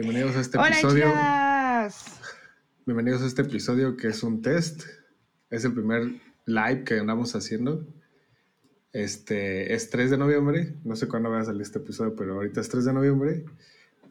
Bienvenidos 0.00 0.36
a 0.36 0.40
este 0.42 0.58
Hola, 0.58 0.68
episodio. 0.68 1.06
chicas. 1.06 2.20
Bienvenidos 2.86 3.20
a 3.20 3.26
este 3.26 3.42
episodio 3.42 3.96
que 3.96 4.06
es 4.06 4.22
un 4.22 4.42
test. 4.42 4.84
Es 5.50 5.64
el 5.64 5.72
primer 5.72 6.20
live 6.46 6.84
que 6.84 7.00
andamos 7.00 7.34
haciendo. 7.34 7.84
Este 8.92 9.74
es 9.74 9.90
3 9.90 10.12
de 10.12 10.18
noviembre. 10.18 10.76
No 10.84 10.94
sé 10.94 11.08
cuándo 11.08 11.30
va 11.30 11.40
a 11.40 11.44
salir 11.44 11.62
este 11.62 11.80
episodio, 11.80 12.14
pero 12.14 12.34
ahorita 12.34 12.60
es 12.60 12.68
3 12.68 12.84
de 12.84 12.92
noviembre. 12.92 13.44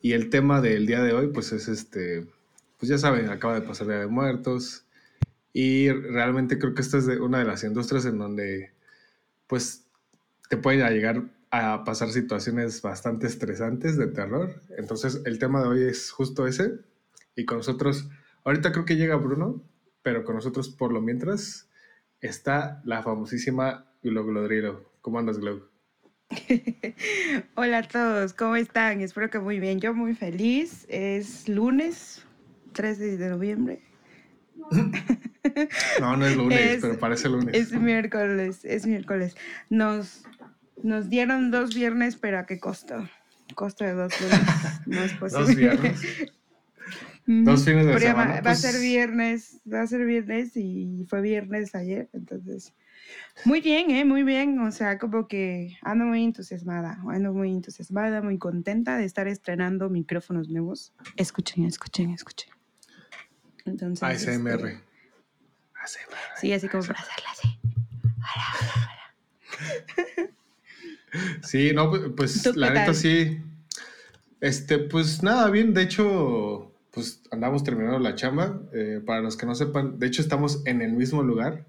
Y 0.02 0.12
el 0.12 0.30
tema 0.30 0.59
del 0.59 0.88
día 0.88 1.02
de 1.02 1.14
hoy, 1.14 1.28
pues 1.28 1.54
es 1.54 1.70
este. 1.70 2.28
Pues 2.78 2.90
ya 2.90 2.98
saben, 2.98 3.30
acaba 3.30 3.58
de 3.58 3.66
pasar 3.66 3.88
Día 3.88 4.00
de 4.00 4.08
Muertos. 4.08 4.84
Y 5.54 5.90
realmente 5.90 6.59
creo 6.59 6.73
que 6.73 6.81
esta 6.81 6.98
es 6.98 7.06
de 7.06 7.22
una 7.22 7.40
de 7.40 7.45
las 7.45 7.64
industrias 7.64 8.04
en 8.04 8.17
donde, 8.17 8.73
pues, 9.48 9.86
te 10.50 10.58
pueden 10.58 10.86
llegar 10.89 11.23
a 11.52 11.84
pasar 11.84 12.09
situaciones 12.09 12.81
bastante 12.81 13.28
estresantes 13.28 13.98
de 13.98 14.08
terror. 14.08 14.62
Entonces, 14.78 15.22
el 15.26 15.40
tema 15.40 15.62
de 15.62 15.67
hoy 15.67 15.84
es 15.84 16.12
justo 16.12 16.48
ese. 16.48 16.80
Y 17.36 17.45
con 17.45 17.58
nosotros, 17.58 18.09
ahorita 18.44 18.72
creo 18.72 18.86
que 18.86 18.95
llega 18.98 19.16
Bruno, 19.16 19.64
pero 20.02 20.23
con 20.23 20.36
nosotros 20.36 20.70
por 20.70 20.92
lo 20.92 21.02
mientras 21.02 21.70
está 22.22 22.81
la 22.86 23.04
famosísima 23.04 23.86
Glo 24.04 24.26
Glodrilo. 24.26 24.92
¿Cómo 25.02 25.20
andas, 25.20 25.38
Glo? 25.39 25.70
Hola 27.56 27.78
a 27.80 27.88
todos, 27.88 28.34
¿cómo 28.34 28.56
están? 28.56 29.02
Espero 29.02 29.30
que 29.30 29.39
muy 29.39 29.59
bien. 29.59 29.80
Yo 29.80 29.94
muy 29.94 30.14
feliz. 30.16 30.86
Es 30.89 31.48
lunes, 31.48 32.23
13 32.73 33.17
de 33.17 33.30
noviembre. 33.30 33.82
No, 36.02 36.17
no 36.17 36.26
es 36.26 36.36
lunes, 36.36 36.59
Es- 36.76 36.82
pero 36.82 37.00
parece 37.00 37.30
lunes. 37.30 37.56
Es 37.56 37.72
miércoles, 37.72 38.59
es 38.66 38.86
miércoles. 38.86 39.36
Nos, 39.70 40.26
nos 40.83 41.09
dieron 41.09 41.52
dos 41.52 41.73
viernes, 41.75 42.16
pero 42.16 42.39
¿a 42.39 42.45
qué 42.45 42.59
costo? 42.59 43.08
Costo 43.56 43.83
de 43.86 43.94
dos 43.94 44.14
lunes. 44.22 44.39
No 44.86 45.02
es 45.02 45.14
posible. 45.14 45.45
Dos 45.45 45.56
viernes. 45.56 46.02
Dos 47.25 47.66
fines 47.66 47.86
de 47.86 47.94
Pero 47.94 48.00
ya 48.06 48.14
va- 48.14 48.22
semana, 48.23 48.33
Va, 48.36 48.39
a 48.39 48.44
pues- 48.44 48.61
ser 48.61 48.80
viernes, 48.81 49.59
va 49.72 49.81
a 49.81 49.88
ser 49.88 50.05
viernes 50.05 50.55
y 50.55 51.05
fue 51.09 51.22
viernes 51.22 51.75
ayer, 51.75 52.09
entonces. 52.14 52.73
Muy 53.45 53.59
bien, 53.61 53.92
¿eh? 53.92 54.05
Muy 54.05 54.23
bien. 54.23 54.59
O 54.59 54.72
sea, 54.72 54.98
como 54.98 55.28
que 55.28 55.78
ando 55.81 56.05
muy 56.05 56.23
entusiasmada, 56.23 57.00
ando 57.09 57.33
muy 57.33 57.52
entusiasmada, 57.52 58.22
muy 58.22 58.38
contenta 58.38 58.98
de 58.98 59.03
estar 59.05 59.28
estrenando 59.28 59.89
micrófonos 59.89 60.48
nuevos. 60.50 60.94
Escuchen, 61.17 61.66
escuchen, 61.66 62.11
escuchen. 62.11 62.50
Entonces. 63.66 64.03
ASMR. 64.03 64.67
este, 64.70 64.83
ASMR. 65.75 66.17
sí, 66.39 66.53
así 66.53 66.70
como 66.70 66.83
para 66.86 67.00
hacerla 67.00 67.30
así. 67.31 67.59
Sí, 71.44 71.72
no, 71.73 71.89
pues, 71.89 72.02
pues, 72.16 72.43
¿Tú 72.43 72.54
la 72.55 72.70
neta 72.70 72.86
tal? 72.87 72.95
sí. 72.95 73.42
Este, 74.42 74.77
pues 74.80 75.23
nada, 75.23 75.49
bien. 75.49 75.73
De 75.73 75.82
hecho, 75.83 76.71
pues 76.92 77.21
andamos 77.32 77.64
terminando 77.64 77.99
la 77.99 78.15
chamba. 78.15 78.61
Eh, 78.73 79.02
para 79.05 79.21
los 79.21 79.37
que 79.37 79.45
no 79.45 79.55
sepan, 79.55 79.99
de 79.99 80.08
hecho 80.08 80.21
estamos 80.21 80.61
en 80.65 80.82
el 80.82 80.93
mismo 80.93 81.23
lugar. 81.23 81.65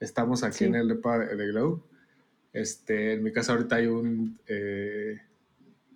Estamos 0.00 0.42
aquí 0.42 0.58
Sí. 0.58 0.64
en 0.64 0.74
el 0.76 0.88
depa 0.88 1.18
de, 1.18 1.36
de 1.36 1.46
Glow. 1.48 1.82
Este, 2.52 3.12
en 3.14 3.22
mi 3.22 3.32
casa 3.32 3.52
ahorita 3.52 3.76
hay 3.76 3.86
un, 3.86 4.38
eh, 4.48 5.20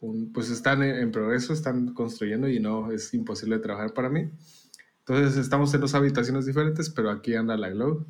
un- 0.00 0.32
pues 0.32 0.50
están 0.50 0.82
en, 0.82 0.94
en 0.96 1.10
progreso, 1.10 1.52
están 1.52 1.94
construyendo 1.94 2.48
y 2.48 2.60
no 2.60 2.92
es 2.92 3.12
imposible 3.14 3.58
trabajar 3.58 3.92
para 3.94 4.08
mí. 4.10 4.28
Entonces 5.00 5.36
estamos 5.36 5.72
en 5.74 5.80
dos 5.80 5.94
habitaciones 5.94 6.46
diferentes, 6.46 6.90
pero 6.90 7.10
aquí 7.10 7.34
anda 7.34 7.56
la 7.56 7.70
Glow. 7.70 8.06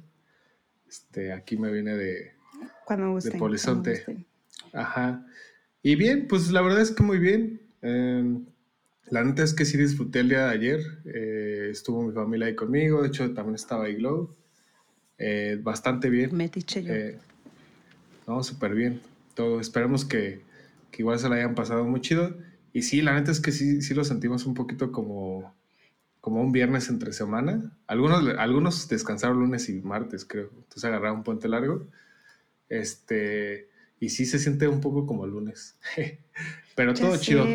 Este, 0.88 1.32
aquí 1.32 1.56
me 1.56 1.72
viene 1.72 1.96
de, 1.96 2.32
Cuando 2.84 3.12
gusten. 3.12 3.30
cuando 3.32 3.44
Polizonte. 3.46 3.90
gusten. 3.96 4.26
Ajá. 4.72 5.26
Y 5.82 5.96
bien, 5.96 6.26
pues 6.28 6.50
la 6.50 6.62
verdad 6.62 6.80
es 6.80 6.90
que 6.90 7.02
muy 7.02 7.18
bien. 7.18 7.60
Eh, 7.82 8.38
la 9.10 9.22
neta 9.22 9.42
es 9.42 9.52
que 9.54 9.64
sí 9.64 9.76
disfruté 9.76 10.20
el 10.20 10.30
día 10.30 10.46
de 10.46 10.52
ayer. 10.52 10.80
Eh, 11.04 11.68
estuvo 11.70 12.02
mi 12.02 12.12
familia 12.12 12.46
ahí 12.46 12.54
conmigo. 12.54 13.02
De 13.02 13.08
hecho, 13.08 13.32
también 13.34 13.54
estaba 13.54 13.84
ahí 13.84 13.96
Glow. 13.96 14.34
Eh, 15.18 15.58
bastante 15.62 16.08
bien. 16.08 16.34
Metiche 16.34 16.82
yo. 16.82 16.92
Eh, 16.92 17.18
no, 18.26 18.42
súper 18.42 18.74
bien. 18.74 19.00
Todo. 19.34 19.60
Esperemos 19.60 20.04
que, 20.04 20.40
que 20.90 21.02
igual 21.02 21.18
se 21.18 21.28
la 21.28 21.36
hayan 21.36 21.54
pasado 21.54 21.84
muy 21.84 22.00
chido. 22.00 22.34
Y 22.72 22.82
sí, 22.82 23.02
la 23.02 23.14
neta 23.14 23.30
es 23.30 23.40
que 23.40 23.52
sí, 23.52 23.82
sí 23.82 23.94
lo 23.94 24.04
sentimos 24.04 24.46
un 24.46 24.54
poquito 24.54 24.90
como, 24.90 25.54
como 26.20 26.40
un 26.40 26.50
viernes 26.50 26.88
entre 26.88 27.12
semana. 27.12 27.76
Algunos, 27.86 28.26
algunos 28.38 28.88
descansaron 28.88 29.38
lunes 29.38 29.68
y 29.68 29.80
martes, 29.82 30.24
creo. 30.24 30.50
Entonces 30.56 30.84
agarraron 30.84 31.18
un 31.18 31.24
puente 31.24 31.46
largo. 31.46 31.86
Este, 32.68 33.68
y 34.04 34.10
sí 34.10 34.26
se 34.26 34.38
siente 34.38 34.68
un 34.68 34.82
poco 34.82 35.06
como 35.06 35.26
lunes. 35.26 35.78
Pero 36.76 36.92
todo 36.92 37.16
chido. 37.16 37.46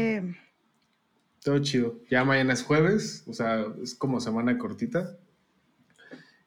Todo 1.43 1.59
chido. 1.59 1.99
Ya 2.09 2.25
mañana 2.25 2.53
es 2.53 2.63
jueves, 2.63 3.23
o 3.27 3.33
sea, 3.33 3.65
es 3.83 3.93
como 3.93 4.19
semana 4.19 4.57
cortita. 4.57 5.17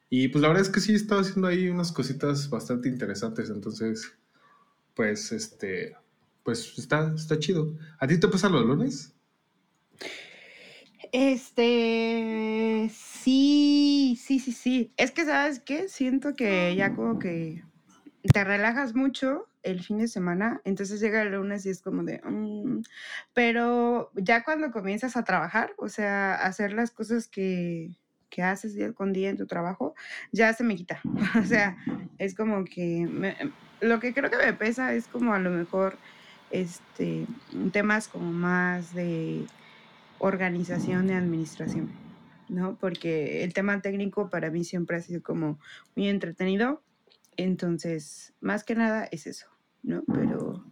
Y 0.09 0.27
pues 0.27 0.41
la 0.41 0.49
verdad 0.49 0.63
es 0.63 0.69
que 0.69 0.81
sí 0.81 0.91
he 0.91 0.95
estado 0.95 1.21
haciendo 1.21 1.47
ahí 1.47 1.69
unas 1.69 1.93
cositas 1.93 2.49
bastante 2.49 2.89
interesantes, 2.89 3.49
entonces, 3.49 4.13
pues, 4.93 5.31
este, 5.31 5.95
pues 6.43 6.77
está, 6.77 7.13
está 7.15 7.39
chido. 7.39 7.73
¿A 7.97 8.05
ti 8.05 8.19
te 8.19 8.27
pasa 8.27 8.49
los 8.49 8.65
lunes? 8.65 9.13
Este, 11.13 12.91
sí, 12.93 14.19
sí, 14.21 14.39
sí, 14.39 14.51
sí. 14.51 14.93
Es 14.97 15.11
que, 15.11 15.23
¿sabes 15.25 15.59
qué? 15.59 15.87
Siento 15.87 16.35
que 16.35 16.75
ya 16.75 16.93
como 16.93 17.17
que 17.19 17.63
te 18.31 18.43
relajas 18.43 18.95
mucho 18.95 19.47
el 19.63 19.81
fin 19.83 19.97
de 19.97 20.07
semana, 20.07 20.61
entonces 20.65 20.99
llega 20.99 21.21
el 21.21 21.31
lunes 21.33 21.65
y 21.65 21.69
es 21.69 21.81
como 21.81 22.03
de, 22.03 22.21
mm, 22.23 22.81
pero 23.33 24.11
ya 24.15 24.43
cuando 24.43 24.71
comienzas 24.71 25.15
a 25.17 25.23
trabajar, 25.23 25.73
o 25.77 25.89
sea, 25.89 26.35
hacer 26.35 26.73
las 26.73 26.91
cosas 26.91 27.27
que, 27.27 27.91
que 28.29 28.41
haces 28.43 28.73
día 28.75 28.93
con 28.93 29.13
día 29.13 29.29
en 29.29 29.37
tu 29.37 29.45
trabajo, 29.47 29.95
ya 30.31 30.53
se 30.53 30.63
me 30.63 30.75
quita. 30.75 31.01
O 31.43 31.45
sea, 31.45 31.77
es 32.17 32.35
como 32.35 32.63
que 32.65 33.07
me- 33.09 33.35
lo 33.81 33.99
que 33.99 34.13
creo 34.13 34.29
que 34.29 34.37
me 34.37 34.53
pesa 34.53 34.93
es 34.93 35.07
como 35.07 35.33
a 35.33 35.39
lo 35.39 35.49
mejor 35.49 35.97
este 36.51 37.25
temas 37.71 38.07
como 38.07 38.31
más 38.31 38.93
de 38.93 39.45
organización 40.19 41.09
y 41.09 41.13
administración, 41.13 41.91
¿no? 42.49 42.75
Porque 42.79 43.43
el 43.43 43.53
tema 43.53 43.81
técnico 43.81 44.29
para 44.29 44.49
mí 44.51 44.63
siempre 44.63 44.97
ha 44.97 45.01
sido 45.01 45.21
como 45.21 45.59
muy 45.95 46.07
entretenido, 46.07 46.81
entonces, 47.37 48.33
más 48.41 48.63
que 48.63 48.75
nada 48.75 49.05
es 49.11 49.27
eso, 49.27 49.47
¿no? 49.81 50.03
Pero, 50.13 50.65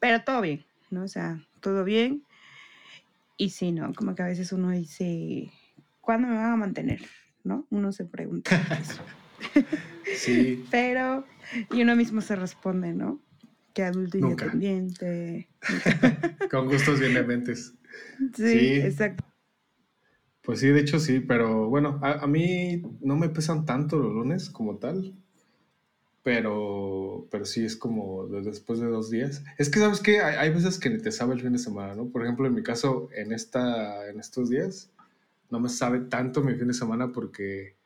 pero 0.00 0.22
todo 0.24 0.40
bien, 0.40 0.64
¿no? 0.90 1.04
O 1.04 1.08
sea, 1.08 1.44
todo 1.60 1.84
bien. 1.84 2.24
Y 3.36 3.50
sí, 3.50 3.72
¿no? 3.72 3.92
Como 3.94 4.14
que 4.14 4.22
a 4.22 4.26
veces 4.26 4.52
uno 4.52 4.70
dice, 4.70 5.50
¿cuándo 6.00 6.28
me 6.28 6.34
van 6.34 6.52
a 6.52 6.56
mantener? 6.56 7.00
¿No? 7.44 7.66
Uno 7.70 7.92
se 7.92 8.04
pregunta 8.04 8.50
eso. 8.80 9.02
Sí. 10.16 10.64
Pero, 10.70 11.24
y 11.70 11.82
uno 11.82 11.94
mismo 11.94 12.20
se 12.22 12.34
responde, 12.34 12.94
¿no? 12.94 13.20
Que 13.74 13.82
adulto 13.84 14.16
Nunca. 14.18 14.46
independiente. 14.46 15.48
Con 16.50 16.66
gustos 16.66 16.98
bien 16.98 17.14
dementes. 17.14 17.74
Sí, 18.34 18.48
Sí. 18.50 18.72
exacto. 18.80 19.24
Pues 20.42 20.60
sí, 20.60 20.68
de 20.68 20.80
hecho 20.80 20.98
sí, 20.98 21.20
pero 21.20 21.68
bueno, 21.68 22.00
a, 22.02 22.24
a 22.24 22.26
mí 22.26 22.82
no 23.02 23.16
me 23.16 23.28
pesan 23.28 23.66
tanto 23.66 23.98
los 23.98 24.12
lunes 24.14 24.48
como 24.48 24.78
tal, 24.78 25.14
pero, 26.28 27.26
pero 27.30 27.46
sí 27.46 27.64
es 27.64 27.74
como 27.74 28.26
de- 28.26 28.42
después 28.42 28.80
de 28.80 28.86
dos 28.86 29.08
días. 29.08 29.42
Es 29.56 29.70
que, 29.70 29.78
¿sabes 29.78 30.00
qué? 30.00 30.20
Hay, 30.20 30.36
hay 30.36 30.50
veces 30.52 30.78
que 30.78 30.90
ni 30.90 30.98
te 30.98 31.10
sabe 31.10 31.32
el 31.32 31.40
fin 31.40 31.54
de 31.54 31.58
semana, 31.58 31.94
¿no? 31.94 32.10
Por 32.10 32.22
ejemplo, 32.22 32.46
en 32.46 32.52
mi 32.52 32.62
caso, 32.62 33.08
en, 33.16 33.32
esta, 33.32 34.06
en 34.10 34.20
estos 34.20 34.50
días, 34.50 34.90
no 35.48 35.58
me 35.58 35.70
sabe 35.70 36.00
tanto 36.00 36.42
mi 36.42 36.54
fin 36.54 36.68
de 36.68 36.74
semana 36.74 37.12
porque 37.12 37.76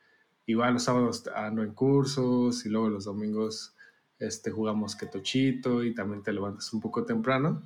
igual 0.46 0.74
los 0.74 0.82
sábados 0.82 1.22
ando 1.36 1.62
en 1.62 1.72
cursos 1.72 2.66
y 2.66 2.68
luego 2.68 2.88
los 2.88 3.04
domingos 3.04 3.76
este, 4.18 4.50
jugamos 4.50 4.96
ketochito 4.96 5.84
y 5.84 5.94
también 5.94 6.24
te 6.24 6.32
levantas 6.32 6.72
un 6.72 6.80
poco 6.80 7.04
temprano. 7.04 7.62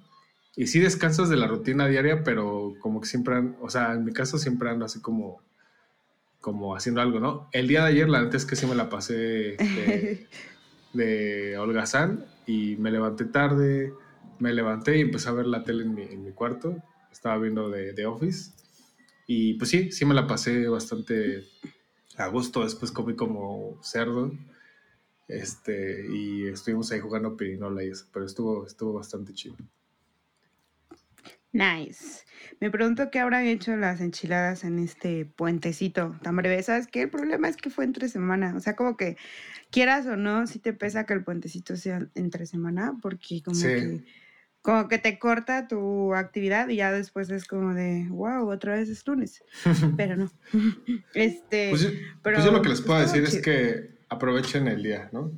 Y 0.56 0.66
sí 0.66 0.78
descansas 0.78 1.30
de 1.30 1.38
la 1.38 1.46
rutina 1.46 1.86
diaria, 1.88 2.22
pero 2.22 2.74
como 2.80 3.00
que 3.00 3.08
siempre, 3.08 3.36
o 3.62 3.70
sea, 3.70 3.94
en 3.94 4.04
mi 4.04 4.12
caso 4.12 4.36
siempre 4.36 4.68
ando 4.68 4.84
así 4.84 5.00
como, 5.00 5.40
como 6.38 6.76
haciendo 6.76 7.00
algo, 7.00 7.18
¿no? 7.18 7.48
El 7.52 7.66
día 7.66 7.80
de 7.82 7.88
ayer, 7.92 8.10
la 8.10 8.20
neta 8.20 8.36
es 8.36 8.44
que 8.44 8.56
sí 8.56 8.66
me 8.66 8.74
la 8.74 8.90
pasé 8.90 9.14
de, 9.14 10.26
de 10.96 11.56
holgazán 11.58 12.26
y 12.46 12.76
me 12.76 12.90
levanté 12.90 13.24
tarde, 13.26 13.92
me 14.38 14.52
levanté 14.52 14.98
y 14.98 15.02
empecé 15.02 15.28
a 15.28 15.32
ver 15.32 15.46
la 15.46 15.64
tele 15.64 15.84
en 15.84 15.94
mi, 15.94 16.02
en 16.02 16.24
mi 16.24 16.32
cuarto, 16.32 16.76
estaba 17.12 17.38
viendo 17.38 17.70
de, 17.70 17.92
de 17.92 18.06
Office 18.06 18.52
y 19.26 19.54
pues 19.54 19.70
sí, 19.70 19.92
sí 19.92 20.04
me 20.04 20.14
la 20.14 20.26
pasé 20.26 20.68
bastante 20.68 21.44
a 22.16 22.28
gusto, 22.28 22.64
después 22.64 22.92
comí 22.92 23.14
como 23.14 23.78
cerdo 23.82 24.32
este, 25.28 26.06
y 26.12 26.46
estuvimos 26.46 26.90
ahí 26.92 27.00
jugando 27.00 27.36
pirinola 27.36 27.82
y 27.84 27.88
eso, 27.88 28.06
pero 28.12 28.26
estuvo, 28.26 28.66
estuvo 28.66 28.92
bastante 28.92 29.32
chido. 29.32 29.56
Nice. 31.56 32.24
Me 32.60 32.70
pregunto 32.70 33.10
qué 33.10 33.18
habrán 33.18 33.46
hecho 33.46 33.76
las 33.76 34.00
enchiladas 34.00 34.64
en 34.64 34.78
este 34.78 35.24
puentecito 35.24 36.16
tan 36.22 36.36
breve. 36.36 36.62
¿Sabes 36.62 36.86
qué? 36.86 37.02
El 37.02 37.10
problema 37.10 37.48
es 37.48 37.56
que 37.56 37.70
fue 37.70 37.84
entre 37.84 38.08
semana. 38.08 38.54
O 38.56 38.60
sea, 38.60 38.76
como 38.76 38.96
que 38.96 39.16
quieras 39.70 40.06
o 40.06 40.16
no, 40.16 40.46
sí 40.46 40.58
te 40.58 40.72
pesa 40.72 41.04
que 41.06 41.14
el 41.14 41.24
puentecito 41.24 41.76
sea 41.76 42.06
entre 42.14 42.46
semana, 42.46 42.96
porque 43.00 43.42
como 43.42 43.56
Sí. 43.56 43.66
que 43.68 44.04
como 44.62 44.88
que 44.88 44.98
te 44.98 45.16
corta 45.20 45.68
tu 45.68 46.12
actividad 46.14 46.68
y 46.68 46.76
ya 46.76 46.90
después 46.90 47.30
es 47.30 47.46
como 47.46 47.72
de, 47.72 48.08
wow, 48.10 48.50
otra 48.50 48.74
vez 48.74 48.88
es 48.88 49.06
lunes. 49.06 49.44
Pero 49.96 50.16
no. 50.16 50.30
Este, 51.14 51.70
pues, 51.70 51.82
yo, 51.82 51.90
pero, 52.22 52.36
pues 52.36 52.44
yo 52.46 52.50
lo 52.52 52.62
que 52.62 52.70
les 52.70 52.80
puedo 52.80 53.00
estuvo 53.00 53.20
decir 53.22 53.38
es 53.38 53.44
que 53.44 54.00
aprovechen 54.08 54.66
el 54.66 54.82
día, 54.82 55.08
¿no? 55.12 55.30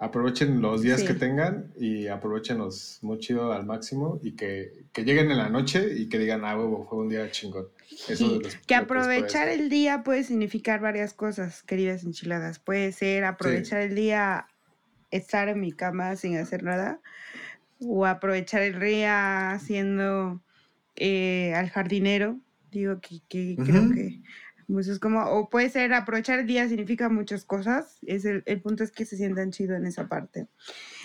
Aprovechen 0.00 0.60
los 0.60 0.82
días 0.82 1.00
Sí. 1.00 1.06
que 1.08 1.14
tengan 1.14 1.72
y 1.76 2.06
aprovechenlos 2.06 3.00
muy 3.02 3.18
chido 3.18 3.52
al 3.52 3.66
máximo 3.66 4.20
y 4.22 4.36
que, 4.36 4.84
que 4.92 5.02
lleguen 5.04 5.30
en 5.32 5.38
la 5.38 5.48
noche 5.48 5.92
y 5.96 6.08
que 6.08 6.18
digan, 6.18 6.44
ah, 6.44 6.56
huevo, 6.56 6.86
fue 6.88 6.98
un 7.00 7.08
día 7.08 7.28
chingón. 7.32 7.66
Eso 7.90 8.14
Sí, 8.14 8.40
es 8.44 8.54
lo 8.54 8.60
que 8.66 8.74
aprovechar 8.76 9.48
el 9.48 9.68
día 9.68 10.04
puede 10.04 10.22
significar 10.22 10.80
varias 10.80 11.14
cosas, 11.14 11.64
queridas 11.64 12.04
enchiladas. 12.04 12.60
Puede 12.60 12.92
ser 12.92 13.24
aprovechar 13.24 13.80
el 13.80 13.96
día, 13.96 14.46
estar 15.10 15.48
en 15.48 15.60
mi 15.60 15.72
cama 15.72 16.14
sin 16.14 16.36
hacer 16.36 16.62
nada, 16.62 17.00
o 17.80 18.06
aprovechar 18.06 18.62
el 18.62 18.78
día 18.78 19.50
haciendo 19.50 20.40
eh, 20.94 21.54
al 21.54 21.70
jardinero. 21.70 22.38
Digo 22.70 23.00
que, 23.00 23.20
que 23.28 23.56
creo 23.56 23.90
que 23.90 24.20
pues 24.70 24.86
es 24.88 24.98
como, 24.98 25.22
o 25.24 25.48
puede 25.48 25.70
ser 25.70 25.92
aprovechar 25.94 26.38
el 26.38 26.46
día 26.46 26.68
significa 26.68 27.08
muchas 27.08 27.44
cosas. 27.44 27.98
Es 28.02 28.24
el, 28.24 28.42
el 28.46 28.60
punto 28.60 28.84
es 28.84 28.90
que 28.92 29.04
se 29.06 29.16
sientan 29.16 29.50
chido 29.50 29.74
en 29.74 29.86
esa 29.86 30.08
parte. 30.08 30.46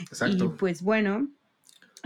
Exacto. 0.01 0.45
Y 0.45 0.59
pues 0.59 0.81
bueno, 0.81 1.29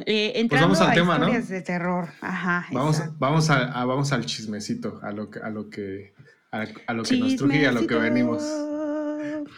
eh, 0.06 0.34
entrando 0.36 0.68
vamos 0.68 0.82
al 0.82 0.92
a 0.92 0.94
tema, 0.94 1.18
¿no? 1.18 1.26
historias 1.26 1.50
de 1.50 1.62
terror. 1.62 2.10
Ajá. 2.22 2.68
Vamos, 2.72 2.98
exacto. 2.98 3.16
vamos, 3.20 3.50
a, 3.50 3.72
a- 3.72 3.86
vamos 3.86 4.12
al 4.14 4.26
chismecito, 4.26 5.00
a 5.02 5.12
lo 5.12 5.30
que, 5.32 5.40
a 5.40 5.50
lo 5.50 5.70
que, 5.70 6.14
a, 6.52 6.66
a 6.86 6.94
lo 6.94 7.02
que 7.04 7.18
nos 7.18 7.36
truje 7.36 7.62
y 7.62 7.66
a 7.66 7.72
lo 7.72 7.88
que 7.88 7.96
venimos. 7.96 8.44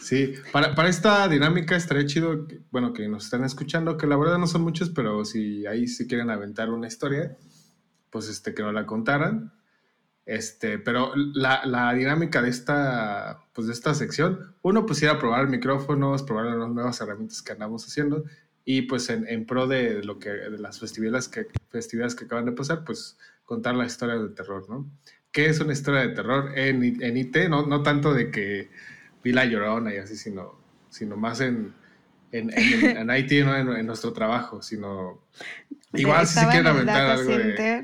Sí, 0.01 0.33
para, 0.53 0.75
para 0.75 0.87
esta 0.87 1.27
dinámica 1.27 1.75
estaría 1.75 2.05
chido, 2.05 2.47
que- 2.47 2.61
bueno, 2.71 2.93
que 2.93 3.07
nos 3.09 3.25
están 3.25 3.43
escuchando, 3.43 3.97
que 3.97 4.07
la 4.07 4.15
verdad 4.15 4.37
no 4.37 4.47
son 4.47 4.61
muchos, 4.61 4.89
pero 4.91 5.25
si 5.25 5.65
ahí 5.65 5.87
si 5.87 6.07
quieren 6.07 6.29
aventar 6.29 6.69
una 6.69 6.87
historia, 6.87 7.35
pues 8.09 8.29
este, 8.29 8.53
que 8.53 8.63
nos 8.63 8.73
la 8.73 8.85
contaran. 8.85 9.51
Este, 10.29 10.77
pero 10.77 11.11
la, 11.15 11.65
la 11.65 11.91
dinámica 11.95 12.43
de 12.43 12.51
esta, 12.51 13.41
pues 13.51 13.65
de 13.65 13.73
esta 13.73 13.95
sección, 13.95 14.53
uno 14.61 14.85
pues 14.85 15.01
ir 15.01 15.09
a 15.09 15.17
probar 15.17 15.47
micrófonos, 15.47 16.21
probar 16.21 16.55
las 16.55 16.69
nuevas 16.69 17.01
herramientas 17.01 17.41
que 17.41 17.53
andamos 17.53 17.83
haciendo 17.87 18.25
y 18.63 18.83
pues 18.83 19.09
en, 19.09 19.27
en 19.27 19.47
pro 19.47 19.65
de 19.65 20.03
lo 20.03 20.19
que, 20.19 20.29
de 20.29 20.59
las 20.59 20.79
festividades 20.79 21.29
que, 21.29 21.47
festividades 21.71 22.13
que 22.13 22.25
acaban 22.25 22.45
de 22.45 22.51
pasar, 22.51 22.83
pues 22.85 23.17
contar 23.43 23.73
la 23.73 23.87
historia 23.87 24.17
de 24.17 24.29
terror, 24.29 24.69
¿no? 24.69 24.87
¿Qué 25.31 25.47
es 25.47 25.59
una 25.61 25.73
historia 25.73 26.01
de 26.01 26.09
terror 26.09 26.51
en, 26.55 26.83
en 27.01 27.17
IT? 27.17 27.35
No, 27.49 27.65
no 27.65 27.81
tanto 27.81 28.13
de 28.13 28.29
que 28.29 28.69
vi 29.23 29.31
la 29.31 29.45
llorona 29.45 29.95
y 29.95 29.97
así, 29.97 30.15
sino, 30.15 30.59
sino 30.91 31.17
más 31.17 31.41
en, 31.41 31.73
en, 32.31 32.51
en, 32.55 32.97
en 32.97 33.17
IT, 33.17 33.31
no 33.45 33.55
en, 33.55 33.67
en 33.69 33.87
nuestro 33.87 34.13
trabajo, 34.13 34.61
sino 34.61 35.23
igual 35.95 36.27
si 36.27 36.37
se 36.37 36.45
quieren 36.49 36.67
aventar 36.67 37.17
algo 37.17 37.35
de... 37.35 37.83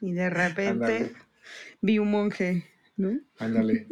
y 0.00 0.12
de 0.12 0.30
repente 0.30 0.70
Ándale, 0.70 1.31
vi 1.82 1.98
un 1.98 2.10
monje, 2.10 2.64
¿no? 2.96 3.18
ándale. 3.38 3.86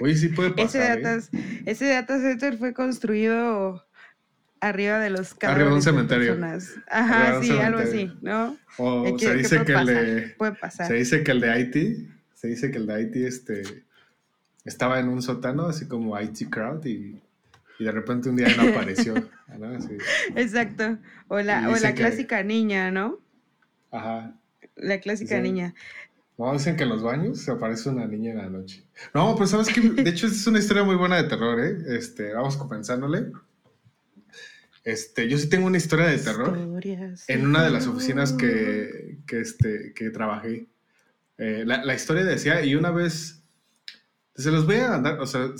Oye, 0.00 0.16
sí 0.16 0.28
puede 0.28 0.50
Ese 0.56 0.78
pasar, 0.78 0.98
¿eh? 1.32 1.62
ese 1.66 1.86
data 1.88 2.18
center 2.18 2.56
fue 2.58 2.72
construido 2.74 3.86
arriba 4.60 4.98
de 4.98 5.10
los 5.10 5.36
Arriba 5.42 5.68
de 5.68 5.74
un 5.74 5.82
cementerio. 5.82 6.28
personas. 6.34 6.74
Ajá, 6.88 7.42
sí, 7.42 7.50
algo 7.52 7.78
así, 7.80 8.10
¿no? 8.22 8.56
O 8.78 9.16
se 9.18 9.26
¿qué 9.26 9.34
dice 9.34 9.64
que 9.64 9.72
el 9.72 9.86
de, 9.86 10.34
Puede 10.38 10.52
pasar. 10.54 10.86
se 10.88 10.94
dice 10.94 11.22
que 11.22 11.30
el 11.32 11.40
de 11.40 11.50
Haití, 11.50 12.08
se 12.34 12.48
dice 12.48 12.70
que 12.70 12.78
el 12.78 12.86
de 12.86 12.94
Haití 12.94 13.24
este, 13.24 13.62
estaba 14.64 14.98
en 14.98 15.08
un 15.08 15.20
sótano, 15.22 15.66
así 15.66 15.86
como 15.86 16.18
IT 16.20 16.48
Crowd, 16.50 16.84
y, 16.86 17.20
y 17.78 17.84
de 17.84 17.92
repente 17.92 18.30
un 18.30 18.36
día 18.36 18.48
no 18.56 18.62
apareció. 18.70 19.14
Exacto. 20.36 20.98
O 21.28 21.38
la, 21.40 21.68
o 21.68 21.76
la 21.76 21.88
que- 21.94 22.00
clásica 22.00 22.42
niña, 22.42 22.90
¿no? 22.90 23.18
Ajá. 23.90 24.34
La 24.74 25.00
clásica 25.00 25.36
Sí. 25.36 25.42
niña. 25.42 25.74
No, 26.38 26.52
dicen 26.52 26.76
que 26.76 26.82
en 26.82 26.90
los 26.90 27.02
baños 27.02 27.40
se 27.40 27.50
aparece 27.50 27.88
una 27.88 28.06
niña 28.06 28.32
en 28.32 28.38
la 28.38 28.48
noche. 28.50 28.86
No, 29.14 29.34
pero 29.34 29.46
sabes 29.46 29.68
que, 29.68 29.80
de 29.80 30.10
hecho, 30.10 30.26
es 30.26 30.46
una 30.46 30.58
historia 30.58 30.84
muy 30.84 30.96
buena 30.96 31.16
de 31.16 31.28
terror, 31.28 31.58
¿eh? 31.60 31.96
Este, 31.96 32.34
vamos 32.34 32.56
comenzándole. 32.56 33.32
Este, 34.84 35.28
yo 35.28 35.38
sí 35.38 35.48
tengo 35.48 35.66
una 35.66 35.78
historia 35.78 36.06
de 36.06 36.18
terror. 36.18 36.56
Historias 36.58 37.28
en 37.28 37.46
una 37.46 37.64
de 37.64 37.70
las 37.70 37.86
oficinas 37.86 38.32
que, 38.32 39.18
que, 39.26 39.40
este, 39.40 39.94
que 39.94 40.10
trabajé. 40.10 40.68
Eh, 41.38 41.64
la, 41.66 41.84
la 41.84 41.94
historia 41.94 42.22
decía, 42.24 42.62
y 42.64 42.74
una 42.74 42.90
vez, 42.90 43.42
se 44.34 44.50
los 44.50 44.66
voy 44.66 44.76
a 44.76 44.90
mandar, 44.90 45.18
o 45.20 45.26
sea, 45.26 45.50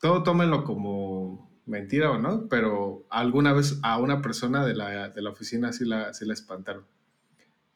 todo 0.00 0.22
tómenlo 0.22 0.64
como 0.64 1.50
mentira 1.66 2.10
o 2.10 2.18
no, 2.18 2.48
pero 2.48 3.06
alguna 3.10 3.52
vez 3.52 3.78
a 3.82 3.98
una 3.98 4.20
persona 4.20 4.64
de 4.64 4.74
la, 4.74 5.10
de 5.10 5.22
la 5.22 5.30
oficina 5.30 5.72
sí 5.72 5.84
la, 5.84 6.12
sí 6.12 6.24
la 6.24 6.34
espantaron. 6.34 6.84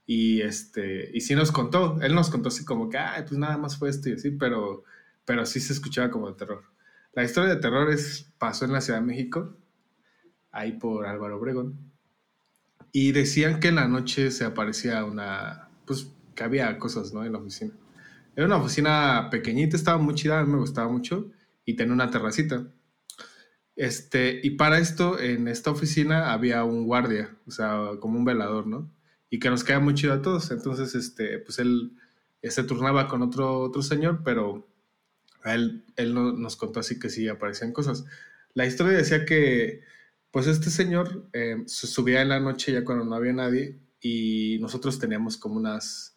Y, 0.07 0.43
este, 0.43 1.11
y 1.15 1.21
sí 1.23 1.35
nos 1.35 1.51
contó, 1.51 1.99
él 2.03 2.15
nos 2.15 2.31
contó 2.31 2.49
así 2.49 2.65
como 2.65 2.89
que, 2.91 2.99
ay, 2.99 3.23
pues 3.23 3.39
nada 3.39 3.57
más 3.57 3.79
fue 3.79 3.89
esto 3.89 4.09
y 4.11 4.13
así, 4.13 4.33
pero, 4.33 4.85
pero 5.25 5.47
sí 5.47 5.61
se 5.61 5.73
escuchaba 5.73 6.11
como 6.11 6.29
de 6.29 6.37
terror. 6.37 6.65
La 7.15 7.25
historia 7.25 7.55
de 7.55 7.61
terror 7.61 7.91
es, 7.91 8.33
pasó 8.39 8.65
en 8.65 8.73
la 8.73 8.81
Ciudad 8.81 9.01
de 9.01 9.07
México, 9.07 9.57
ahí 10.51 10.73
por 10.73 11.07
Álvaro 11.07 11.39
Obregón. 11.39 11.93
Y 12.93 13.13
decían 13.13 13.61
que 13.61 13.69
en 13.69 13.77
la 13.77 13.89
noche 13.89 14.31
se 14.31 14.45
aparecía 14.45 15.05
una, 15.05 15.69
pues 15.87 16.09
que 16.35 16.45
había 16.45 16.79
cosas, 16.79 17.13
¿no? 17.13 17.25
En 17.25 17.33
la 17.33 17.39
oficina. 17.39 17.73
Era 18.37 18.47
una 18.47 18.57
oficina 18.57 19.29
pequeñita, 19.31 19.77
estaba 19.77 19.99
muy 19.99 20.15
chida, 20.15 20.45
me 20.45 20.59
gustaba 20.59 20.91
mucho 20.91 21.31
y 21.65 21.77
tenía 21.77 21.95
una 21.95 22.11
terracita. 22.11 22.67
Este, 23.77 24.41
y 24.43 24.51
para 24.51 24.79
esto, 24.79 25.19
en 25.19 25.49
esta 25.49 25.71
oficina 25.71 26.33
había 26.33 26.65
un 26.65 26.85
guardia, 26.85 27.37
o 27.47 27.51
sea, 27.51 27.91
como 28.01 28.19
un 28.19 28.25
velador, 28.25 28.67
¿no? 28.67 28.91
Y 29.35 29.39
que 29.41 29.51
nos 29.51 29.65
caía 29.65 29.81
muy 29.81 29.95
chido 29.95 30.13
a 30.15 30.23
todos. 30.23 30.51
Entonces, 30.51 30.95
este, 30.95 31.39
pues 31.41 31.59
él 31.59 31.93
eh, 32.43 32.51
se 32.51 32.63
turnaba 32.65 33.09
con 33.09 33.23
otro, 33.23 33.61
otro 33.61 33.83
señor, 33.83 34.23
pero 34.25 34.69
él, 35.45 35.85
él 35.97 36.15
no- 36.15 36.33
nos 36.33 36.57
contó 36.57 36.81
así 36.81 36.99
que 36.99 37.11
sí 37.11 37.29
aparecían 37.29 37.73
cosas. 37.73 38.05
La 38.55 38.67
historia 38.67 38.97
decía 38.99 39.25
que, 39.25 39.83
pues 40.31 40.47
este 40.47 40.71
señor 40.71 41.29
eh, 41.33 41.63
se 41.67 41.87
subía 41.87 42.23
en 42.23 42.29
la 42.31 42.41
noche 42.41 42.73
ya 42.73 42.85
cuando 42.85 43.05
no 43.05 43.15
había 43.17 43.33
nadie 43.33 43.79
y 44.01 44.59
nosotros 44.61 44.99
teníamos 44.99 45.37
como 45.37 45.57
unas, 45.57 46.17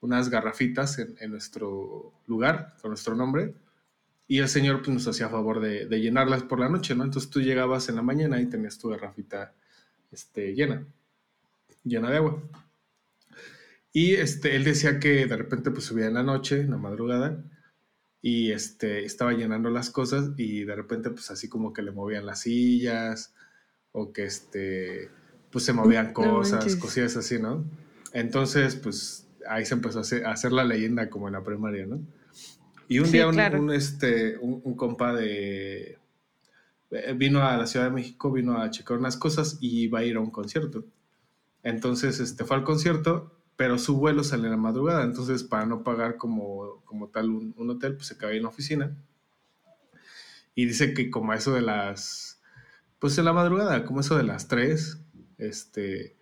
unas 0.00 0.28
garrafitas 0.30 0.98
en, 0.98 1.16
en 1.20 1.30
nuestro 1.30 2.12
lugar, 2.26 2.74
con 2.82 2.90
nuestro 2.90 3.14
nombre, 3.14 3.54
y 4.28 4.38
el 4.38 4.48
señor 4.48 4.78
pues, 4.82 4.90
nos 4.90 5.08
hacía 5.08 5.28
favor 5.28 5.60
de, 5.60 5.86
de 5.86 6.00
llenarlas 6.00 6.42
por 6.44 6.60
la 6.60 6.68
noche, 6.68 6.94
¿no? 6.94 7.04
Entonces 7.04 7.30
tú 7.30 7.40
llegabas 7.40 7.88
en 7.88 7.96
la 7.96 8.02
mañana 8.02 8.40
y 8.40 8.46
tenías 8.46 8.78
tu 8.78 8.88
garrafita 8.90 9.54
este, 10.12 10.54
llena, 10.54 10.86
llena 11.88 12.10
de 12.10 12.16
agua. 12.18 12.42
Y 13.92 14.14
este, 14.14 14.54
él 14.56 14.64
decía 14.64 15.00
que 15.00 15.26
de 15.26 15.36
repente 15.36 15.70
pues 15.70 15.84
subía 15.84 16.06
en 16.06 16.14
la 16.14 16.22
noche, 16.22 16.60
en 16.60 16.70
la 16.70 16.76
madrugada, 16.78 17.44
y 18.22 18.52
este, 18.52 19.04
estaba 19.04 19.32
llenando 19.32 19.70
las 19.70 19.90
cosas 19.90 20.32
y 20.36 20.64
de 20.64 20.74
repente 20.76 21.10
pues 21.10 21.30
así 21.30 21.48
como 21.48 21.72
que 21.72 21.82
le 21.82 21.92
movían 21.92 22.26
las 22.26 22.42
sillas 22.42 23.34
o 23.92 24.12
que 24.12 24.24
este, 24.24 25.10
pues 25.50 25.64
se 25.64 25.72
movían 25.72 26.12
No 26.12 26.12
cosas, 26.12 26.50
manches. 26.50 26.76
cosillas 26.76 27.16
así, 27.16 27.38
¿no? 27.40 27.64
Entonces 28.12 28.76
pues 28.76 29.28
ahí 29.48 29.64
se 29.66 29.74
empezó 29.74 29.98
a 29.98 30.02
hacer, 30.02 30.26
a 30.26 30.32
hacer 30.32 30.52
la 30.52 30.64
leyenda 30.64 31.10
como 31.10 31.28
en 31.28 31.34
la 31.34 31.44
primaria, 31.44 31.86
¿no? 31.86 32.00
Y 32.88 33.00
un 33.00 33.06
Sí, 33.06 33.12
día 33.12 33.28
un, 33.28 33.34
claro. 33.34 33.58
un, 33.58 33.72
este, 33.72 34.38
un, 34.38 34.60
un 34.64 34.76
compa 34.76 35.14
de... 35.14 35.98
eh, 36.90 37.14
Vino 37.16 37.42
a 37.42 37.56
la 37.56 37.66
Ciudad 37.66 37.86
de 37.86 37.92
México, 37.92 38.32
vino 38.32 38.60
a 38.60 38.70
checar 38.70 38.98
unas 38.98 39.16
cosas 39.16 39.58
y 39.60 39.82
iba 39.84 40.00
a 40.00 40.04
ir 40.04 40.16
a 40.16 40.20
un 40.20 40.30
concierto. 40.30 40.84
Entonces, 41.68 42.20
este, 42.20 42.44
fue 42.44 42.56
al 42.56 42.64
concierto, 42.64 43.38
pero 43.56 43.78
su 43.78 43.96
vuelo 43.96 44.24
sale 44.24 44.44
en 44.44 44.52
la 44.52 44.56
madrugada. 44.56 45.04
Entonces, 45.04 45.44
para 45.44 45.66
no 45.66 45.82
pagar 45.82 46.16
como, 46.16 46.82
como 46.84 47.08
tal 47.08 47.30
un, 47.30 47.54
un 47.56 47.70
hotel, 47.70 47.94
pues 47.94 48.06
se 48.06 48.16
quedó 48.16 48.30
en 48.30 48.42
la 48.42 48.48
oficina. 48.48 48.96
Y 50.54 50.66
dice 50.66 50.94
que 50.94 51.10
como 51.10 51.32
a 51.32 51.36
eso 51.36 51.52
de 51.52 51.62
las, 51.62 52.40
pues 52.98 53.16
en 53.18 53.24
la 53.24 53.32
madrugada, 53.32 53.84
como 53.84 54.00
eso 54.00 54.16
de 54.16 54.24
las 54.24 54.48
3, 54.48 54.98
este, 55.38 56.16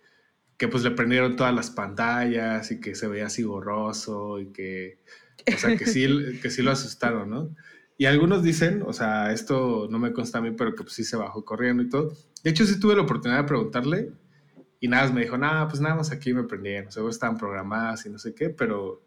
que 0.57 0.67
pues 0.67 0.83
le 0.83 0.91
prendieron 0.91 1.35
todas 1.35 1.53
las 1.53 1.69
pantallas 1.69 2.71
y 2.71 2.79
que 2.79 2.95
se 2.95 3.07
veía 3.07 3.27
así 3.27 3.43
borroso 3.43 4.39
y 4.39 4.51
que, 4.51 4.99
o 5.53 5.57
sea, 5.57 5.75
que 5.77 5.85
sí, 5.85 6.07
que 6.41 6.49
sí 6.49 6.61
lo 6.61 6.71
asustaron, 6.71 7.29
¿no? 7.29 7.55
Y 7.97 8.05
algunos 8.05 8.43
dicen, 8.43 8.83
o 8.85 8.93
sea, 8.93 9.31
esto 9.31 9.87
no 9.89 9.97
me 9.97 10.13
consta 10.13 10.37
a 10.37 10.41
mí, 10.41 10.51
pero 10.51 10.75
que 10.75 10.83
pues 10.83 10.93
sí 10.93 11.03
se 11.03 11.17
bajó 11.17 11.43
corriendo 11.43 11.81
y 11.81 11.89
todo. 11.89 12.13
De 12.43 12.51
hecho, 12.51 12.65
sí 12.65 12.79
tuve 12.79 12.95
la 12.95 13.01
oportunidad 13.01 13.41
de 13.41 13.47
preguntarle 13.47 14.11
y 14.79 14.87
nada 14.87 15.03
más 15.03 15.13
me 15.13 15.21
dijo, 15.21 15.37
nada, 15.37 15.67
pues 15.67 15.81
nada 15.81 15.95
más 15.95 16.11
aquí 16.11 16.33
me 16.33 16.43
prendieron, 16.43 16.91
seguro 16.91 17.11
estaban 17.11 17.37
programadas 17.37 18.05
y 18.05 18.09
no 18.09 18.19
sé 18.19 18.33
qué, 18.35 18.49
pero, 18.49 19.01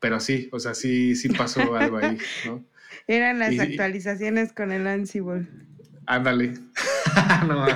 pero 0.00 0.18
sí, 0.20 0.48
o 0.52 0.58
sea, 0.60 0.74
sí, 0.74 1.14
sí 1.16 1.28
pasó 1.28 1.60
algo 1.76 1.98
ahí, 1.98 2.18
¿no? 2.46 2.64
Eran 3.06 3.38
las 3.38 3.52
Y- 3.52 3.60
actualizaciones 3.60 4.52
con 4.52 4.72
el 4.72 4.86
Ansible. 4.86 5.46
Ándale. 6.06 6.54
no, 7.48 7.66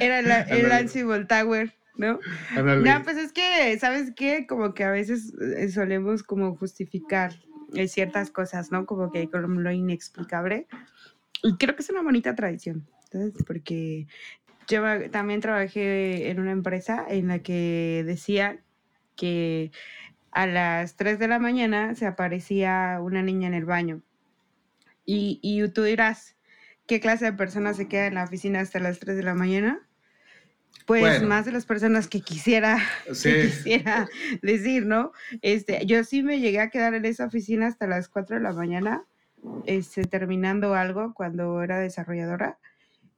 Era 0.00 0.22
la- 0.22 0.40
el. 0.42 0.70
Ansible 0.72 1.24
Tower, 1.26 1.72
¿no? 1.96 2.18
ándale. 2.56 2.88
No, 2.90 3.02
pues 3.04 3.16
es 3.16 3.32
que, 3.32 3.76
¿sabes 3.78 4.12
qué? 4.16 4.46
Como 4.48 4.74
que 4.74 4.84
a 4.84 4.90
veces 4.90 5.32
eh, 5.56 5.68
solemos 5.70 6.22
como 6.22 6.56
justificar 6.56 7.34
eh, 7.74 7.86
ciertas 7.88 8.30
cosas, 8.30 8.72
¿no? 8.72 8.86
Como 8.86 9.12
que 9.12 9.28
con 9.30 9.62
lo 9.62 9.70
inexplicable. 9.70 10.66
Y 11.42 11.56
creo 11.56 11.74
que 11.76 11.82
es 11.82 11.90
una 11.90 12.02
bonita 12.02 12.34
tradición, 12.34 12.86
¿sabes? 13.12 13.32
Porque 13.46 14.06
yo 14.70 15.10
también 15.10 15.40
trabajé 15.40 16.30
en 16.30 16.40
una 16.40 16.52
empresa 16.52 17.04
en 17.08 17.28
la 17.28 17.40
que 17.40 18.04
decía 18.06 18.60
que 19.16 19.72
a 20.30 20.46
las 20.46 20.96
3 20.96 21.18
de 21.18 21.28
la 21.28 21.38
mañana 21.38 21.94
se 21.94 22.06
aparecía 22.06 22.98
una 23.02 23.22
niña 23.22 23.48
en 23.48 23.54
el 23.54 23.64
baño. 23.64 24.00
Y, 25.04 25.40
y 25.42 25.68
tú 25.70 25.82
dirás, 25.82 26.36
¿qué 26.86 27.00
clase 27.00 27.24
de 27.24 27.32
persona 27.32 27.74
se 27.74 27.88
queda 27.88 28.06
en 28.06 28.14
la 28.14 28.24
oficina 28.24 28.60
hasta 28.60 28.78
las 28.78 29.00
3 29.00 29.16
de 29.16 29.22
la 29.24 29.34
mañana? 29.34 29.80
Pues 30.86 31.22
más 31.22 31.44
de 31.44 31.52
las 31.52 31.66
personas 31.66 32.08
que 32.08 32.20
quisiera, 32.20 32.78
quisiera 33.06 34.08
decir, 34.42 34.86
¿no? 34.86 35.12
Este, 35.42 35.84
yo 35.84 36.04
sí 36.04 36.22
me 36.22 36.40
llegué 36.40 36.60
a 36.60 36.70
quedar 36.70 36.94
en 36.94 37.04
esa 37.04 37.26
oficina 37.26 37.66
hasta 37.66 37.86
las 37.86 38.08
4 38.08 38.36
de 38.36 38.42
la 38.42 38.52
mañana, 38.52 39.04
este, 39.66 40.04
terminando 40.04 40.74
algo 40.74 41.12
cuando 41.14 41.62
era 41.62 41.78
desarrolladora. 41.80 42.58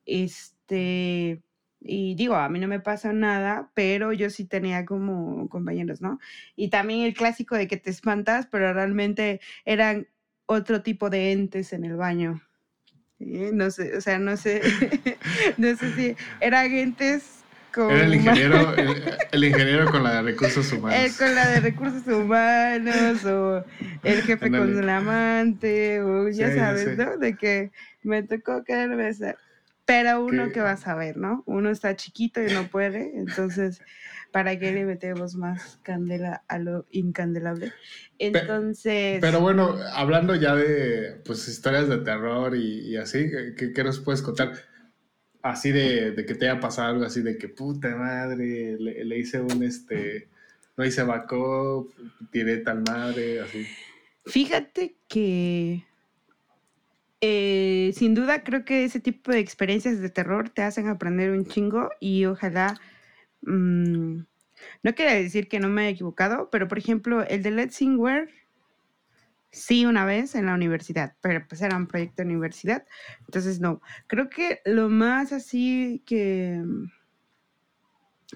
Este, 0.06 0.61
y 0.74 2.14
digo, 2.14 2.36
a 2.36 2.48
mí 2.48 2.58
no 2.58 2.68
me 2.68 2.80
pasa 2.80 3.12
nada, 3.12 3.70
pero 3.74 4.12
yo 4.12 4.30
sí 4.30 4.44
tenía 4.44 4.84
como 4.84 5.48
compañeros, 5.48 6.00
¿no? 6.00 6.18
Y 6.56 6.70
también 6.70 7.02
el 7.02 7.14
clásico 7.14 7.56
de 7.56 7.66
que 7.66 7.76
te 7.76 7.90
espantas, 7.90 8.46
pero 8.50 8.72
realmente 8.72 9.40
eran 9.64 10.08
otro 10.46 10.82
tipo 10.82 11.10
de 11.10 11.32
entes 11.32 11.72
en 11.72 11.84
el 11.84 11.96
baño. 11.96 12.40
No 13.18 13.70
sé, 13.70 13.96
o 13.96 14.00
sea, 14.00 14.18
no 14.18 14.36
sé, 14.36 14.62
no 15.56 15.76
sé 15.76 15.94
si 15.94 16.16
eran 16.40 16.72
entes 16.72 17.42
era 17.74 18.04
el 18.04 18.14
ingeniero, 18.14 18.74
el, 19.32 19.44
ingeniero 19.44 19.90
con 19.90 20.02
la 20.02 20.16
de 20.16 20.22
recursos 20.22 20.70
humanos. 20.72 20.98
El 20.98 21.16
con 21.16 21.34
la 21.34 21.48
de 21.48 21.60
recursos 21.60 22.06
humanos, 22.06 23.24
o 23.24 23.64
el 24.02 24.22
jefe 24.22 24.50
con 24.50 24.78
el 24.78 24.88
amante, 24.88 26.02
o 26.02 26.28
ya 26.28 26.54
sabes, 26.54 26.98
¿no? 26.98 27.16
De 27.16 27.36
que 27.36 27.70
me 28.02 28.22
tocó 28.22 28.62
quedarme 28.64 29.06
a 29.06 29.08
Pero 29.84 30.24
uno 30.24 30.50
que 30.52 30.60
va 30.60 30.72
a 30.72 30.76
saber, 30.76 31.16
¿no? 31.16 31.42
Uno 31.46 31.70
está 31.70 31.96
chiquito 31.96 32.42
y 32.42 32.52
no 32.52 32.68
puede, 32.68 33.18
entonces, 33.18 33.80
¿para 34.30 34.58
qué 34.58 34.72
le 34.72 34.84
metemos 34.84 35.34
más 35.34 35.78
candela 35.82 36.44
a 36.48 36.58
lo 36.58 36.86
incandelable? 36.90 37.72
Entonces... 38.18 39.18
Pero, 39.20 39.40
bueno, 39.40 39.76
hablando 39.92 40.34
ya 40.36 40.54
de, 40.54 41.20
pues, 41.24 41.48
historias 41.48 41.88
de 41.88 41.98
terror 41.98 42.56
y, 42.56 42.90
y 42.90 42.96
así, 42.96 43.28
¿qué, 43.56 43.72
¿qué 43.72 43.84
nos 43.84 43.98
puedes 43.98 44.22
contar? 44.22 44.52
así 45.42 45.72
de, 45.72 46.14
que 46.26 46.34
te 46.34 46.48
haya 46.48 46.60
pasado 46.60 46.88
algo 46.88 47.04
así 47.04 47.20
de 47.22 47.36
que 47.36 47.48
puta 47.48 47.94
madre, 47.96 48.76
le, 48.78 49.18
hice 49.18 49.40
un 49.40 49.62
este, 49.62 50.28
no 50.76 50.84
hice 50.84 51.02
backup, 51.02 51.92
tiré 52.30 52.58
tal 52.58 52.82
madre, 52.82 53.40
así. 53.40 53.66
Fíjate 54.24 54.94
que 55.08 55.84
eh, 57.22 57.92
sin 57.94 58.14
duda 58.14 58.44
creo 58.44 58.64
que 58.64 58.84
ese 58.84 59.00
tipo 59.00 59.32
de 59.32 59.38
experiencias 59.38 60.00
de 60.00 60.10
terror 60.10 60.50
te 60.50 60.62
hacen 60.62 60.88
aprender 60.88 61.30
un 61.30 61.46
chingo 61.46 61.90
y 62.00 62.26
ojalá, 62.26 62.80
mm, 63.42 64.18
no 64.82 64.94
quiero 64.94 65.12
decir 65.12 65.48
que 65.48 65.60
no 65.60 65.68
me 65.68 65.82
haya 65.82 65.90
equivocado, 65.90 66.50
pero 66.50 66.68
por 66.68 66.78
ejemplo 66.78 67.22
el 67.24 67.42
de 67.42 67.52
Let's 67.52 67.76
Sing 67.76 67.98
Where 67.98 68.28
Sí, 69.52 69.84
una 69.84 70.06
vez 70.06 70.34
en 70.34 70.46
la 70.46 70.54
universidad, 70.54 71.14
pero 71.20 71.46
pues 71.46 71.60
era 71.60 71.76
un 71.76 71.86
proyecto 71.86 72.22
de 72.22 72.28
universidad. 72.30 72.86
Entonces, 73.20 73.60
no. 73.60 73.82
Creo 74.06 74.30
que 74.30 74.60
lo 74.64 74.88
más 74.88 75.30
así 75.32 76.02
que 76.06 76.62
mm, 76.64 76.86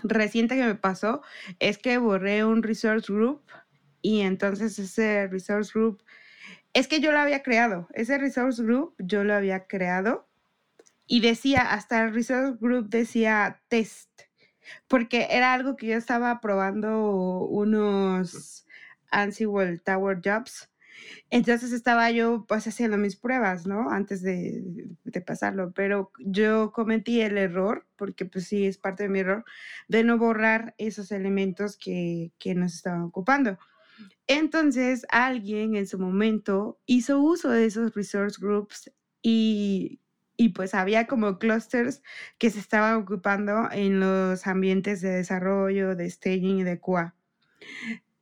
reciente 0.02 0.56
que 0.56 0.64
me 0.64 0.74
pasó 0.74 1.22
es 1.58 1.78
que 1.78 1.96
borré 1.98 2.44
un 2.44 2.62
resource 2.62 3.10
group 3.12 3.42
y 4.02 4.20
entonces 4.20 4.78
ese 4.78 5.26
resource 5.28 5.72
group, 5.74 6.02
es 6.76 6.88
que 6.88 7.00
yo 7.00 7.12
lo 7.12 7.18
había 7.18 7.42
creado, 7.42 7.88
ese 7.95 8.18
resource 8.18 8.62
group 8.62 8.95
yo 8.99 9.25
lo 9.25 9.35
había 9.35 9.66
creado 9.66 10.28
y 11.06 11.21
decía, 11.21 11.73
hasta 11.73 12.02
el 12.04 12.14
resource 12.14 12.59
group 12.61 12.88
decía 12.88 13.62
test, 13.68 14.11
porque 14.88 15.28
era 15.30 15.54
algo 15.54 15.76
que 15.76 15.87
yo 15.87 15.97
estaba 15.97 16.40
probando 16.40 17.40
unos 17.45 18.66
Ansible 19.11 19.78
Tower 19.78 20.21
Jobs 20.23 20.68
entonces 21.30 21.73
estaba 21.73 22.11
yo 22.11 22.45
pues 22.47 22.66
haciendo 22.66 22.97
mis 22.97 23.16
pruebas, 23.16 23.66
¿no? 23.66 23.90
Antes 23.90 24.23
de, 24.23 24.88
pasarlo, 25.26 25.73
pero 25.73 26.12
yo 26.18 26.73
cometí 26.73 27.21
el 27.21 27.38
error, 27.38 27.87
porque 27.97 28.26
pues 28.26 28.47
sí 28.47 28.66
es 28.66 28.78
parte 28.78 29.04
de 29.04 29.09
mi 29.09 29.21
error, 29.21 29.45
de 29.88 30.04
no 30.04 30.18
borrar 30.18 30.75
esos 30.78 31.11
elementos 31.11 31.76
que, 31.76 32.33
que 32.38 32.54
nos 32.54 32.75
estaban 32.75 33.02
ocupando. 33.02 33.59
Entonces 34.26 35.06
alguien 35.10 35.76
en 35.76 35.86
su 35.86 35.98
momento 35.98 36.80
hizo 36.86 37.20
uso 37.20 37.50
de 37.50 37.66
esos 37.66 37.94
resource 37.94 38.38
groups 38.40 38.90
y, 39.22 40.00
y 40.36 40.50
pues 40.50 40.74
había 40.74 41.06
como 41.06 41.38
clusters 41.38 42.02
que 42.38 42.50
se 42.50 42.58
estaban 42.60 42.96
ocupando 42.96 43.68
en 43.70 44.00
los 44.00 44.46
ambientes 44.46 45.00
de 45.00 45.10
desarrollo, 45.10 45.94
de 45.96 46.10
staging 46.10 46.60
y 46.60 46.64
de 46.64 46.80
QA. 46.80 47.14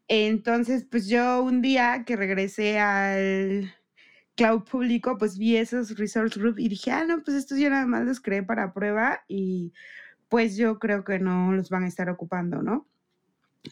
Entonces, 0.09 0.85
pues 0.91 1.09
yo 1.09 1.43
un 1.43 1.63
día 1.63 2.05
que 2.07 2.17
regresé 2.17 2.79
al 2.79 3.73
cloud 4.37 4.65
público, 4.65 5.17
pues 5.19 5.39
vi 5.39 5.57
esos 5.57 5.97
resource 5.99 6.39
group 6.39 6.59
y 6.59 6.69
dije, 6.69 6.91
ah, 6.91 7.05
no, 7.05 7.23
pues 7.23 7.37
estos 7.37 7.59
yo 7.59 7.71
nada 7.71 7.87
más 7.87 8.05
los 8.05 8.21
creé 8.21 8.43
para 8.43 8.73
prueba 8.75 9.23
y 9.29 9.73
pues 10.29 10.57
yo 10.57 10.79
creo 10.79 11.05
que 11.05 11.19
no 11.19 11.53
los 11.53 11.71
van 11.71 11.85
a 11.85 11.89
estar 11.89 12.11
ocupando, 12.11 12.63
¿no? 12.63 12.89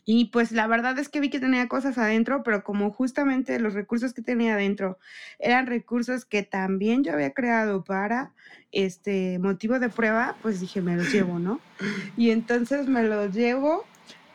Y 0.05 0.27
pues 0.27 0.53
la 0.53 0.67
verdad 0.67 0.99
es 0.99 1.09
que 1.09 1.21
vi 1.21 1.29
que 1.29 1.41
tenía 1.41 1.69
cosas 1.69 1.99
adentro, 1.99 2.43
pero 2.43 2.65
como 2.65 2.91
justamente 2.91 3.59
los 3.61 3.75
recursos 3.75 4.15
que 4.15 4.23
tenía 4.23 4.55
adentro 4.55 4.99
eran 5.39 5.67
recursos 5.67 6.25
que 6.25 6.43
también 6.43 7.05
yo 7.05 7.13
había 7.13 7.33
creado 7.33 7.85
para 7.85 8.33
este 8.73 9.39
motivo 9.39 9.79
de 9.79 9.91
prueba, 9.91 10.37
pues 10.41 10.61
dije, 10.61 10.81
me 10.81 10.97
los 10.97 11.13
llevo, 11.13 11.39
¿no? 11.39 11.61
Y 12.17 12.31
entonces 12.31 12.89
me 12.89 13.03
los 13.03 13.35
llevo 13.35 13.85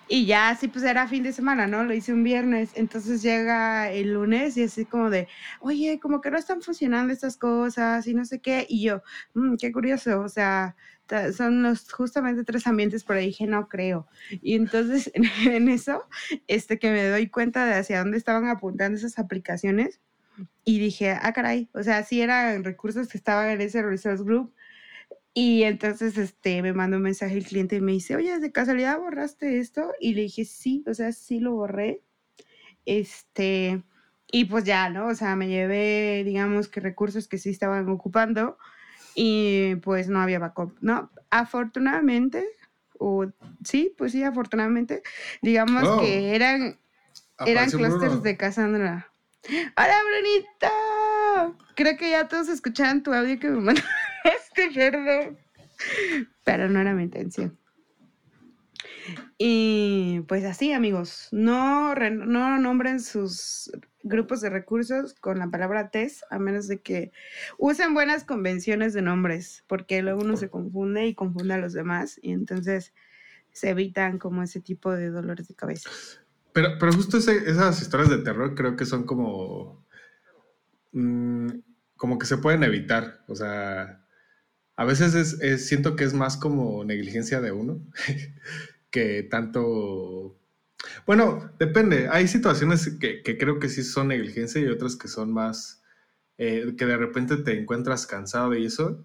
y 0.07 0.25
ya 0.25 0.49
así 0.49 0.67
pues 0.67 0.85
era 0.85 1.07
fin 1.07 1.23
de 1.23 1.33
semana, 1.33 1.67
¿no? 1.67 1.83
Lo 1.83 1.93
hice 1.93 2.13
un 2.13 2.23
viernes, 2.23 2.71
entonces 2.75 3.21
llega 3.21 3.91
el 3.91 4.13
lunes 4.13 4.57
y 4.57 4.63
así 4.63 4.85
como 4.85 5.09
de, 5.09 5.27
oye, 5.59 5.99
como 5.99 6.21
que 6.21 6.31
no 6.31 6.37
están 6.37 6.61
funcionando 6.61 7.11
estas 7.13 7.37
cosas 7.37 8.07
y 8.07 8.13
no 8.13 8.25
sé 8.25 8.39
qué. 8.39 8.65
Y 8.69 8.83
yo, 8.83 9.01
mmm, 9.33 9.55
qué 9.57 9.71
curioso, 9.71 10.21
o 10.21 10.29
sea, 10.29 10.75
son 11.35 11.63
los 11.63 11.91
justamente 11.91 12.43
tres 12.43 12.67
ambientes, 12.67 13.03
pero 13.03 13.19
dije, 13.19 13.47
no 13.47 13.67
creo. 13.67 14.07
Y 14.41 14.55
entonces 14.55 15.11
en, 15.45 15.69
eso, 15.69 16.03
este 16.47 16.79
que 16.79 16.91
me 16.91 17.05
doy 17.07 17.29
cuenta 17.29 17.65
de 17.65 17.75
hacia 17.75 17.99
dónde 17.99 18.17
estaban 18.17 18.47
apuntando 18.47 18.97
esas 18.97 19.19
aplicaciones 19.19 19.99
y 20.63 20.79
dije, 20.79 21.11
ah, 21.11 21.33
caray, 21.33 21.69
o 21.73 21.83
sea, 21.83 22.03
sí 22.03 22.21
eran 22.21 22.63
recursos 22.63 23.07
que 23.07 23.17
estaban 23.17 23.49
en 23.49 23.61
ese 23.61 23.81
resource 23.81 24.23
group 24.23 24.53
y 25.39 25.61
entonces 25.65 26.17
este, 26.17 26.63
me 26.63 26.73
mandó 26.73 26.97
un 26.97 27.03
mensaje 27.03 27.37
el 27.37 27.45
cliente 27.45 27.75
y 27.75 27.79
me 27.79 27.91
dice, 27.91 28.15
oye, 28.15 28.39
¿de 28.39 28.51
casualidad 28.51 28.97
borraste 28.97 29.59
esto? 29.59 29.93
Y 29.99 30.15
le 30.15 30.23
dije, 30.23 30.45
sí, 30.45 30.83
o 30.87 30.95
sea, 30.95 31.11
sí 31.11 31.39
lo 31.39 31.53
borré. 31.53 32.01
Este, 32.87 33.83
y 34.31 34.45
pues 34.45 34.63
ya, 34.63 34.89
¿no? 34.89 35.05
O 35.05 35.13
sea, 35.13 35.35
me 35.35 35.47
llevé, 35.47 36.23
digamos 36.25 36.67
que 36.67 36.79
recursos 36.79 37.27
que 37.27 37.37
sí 37.37 37.51
estaban 37.51 37.87
ocupando 37.87 38.57
y 39.13 39.75
pues 39.83 40.09
no 40.09 40.19
había 40.21 40.39
backup, 40.39 40.75
¿no? 40.81 41.11
Afortunadamente, 41.29 42.43
o 42.97 43.27
sí, 43.63 43.93
pues 43.95 44.13
sí, 44.13 44.23
afortunadamente, 44.23 45.03
digamos 45.43 46.01
que 46.01 46.33
eran, 46.33 46.79
eran 47.45 47.69
clusters 47.69 48.23
de 48.23 48.37
Cassandra. 48.37 49.11
¡Hola, 49.47 49.97
Brunito! 50.03 51.57
Creo 51.75 51.95
que 51.95 52.09
ya 52.09 52.27
todos 52.27 52.49
escucharon 52.49 53.03
tu 53.03 53.13
audio 53.13 53.39
que 53.39 53.49
me 53.49 53.61
mandaste, 53.61 53.87
perdón. 54.73 55.37
Pero 56.43 56.69
no 56.69 56.79
era 56.79 56.93
mi 56.93 57.03
intención. 57.03 57.57
Y 59.37 60.21
pues 60.27 60.43
así, 60.45 60.73
amigos, 60.73 61.29
no, 61.31 61.93
no 61.95 62.59
nombren 62.59 62.99
sus 62.99 63.71
grupos 64.03 64.41
de 64.41 64.49
recursos 64.49 65.13
con 65.13 65.39
la 65.39 65.49
palabra 65.49 65.89
test, 65.89 66.23
a 66.31 66.39
menos 66.39 66.67
de 66.67 66.81
que 66.81 67.11
usen 67.57 67.93
buenas 67.93 68.23
convenciones 68.23 68.93
de 68.93 69.01
nombres, 69.01 69.63
porque 69.67 70.01
luego 70.01 70.21
uno 70.21 70.37
se 70.37 70.49
confunde 70.49 71.05
y 71.05 71.13
confunde 71.13 71.53
a 71.53 71.57
los 71.57 71.73
demás, 71.73 72.19
y 72.21 72.31
entonces 72.31 72.93
se 73.51 73.69
evitan 73.69 74.17
como 74.17 74.43
ese 74.43 74.61
tipo 74.61 74.91
de 74.91 75.09
dolores 75.09 75.47
de 75.47 75.55
cabeza. 75.55 75.89
Pero, 76.53 76.77
pero 76.79 76.93
justo 76.93 77.17
esas 77.17 77.81
historias 77.81 78.09
de 78.09 78.19
terror 78.19 78.55
creo 78.55 78.75
que 78.75 78.85
son 78.85 79.05
como. 79.05 79.85
Mm, 80.91 81.49
como 81.95 82.17
que 82.17 82.25
se 82.25 82.37
pueden 82.37 82.63
evitar. 82.63 83.23
O 83.27 83.35
sea, 83.35 84.03
a 84.77 84.85
veces 84.85 85.13
es, 85.15 85.67
siento 85.67 85.95
que 85.95 86.05
es 86.05 86.13
más 86.13 86.37
como 86.37 86.85
negligencia 86.85 87.41
de 87.41 87.51
uno 87.51 87.81
que 88.91 89.23
tanto. 89.23 90.39
Bueno, 91.05 91.51
depende. 91.59 92.07
Hay 92.09 92.27
situaciones 92.27 92.97
que, 92.99 93.23
creo 93.23 93.59
que 93.59 93.69
sí 93.69 93.83
son 93.83 94.09
negligencia 94.09 94.61
y 94.61 94.67
otras 94.67 94.95
que 94.95 95.07
son 95.09 95.33
más. 95.33 95.83
Eh, 96.37 96.75
que 96.77 96.85
de 96.85 96.97
repente 96.97 97.37
te 97.37 97.59
encuentras 97.59 98.05
cansado 98.05 98.55
y 98.55 98.65
eso, 98.65 99.03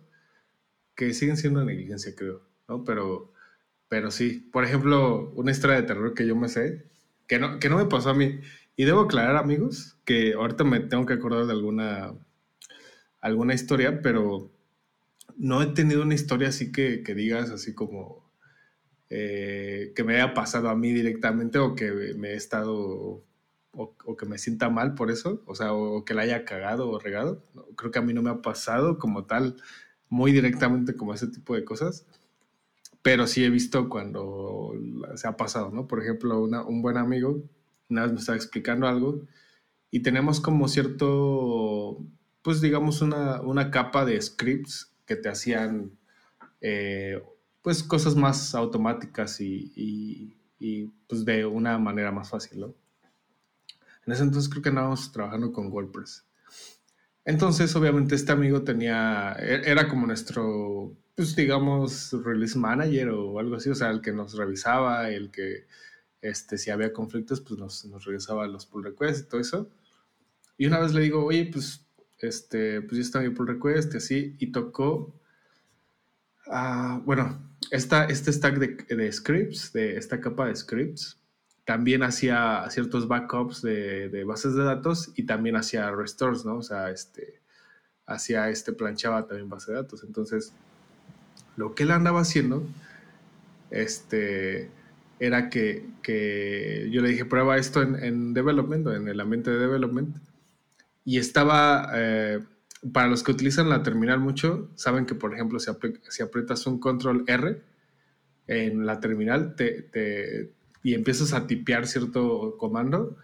que 0.95 1.14
siguen 1.14 1.38
siendo 1.38 1.64
negligencia, 1.64 2.14
creo, 2.14 2.47
¿no? 2.69 2.85
Pero, 2.85 3.33
pero 3.88 4.11
sí. 4.11 4.50
Por 4.52 4.64
ejemplo, 4.64 5.31
una 5.31 5.50
historia 5.50 5.76
de 5.76 5.85
terror 5.85 6.12
que 6.12 6.26
yo 6.26 6.37
me 6.37 6.50
sé 6.50 6.93
que 7.33 7.38
no, 7.38 7.59
que 7.59 7.71
no 7.71 7.79
me 7.79 7.87
pasó 7.87 8.11
a 8.11 8.14
mí. 8.14 8.41
Y 8.76 8.85
debo 8.85 9.00
aclarar, 9.00 9.37
amigos, 9.37 9.97
que 10.05 10.35
ahorita 10.35 10.64
me 10.64 10.81
tengo 10.81 11.07
que 11.07 11.14
acordar 11.14 11.47
de 11.47 11.52
alguna, 11.52 12.12
alguna 13.23 13.55
historia, 13.55 14.02
pero 14.02 14.51
no 15.39 15.62
he 15.62 15.67
tenido 15.67 16.03
una 16.03 16.15
historia 16.15 16.49
así 16.49 16.73
que, 16.73 17.03
digas 17.15 17.51
así 17.51 17.75
como 17.75 18.31
eh, 19.11 19.93
que 19.95 20.05
me 20.05 20.15
haya 20.17 20.35
pasado 20.35 20.69
a 20.69 20.77
mí 20.77 20.93
directamente 20.93 21.59
o 21.59 21.75
que 21.75 22.15
me 22.17 22.31
he 22.31 22.35
estado 22.37 23.23
o, 23.75 24.17
que 24.17 24.27
me 24.27 24.39
sienta 24.39 24.69
mal 24.69 24.95
por 24.95 25.11
eso, 25.11 25.43
o 25.47 25.55
sea, 25.55 25.73
o, 25.73 26.05
que 26.05 26.15
la 26.15 26.23
haya 26.23 26.45
cagado 26.45 26.91
o 26.91 26.99
regado. 26.99 27.43
Creo 27.77 27.91
que 27.91 27.99
a 27.99 28.03
mí 28.03 28.12
no 28.12 28.23
me 28.23 28.31
ha 28.31 28.43
pasado 28.43 28.99
como 28.99 29.25
tal, 29.25 29.57
muy 30.09 30.33
directamente 30.33 30.95
como 30.97 31.15
ese 31.15 31.29
tipo 31.29 31.55
de 31.55 31.65
cosas, 31.65 32.07
pero 33.03 33.27
sí 33.27 33.45
he 33.45 33.51
visto 33.51 33.89
cuando 33.89 34.73
se 35.17 35.27
ha 35.27 35.37
pasado, 35.37 35.71
¿no? 35.71 35.89
Por 35.89 36.03
ejemplo, 36.03 36.43
un 36.43 36.83
buen 36.83 36.97
amigo 36.99 37.43
una 37.93 38.03
vez 38.03 38.12
me 38.12 38.19
estaba 38.19 38.37
explicando 38.37 38.87
algo 38.87 39.23
y 39.91 40.01
tenemos 40.01 40.41
como 40.41 40.69
cierto, 40.69 41.99
pues 42.43 42.61
digamos, 42.61 43.03
una, 43.03 43.41
una 43.43 43.71
capa 43.71 44.05
de 44.05 44.21
scripts 44.21 44.92
que 45.06 45.16
te 45.16 45.28
hacían, 45.28 45.99
eh, 46.61 47.23
pues, 47.62 47.82
cosas 47.82 48.16
más 48.16 48.54
automáticas 48.54 49.40
y, 49.40 49.73
y, 50.59 50.87
pues 51.09 51.25
de 51.25 51.44
una 51.44 51.78
manera 51.78 52.12
más 52.12 52.30
fácil, 52.30 52.61
¿no? 52.61 52.75
En 54.06 54.12
ese 54.12 54.23
entonces 54.23 54.49
creo 54.50 54.62
que 54.62 54.68
andábamos 54.68 55.11
trabajando 55.12 55.52
con 55.52 55.73
WordPress. 55.73 56.25
Entonces, 57.25 57.75
obviamente, 57.76 58.14
este 58.14 58.32
amigo 58.32 58.62
tenía, 58.62 59.37
e-, 59.38 59.71
era 59.71 59.88
como 59.88 60.06
nuestro, 60.06 60.97
pues 61.14 61.37
digamos, 61.37 62.12
release 62.25 62.59
manager 62.59 63.11
o 63.11 63.38
algo 63.38 63.56
así, 63.56 63.71
o 63.71 63.75
sea, 63.75 63.90
el 63.90 64.00
que 64.00 64.12
nos 64.12 64.35
revisaba, 64.35 65.11
el 65.11 65.30
que, 65.30 65.66
este, 66.21 66.59
si 66.59 66.71
había 66.71 66.92
conflictos, 66.92 67.40
pues 67.40 67.59
nos, 67.59 67.85
nos 67.85 68.04
regresaba 68.04 68.47
los 68.47 68.66
pull 68.66 68.85
requests 68.85 69.23
y 69.23 69.28
todo 69.28 69.40
eso. 69.40 69.71
Y 70.56 70.66
una 70.66 70.78
vez 70.80 70.94
le 70.94 71.02
digo, 71.02 71.25
oye, 71.25 71.49
pues, 71.52 71.85
este, 72.23 72.83
pues 72.83 72.93
ya 72.93 73.00
está 73.02 73.21
mi 73.21 73.31
pull 73.31 73.49
request 73.49 73.95
y 73.95 73.97
así, 73.99 74.37
y 74.38 74.52
tocó, 74.52 75.14
uh, 76.47 77.00
bueno, 77.05 77.50
esta, 77.71 78.05
este 78.05 78.33
stack 78.33 78.59
de, 78.59 78.97
de 78.97 79.12
scripts, 79.12 79.73
de 79.73 79.97
esta 79.97 80.21
capa 80.21 80.47
de 80.47 80.57
scripts, 80.57 81.19
también 81.64 82.02
hacía 82.02 82.64
ciertos 82.71 83.07
backups 83.07 83.62
de, 83.62 84.25
bases 84.26 84.55
de 84.55 84.64
datos 84.64 85.12
y 85.14 85.25
también 85.25 85.57
hacía 85.57 85.91
restores, 85.91 86.45
¿no? 86.45 86.57
O 86.57 86.62
sea, 86.62 86.91
este, 86.91 87.41
hacía 88.07 88.49
este, 88.50 88.73
planchaba 88.73 89.26
también 89.26 89.49
base 89.49 89.73
de 89.73 89.79
datos. 89.79 90.02
Entonces, 90.05 90.52
lo 91.57 91.75
que 91.75 91.85
él 91.85 91.93
andaba 91.93 92.21
haciendo, 92.21 92.67
este, 93.71 94.71
era 95.21 95.50
que, 95.50 96.88
yo 96.91 97.00
le 97.00 97.11
dije, 97.11 97.25
prueba 97.25 97.57
esto 97.59 97.81
en, 97.83 98.35
development, 98.35 98.88
en 98.88 99.09
el 99.09 99.21
ambiente 99.21 99.50
de 99.50 99.59
development. 99.59 100.17
Y 101.04 101.18
estaba, 101.18 101.90
eh, 101.94 102.40
para 102.92 103.09
los 103.09 103.23
que 103.23 103.32
utilizan 103.32 103.68
la 103.68 103.82
terminal 103.82 104.21
mucho, 104.21 104.71
saben 104.75 105.06
que, 105.06 105.14
por 105.14 105.34
ejemplo, 105.34 105.58
si, 105.58 106.23
aprietas 106.23 106.67
un 106.67 106.78
control 106.78 107.25
R 107.26 107.60
en 108.47 108.86
la 108.86 109.00
terminal, 109.00 109.54
te, 109.56 110.52
y 110.82 110.95
empiezas 110.95 111.32
a 111.32 111.47
tipear 111.47 111.86
cierto 111.86 112.56
comando, 112.58 113.17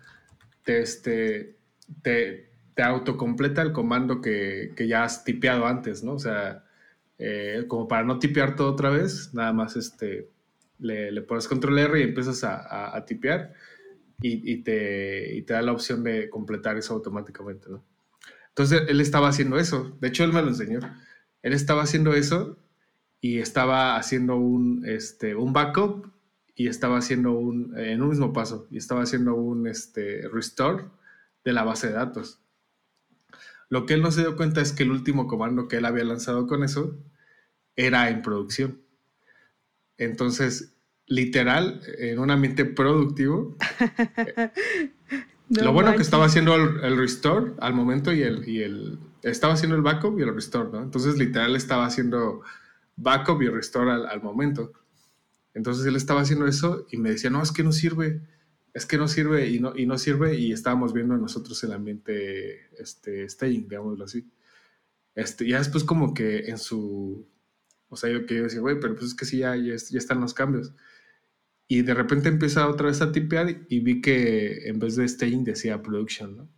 te, 0.65 0.81
este, 0.81 1.57
te, 2.03 2.51
te 2.75 2.83
autocompleta 2.83 3.63
el 3.63 3.73
comando 3.73 4.21
que, 4.21 4.73
que, 4.77 4.87
ya 4.87 5.05
has 5.05 5.25
tipeado 5.25 5.67
antes, 5.67 6.05
¿no? 6.05 6.13
O 6.13 6.19
sea, 6.19 6.65
eh, 7.19 7.65
como 7.67 7.89
para 7.89 8.05
no 8.05 8.19
tipear 8.19 8.55
todo 8.55 8.71
otra 8.71 8.91
vez, 8.91 9.35
nada 9.35 9.53
más 9.53 9.77
este, 9.77 10.31
le, 10.79 11.11
le 11.11 11.23
pones 11.23 11.49
control 11.49 11.79
R 11.79 12.01
y 12.01 12.05
empiezas 12.05 12.45
a, 12.45 12.97
a, 12.97 13.05
tipear 13.05 13.53
y, 14.21 14.53
y, 14.53 14.63
te, 14.63 15.37
y, 15.37 15.43
te, 15.43 15.53
da 15.53 15.63
la 15.63 15.73
opción 15.73 16.03
de 16.03 16.29
completar 16.29 16.77
eso 16.77 16.95
automáticamente, 16.95 17.69
¿no? 17.71 17.85
Entonces 18.49 18.83
él 18.89 19.01
estaba 19.01 19.29
haciendo 19.29 19.59
eso, 19.59 19.97
de 20.01 20.09
hecho 20.09 20.25
él 20.25 20.33
me 20.33 20.43
lo 20.43 20.49
enseñó, 20.49 20.81
él 21.43 21.53
estaba 21.53 21.83
haciendo 21.83 22.15
eso 22.15 22.59
y 23.21 23.39
estaba 23.39 23.97
haciendo 23.97 24.37
un, 24.37 24.85
este, 24.85 25.35
un 25.37 25.53
backup 25.53 26.11
y 26.57 26.67
estaba 26.67 26.99
haciendo 26.99 27.33
un, 27.33 27.79
en 27.79 28.03
un 28.03 28.09
mismo 28.09 28.33
paso, 28.33 28.67
y 28.71 28.79
estaba 28.79 29.03
haciendo 29.03 29.37
un 29.37 29.69
este, 29.69 30.29
restore 30.29 30.87
de 31.45 31.53
la 31.53 31.63
base 31.63 31.87
de 31.87 31.93
datos. 31.93 32.41
Lo 33.69 33.87
que 33.87 33.95
él 33.95 34.03
no 34.03 34.11
se 34.11 34.23
dio 34.23 34.37
cuenta 34.37 34.61
es 34.61 34.73
que 34.73 34.83
el 34.83 34.91
último 34.91 35.29
comando 35.29 35.69
que 35.69 35.77
él 35.77 35.85
había 35.85 36.03
lanzado 36.03 36.49
con 36.49 36.65
eso 36.65 36.99
era 37.77 38.11
en 38.11 38.23
producción. 38.23 38.83
Entonces, 39.99 40.75
literal, 41.09 41.83
en 41.99 42.19
un 42.19 42.31
ambiente 42.31 42.65
productivo, 42.65 43.57
lo 45.49 45.73
bueno 45.73 45.95
que 45.95 46.03
estaba 46.03 46.27
haciendo 46.27 46.55
el, 46.55 46.97
restore 46.97 47.53
al 47.59 47.75
momento 47.75 48.13
y 48.13 48.23
el, 48.23 48.49
y 48.49 48.63
el, 48.63 48.99
estaba 49.23 49.55
haciendo 49.55 49.77
el 49.77 49.83
backup 49.83 50.19
y 50.19 50.23
el 50.23 50.35
restore, 50.35 50.71
¿no? 50.71 50.83
Entonces, 50.83 51.19
literal, 51.19 51.57
estaba 51.57 51.87
haciendo 51.87 52.43
backup 52.97 53.43
y 53.43 53.49
restore 53.49 53.91
al, 53.91 54.07
al 54.07 54.23
momento. 54.23 54.73
Entonces 55.55 55.87
él 55.87 55.97
estaba 55.97 56.21
haciendo 56.21 56.47
eso 56.47 56.87
y 56.91 56.99
me 56.99 57.11
decía, 57.11 57.31
no, 57.31 57.43
es 57.43 57.51
que 57.51 57.65
no 57.65 57.73
sirve, 57.73 58.21
es 58.75 58.87
que 58.87 58.97
no 58.97 59.09
sirve 59.09 59.49
y 59.49 59.59
no, 59.59 59.77
y 59.77 59.87
no 59.87 59.99
sirve 59.99 60.37
y 60.37 60.53
estábamos 60.53 60.93
viendo 60.93 61.17
nosotros 61.17 61.63
el 61.65 61.73
ambiente 61.73 62.69
este, 62.79 63.29
staying, 63.29 63.69
digámoslo 63.69 64.05
así. 64.05 64.31
Este, 65.17 65.49
ya 65.49 65.59
después 65.59 65.83
como 65.83 66.15
que 66.15 66.47
en 66.47 66.59
su, 66.59 67.27
o 67.89 67.97
sea, 67.97 68.09
yo 68.09 68.25
que 68.25 68.37
yo 68.37 68.45
decía, 68.45 68.61
güey, 68.61 68.79
pero 68.79 68.95
pues 68.95 69.07
es 69.07 69.15
que 69.15 69.25
sí, 69.25 69.39
ya, 69.39 69.57
ya, 69.57 69.75
están 69.75 70.21
los 70.21 70.33
cambios. 70.33 70.73
Y 71.69 71.83
de 71.83 71.93
repente 71.93 72.31
empieza 72.31 72.67
otra 72.67 72.87
vez 72.87 73.03
a 73.03 73.13
tipear 73.13 73.67
y 73.69 73.81
vi 73.81 74.01
que 74.01 74.69
en 74.69 74.79
vez 74.79 74.97
de 74.97 75.07
staying 75.07 75.45
decía 75.45 75.83
production, 75.83 76.37
¿no? 76.39 76.49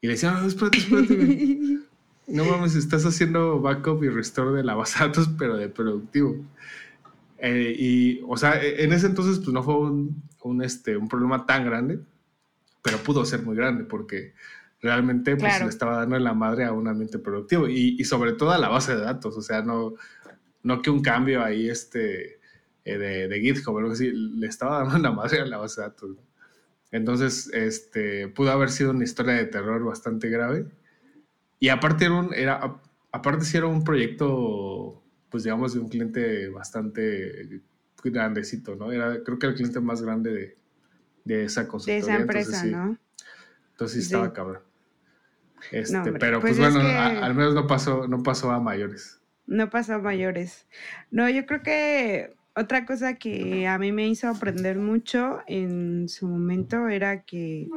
Y 0.00 0.08
le 0.08 0.14
decía, 0.14 0.32
no, 0.32 0.46
espérate, 0.46 0.78
espérate, 0.78 1.78
No 2.26 2.44
mames, 2.44 2.76
estás 2.76 3.04
haciendo 3.04 3.60
backup 3.60 4.04
y 4.04 4.08
restore 4.08 4.56
de 4.56 4.62
la 4.62 4.74
base 4.74 4.98
de 4.98 5.06
datos, 5.06 5.30
pero 5.36 5.56
de 5.56 5.68
productivo. 5.68 6.36
Eh, 7.38 7.74
y, 7.76 8.20
o 8.28 8.36
sea, 8.36 8.62
e, 8.62 8.84
en 8.84 8.92
ese 8.92 9.06
entonces, 9.06 9.38
pues 9.38 9.52
no 9.52 9.62
fue 9.62 9.78
un, 9.78 10.22
un, 10.42 10.62
este, 10.62 10.96
un 10.96 11.08
problema 11.08 11.44
tan 11.46 11.64
grande, 11.64 12.00
pero 12.82 12.98
pudo 12.98 13.24
ser 13.24 13.42
muy 13.42 13.56
grande 13.56 13.84
porque 13.84 14.34
realmente 14.80 15.36
pues, 15.36 15.60
le 15.60 15.68
estaba 15.68 15.96
dando 15.96 16.18
la 16.18 16.34
madre 16.34 16.64
a 16.64 16.72
un 16.72 16.88
ambiente 16.88 17.18
productivo 17.18 17.68
y, 17.68 17.96
y, 17.98 18.04
sobre 18.04 18.32
todo 18.32 18.50
a 18.50 18.58
la 18.58 18.68
base 18.68 18.94
de 18.94 19.02
datos, 19.02 19.36
o 19.36 19.42
sea, 19.42 19.62
no, 19.62 19.94
no 20.62 20.82
que 20.82 20.90
un 20.90 21.02
cambio 21.02 21.44
ahí 21.44 21.68
este, 21.68 22.39
eh, 22.84 22.98
de, 22.98 23.28
de, 23.28 23.40
GitHub 23.40 23.76
algo 23.78 23.92
así, 23.92 24.10
le 24.12 24.46
estaba 24.46 24.84
dando 24.84 24.98
la 24.98 25.12
madre 25.12 25.40
a 25.40 25.44
la 25.46 25.58
base 25.58 25.80
de 25.80 25.88
datos. 25.88 26.16
Entonces, 26.92 27.50
este, 27.52 28.28
pudo 28.28 28.50
haber 28.50 28.70
sido 28.70 28.90
una 28.90 29.04
historia 29.04 29.34
de 29.34 29.44
terror 29.46 29.84
bastante 29.84 30.28
grave. 30.28 30.66
Y 31.60 31.68
aparte 31.68 32.06
era, 32.06 32.14
un, 32.14 32.34
era 32.34 32.80
aparte 33.12 33.44
si 33.44 33.56
era 33.56 33.66
un 33.66 33.84
proyecto 33.84 35.00
pues 35.30 35.44
digamos, 35.44 35.72
de 35.72 35.80
un 35.80 35.88
cliente 35.88 36.48
bastante 36.48 37.60
grandecito, 38.02 38.74
¿no? 38.74 38.92
Era, 38.92 39.22
creo 39.22 39.38
que 39.38 39.46
el 39.46 39.54
cliente 39.54 39.80
más 39.80 40.02
grande 40.02 40.32
de, 40.32 40.56
de 41.24 41.44
esa 41.44 41.68
consultoría. 41.68 42.04
De 42.04 42.12
esa 42.12 42.20
empresa, 42.20 42.64
¿no? 42.64 42.98
Entonces 43.72 43.98
sí 43.98 44.06
estaba 44.06 44.32
cabrón. 44.32 44.62
Este, 45.70 46.12
pero 46.14 46.40
pues, 46.40 46.56
pues 46.56 46.74
bueno, 46.74 46.88
al 46.88 47.34
menos 47.34 47.54
no 47.54 47.66
pasó, 47.66 48.08
no 48.08 48.22
pasó 48.22 48.50
a 48.50 48.60
mayores. 48.60 49.20
No 49.46 49.70
pasó 49.70 49.94
a 49.94 49.98
mayores. 49.98 50.66
No, 51.10 51.28
yo 51.28 51.46
creo 51.46 51.62
que 51.62 52.34
otra 52.60 52.84
cosa 52.84 53.14
que 53.14 53.66
a 53.66 53.78
mí 53.78 53.92
me 53.92 54.08
hizo 54.08 54.28
aprender 54.28 54.78
mucho 54.78 55.40
en 55.46 56.08
su 56.08 56.28
momento 56.28 56.88
era 56.88 57.22
que, 57.22 57.68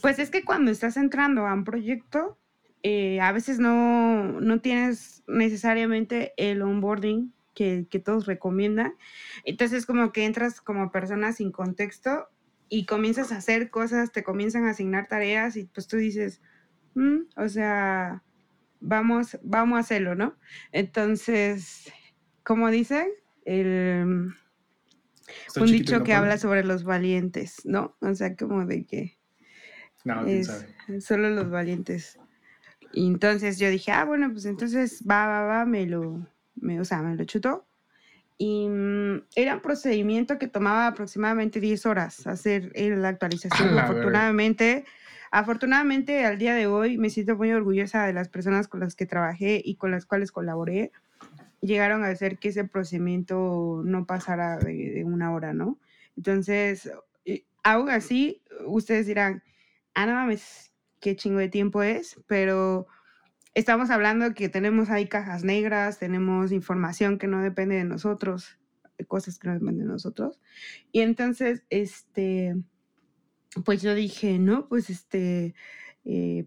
pues 0.00 0.18
es 0.18 0.30
que 0.30 0.44
cuando 0.44 0.70
estás 0.70 0.96
entrando 0.96 1.46
a 1.46 1.54
un 1.54 1.64
proyecto, 1.64 2.38
eh, 2.82 3.20
a 3.20 3.32
veces 3.32 3.58
no, 3.58 4.40
no, 4.40 4.60
tienes 4.60 5.22
necesariamente 5.26 6.32
el 6.36 6.62
onboarding 6.62 7.32
que, 7.54 7.86
que, 7.90 7.98
todos 7.98 8.26
recomiendan. 8.26 8.94
Entonces 9.44 9.86
como 9.86 10.12
que 10.12 10.24
entras 10.24 10.60
como 10.60 10.90
persona 10.90 11.32
sin 11.32 11.52
contexto 11.52 12.28
y 12.68 12.86
comienzas 12.86 13.32
a 13.32 13.36
hacer 13.36 13.70
cosas, 13.70 14.12
te 14.12 14.24
comienzan 14.24 14.64
a 14.64 14.70
asignar 14.70 15.06
tareas 15.06 15.56
y 15.56 15.64
pues 15.64 15.86
tú 15.86 15.96
dices, 15.96 16.42
mm, 16.94 17.20
o 17.36 17.48
sea, 17.48 18.22
vamos, 18.80 19.38
vamos 19.42 19.76
a 19.76 19.80
hacerlo, 19.80 20.14
¿no? 20.14 20.36
Entonces, 20.72 21.92
como 22.42 22.70
dicen, 22.70 23.08
el, 23.44 24.34
un 25.56 25.66
dicho 25.66 26.02
que 26.02 26.14
habla 26.14 26.38
sobre 26.38 26.64
los 26.64 26.84
valientes, 26.84 27.62
¿no? 27.64 27.96
O 28.00 28.14
sea, 28.14 28.36
como 28.36 28.66
de 28.66 28.84
que... 28.84 29.16
No, 30.04 30.24
Solo 31.00 31.30
los 31.30 31.48
valientes 31.48 32.18
y 32.94 33.06
entonces 33.06 33.58
yo 33.58 33.68
dije, 33.68 33.90
ah, 33.90 34.04
bueno, 34.04 34.30
pues 34.30 34.44
entonces 34.46 35.02
va, 35.08 35.26
va, 35.26 35.42
va, 35.42 35.66
me 35.66 35.84
lo, 35.86 36.26
me, 36.54 36.80
o 36.80 36.84
sea, 36.84 37.02
me 37.02 37.16
lo 37.16 37.24
chutó. 37.24 37.66
Y 38.38 38.68
mm, 38.68 39.24
era 39.34 39.54
un 39.54 39.60
procedimiento 39.60 40.38
que 40.38 40.48
tomaba 40.48 40.86
aproximadamente 40.86 41.60
10 41.60 41.86
horas 41.86 42.26
hacer 42.26 42.72
la 42.74 43.08
actualización. 43.08 43.76
afortunadamente, 43.78 44.84
afortunadamente 45.30 46.24
al 46.24 46.38
día 46.38 46.54
de 46.54 46.66
hoy 46.68 46.96
me 46.96 47.10
siento 47.10 47.36
muy 47.36 47.52
orgullosa 47.52 48.06
de 48.06 48.12
las 48.12 48.28
personas 48.28 48.68
con 48.68 48.80
las 48.80 48.94
que 48.94 49.06
trabajé 49.06 49.60
y 49.64 49.74
con 49.74 49.90
las 49.90 50.06
cuales 50.06 50.30
colaboré. 50.30 50.92
Llegaron 51.64 52.04
a 52.04 52.08
hacer 52.08 52.38
que 52.38 52.48
ese 52.48 52.64
procedimiento 52.64 53.82
no 53.84 54.06
pasara 54.06 54.58
de, 54.58 55.02
una 55.04 55.32
hora, 55.32 55.54
¿no? 55.54 55.78
Entonces, 56.16 56.90
aún 57.62 57.88
así, 57.88 58.42
ustedes 58.66 59.06
dirán, 59.06 59.42
ah, 59.94 60.06
no 60.06 60.12
mames, 60.12 60.72
qué 61.00 61.16
chingo 61.16 61.38
de 61.38 61.48
tiempo 61.48 61.82
es, 61.82 62.20
pero 62.26 62.86
estamos 63.54 63.90
hablando 63.90 64.34
que 64.34 64.48
tenemos 64.48 64.90
ahí 64.90 65.08
cajas 65.08 65.44
negras, 65.44 65.98
tenemos 65.98 66.52
información 66.52 67.18
que 67.18 67.26
no 67.26 67.42
depende 67.42 67.76
de 67.76 67.84
nosotros, 67.84 68.58
cosas 69.08 69.38
que 69.38 69.48
no 69.48 69.54
dependen 69.54 69.86
de 69.86 69.92
nosotros. 69.92 70.40
Y 70.92 71.00
entonces, 71.00 71.64
este, 71.70 72.54
pues 73.64 73.82
yo 73.82 73.94
dije, 73.94 74.38
no, 74.38 74.68
pues 74.68 74.90
este, 74.90 75.54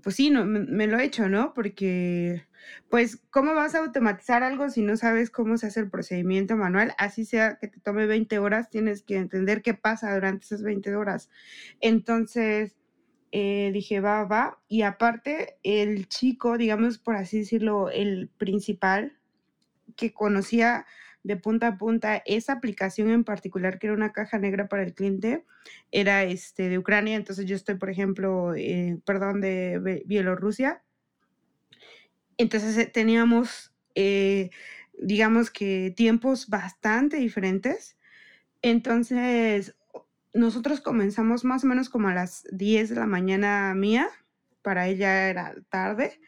pues 0.04 0.16
sí, 0.16 0.30
no, 0.30 0.46
me, 0.46 0.88
lo 0.88 1.00
he 1.00 1.04
hecho, 1.06 1.30
¿no? 1.30 1.54
Porque, 1.54 2.46
pues, 2.90 3.18
¿cómo 3.32 3.56
vas 3.56 3.74
a 3.74 3.80
automatizar 3.80 4.44
algo 4.44 4.70
si 4.70 4.84
no 4.84 4.98
sabes 4.98 5.32
cómo 5.32 5.58
se 5.58 5.68
hace 5.68 5.80
el 5.80 5.90
procedimiento 5.90 6.56
manual? 6.56 6.94
Así 6.98 7.26
sea 7.26 7.58
que 7.58 7.68
te 7.68 7.80
tome 7.80 8.06
20 8.06 8.38
horas, 8.40 8.70
tienes 8.70 9.02
que 9.02 9.18
entender 9.18 9.64
qué 9.64 9.74
pasa 9.74 10.14
durante 10.14 10.46
esas 10.46 10.62
20 10.62 10.96
horas. 10.96 11.30
Entonces, 11.82 12.76
eh, 13.32 13.72
dije, 13.74 14.00
va, 14.00 14.26
va. 14.26 14.60
Y 14.68 14.84
aparte, 14.84 15.58
el 15.64 16.08
chico, 16.08 16.58
digamos, 16.58 17.00
por 17.00 17.16
así 17.16 17.40
decirlo, 17.40 17.90
el 17.90 18.30
principal, 18.38 19.18
que 19.96 20.14
conocía 20.14 20.86
de 21.28 21.36
punta 21.38 21.68
a 21.68 21.78
punta 21.78 22.24
esa 22.26 22.54
aplicación 22.54 23.10
en 23.10 23.24
particular, 23.24 23.78
que 23.78 23.88
era 23.88 23.96
una 23.96 24.14
caja 24.14 24.40
negra 24.40 24.68
para 24.68 24.84
el 24.84 24.94
cliente, 24.94 25.46
era 25.92 26.24
este, 26.24 26.70
de 26.70 26.78
Ucrania. 26.78 27.16
Entonces 27.16 27.46
yo 27.46 27.56
estoy, 27.56 27.76
por 27.76 27.90
ejemplo, 27.90 28.56
eh, 28.56 28.98
perdón, 29.06 29.42
de 29.42 30.04
Bielorrusia. 30.06 30.84
Entonces 32.38 32.78
eh, 32.78 32.86
teníamos, 32.86 33.74
digamos 34.98 35.52
que 35.52 35.94
tiempos 35.96 36.48
bastante 36.48 37.18
diferentes. 37.18 37.98
Entonces, 38.62 39.76
nosotros 40.34 40.82
comenzamos 40.82 41.44
más 41.44 41.64
o 41.64 41.68
menos 41.68 41.90
como 41.90 42.08
a 42.08 42.14
las 42.14 42.46
10 42.52 42.90
de 42.90 42.96
la 42.96 43.06
mañana 43.06 43.74
mía, 43.76 44.08
para 44.62 44.88
ella 44.88 45.30
era 45.30 45.56
tarde, 45.70 46.20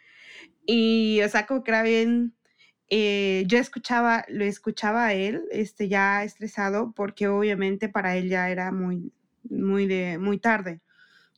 y 0.65 1.21
o 1.21 1.29
sea, 1.29 1.45
como 1.45 1.63
que 1.63 1.71
era 1.71 1.83
bien, 1.83 2.35
eh, 2.89 3.43
yo 3.47 3.59
escuchaba, 3.59 4.25
lo 4.29 4.43
escuchaba 4.43 5.07
a 5.07 5.13
él, 5.13 5.43
este, 5.51 5.87
ya 5.87 6.23
estresado, 6.23 6.91
porque 6.95 7.27
obviamente 7.27 7.87
para 7.87 8.17
él 8.17 8.29
ya 8.29 8.49
era 8.49 8.71
muy, 8.71 9.11
muy, 9.43 9.85
de, 9.85 10.17
muy 10.17 10.39
tarde. 10.39 10.81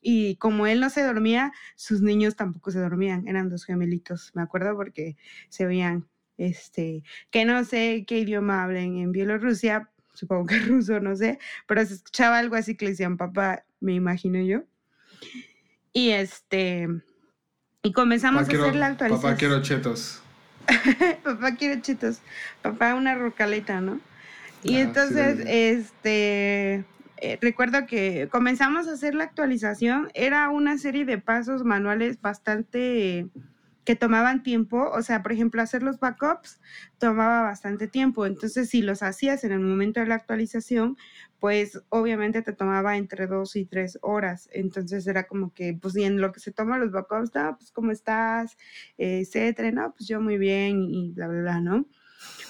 Y 0.01 0.37
como 0.37 0.65
él 0.65 0.79
no 0.79 0.89
se 0.89 1.03
dormía, 1.03 1.51
sus 1.75 2.01
niños 2.01 2.35
tampoco 2.35 2.71
se 2.71 2.79
dormían, 2.79 3.27
eran 3.27 3.49
dos 3.49 3.65
gemelitos, 3.65 4.31
me 4.33 4.41
acuerdo, 4.41 4.75
porque 4.75 5.17
se 5.49 5.65
veían, 5.65 6.07
este, 6.37 7.03
que 7.29 7.45
no 7.45 7.63
sé 7.65 8.05
qué 8.07 8.19
idioma 8.19 8.63
hablen 8.63 8.97
en 8.97 9.11
Bielorrusia, 9.11 9.89
supongo 10.13 10.47
que 10.47 10.59
ruso, 10.59 10.99
no 11.01 11.15
sé, 11.15 11.37
pero 11.67 11.85
se 11.85 11.95
escuchaba 11.95 12.39
algo 12.39 12.55
así 12.55 12.75
que 12.75 12.85
le 12.85 12.91
decían 12.91 13.17
papá, 13.17 13.65
me 13.79 13.93
imagino 13.93 14.41
yo. 14.41 14.63
Y 15.93 16.11
este, 16.11 16.87
y 17.83 17.91
comenzamos 17.91 18.43
a 18.43 18.45
hacer 18.45 18.75
la 18.75 18.87
actualización. 18.87 19.31
Papá 19.31 19.37
quiero 19.37 19.61
chetos. 19.61 20.21
papá 21.23 21.55
quiero 21.55 21.81
chetos. 21.81 22.19
Papá 22.61 22.95
una 22.95 23.15
rocaleta, 23.15 23.81
¿no? 23.81 23.99
Y 24.63 24.75
ah, 24.75 24.81
entonces, 24.81 25.39
este, 25.47 26.85
eh, 27.17 27.37
recuerdo 27.41 27.85
que 27.85 28.27
comenzamos 28.31 28.87
a 28.87 28.93
hacer 28.93 29.15
la 29.15 29.23
actualización. 29.25 30.09
Era 30.13 30.49
una 30.49 30.77
serie 30.77 31.05
de 31.05 31.17
pasos 31.17 31.63
manuales 31.63 32.21
bastante 32.21 33.27
que 33.85 33.95
tomaban 33.95 34.43
tiempo, 34.43 34.89
o 34.91 35.01
sea, 35.01 35.23
por 35.23 35.31
ejemplo, 35.31 35.61
hacer 35.61 35.83
los 35.83 35.99
backups 35.99 36.61
tomaba 36.99 37.41
bastante 37.41 37.87
tiempo, 37.87 38.25
entonces 38.25 38.69
si 38.69 38.81
los 38.81 39.01
hacías 39.03 39.43
en 39.43 39.51
el 39.53 39.59
momento 39.59 39.99
de 39.99 40.07
la 40.07 40.15
actualización, 40.15 40.97
pues 41.39 41.81
obviamente 41.89 42.41
te 42.43 42.53
tomaba 42.53 42.97
entre 42.97 43.25
dos 43.27 43.55
y 43.55 43.65
tres 43.65 43.97
horas, 44.03 44.49
entonces 44.53 45.07
era 45.07 45.23
como 45.27 45.53
que, 45.53 45.77
pues 45.81 45.95
y 45.97 46.03
en 46.03 46.21
lo 46.21 46.31
que 46.31 46.39
se 46.39 46.51
toma 46.51 46.77
los 46.77 46.91
backups, 46.91 47.33
no, 47.35 47.57
pues 47.57 47.71
cómo 47.71 47.91
estás, 47.91 48.57
etcétera, 48.97 49.71
no, 49.71 49.93
pues 49.93 50.07
yo 50.07 50.21
muy 50.21 50.37
bien 50.37 50.83
y 50.83 51.11
bla, 51.13 51.27
bla, 51.27 51.41
bla, 51.41 51.61
¿no? 51.61 51.85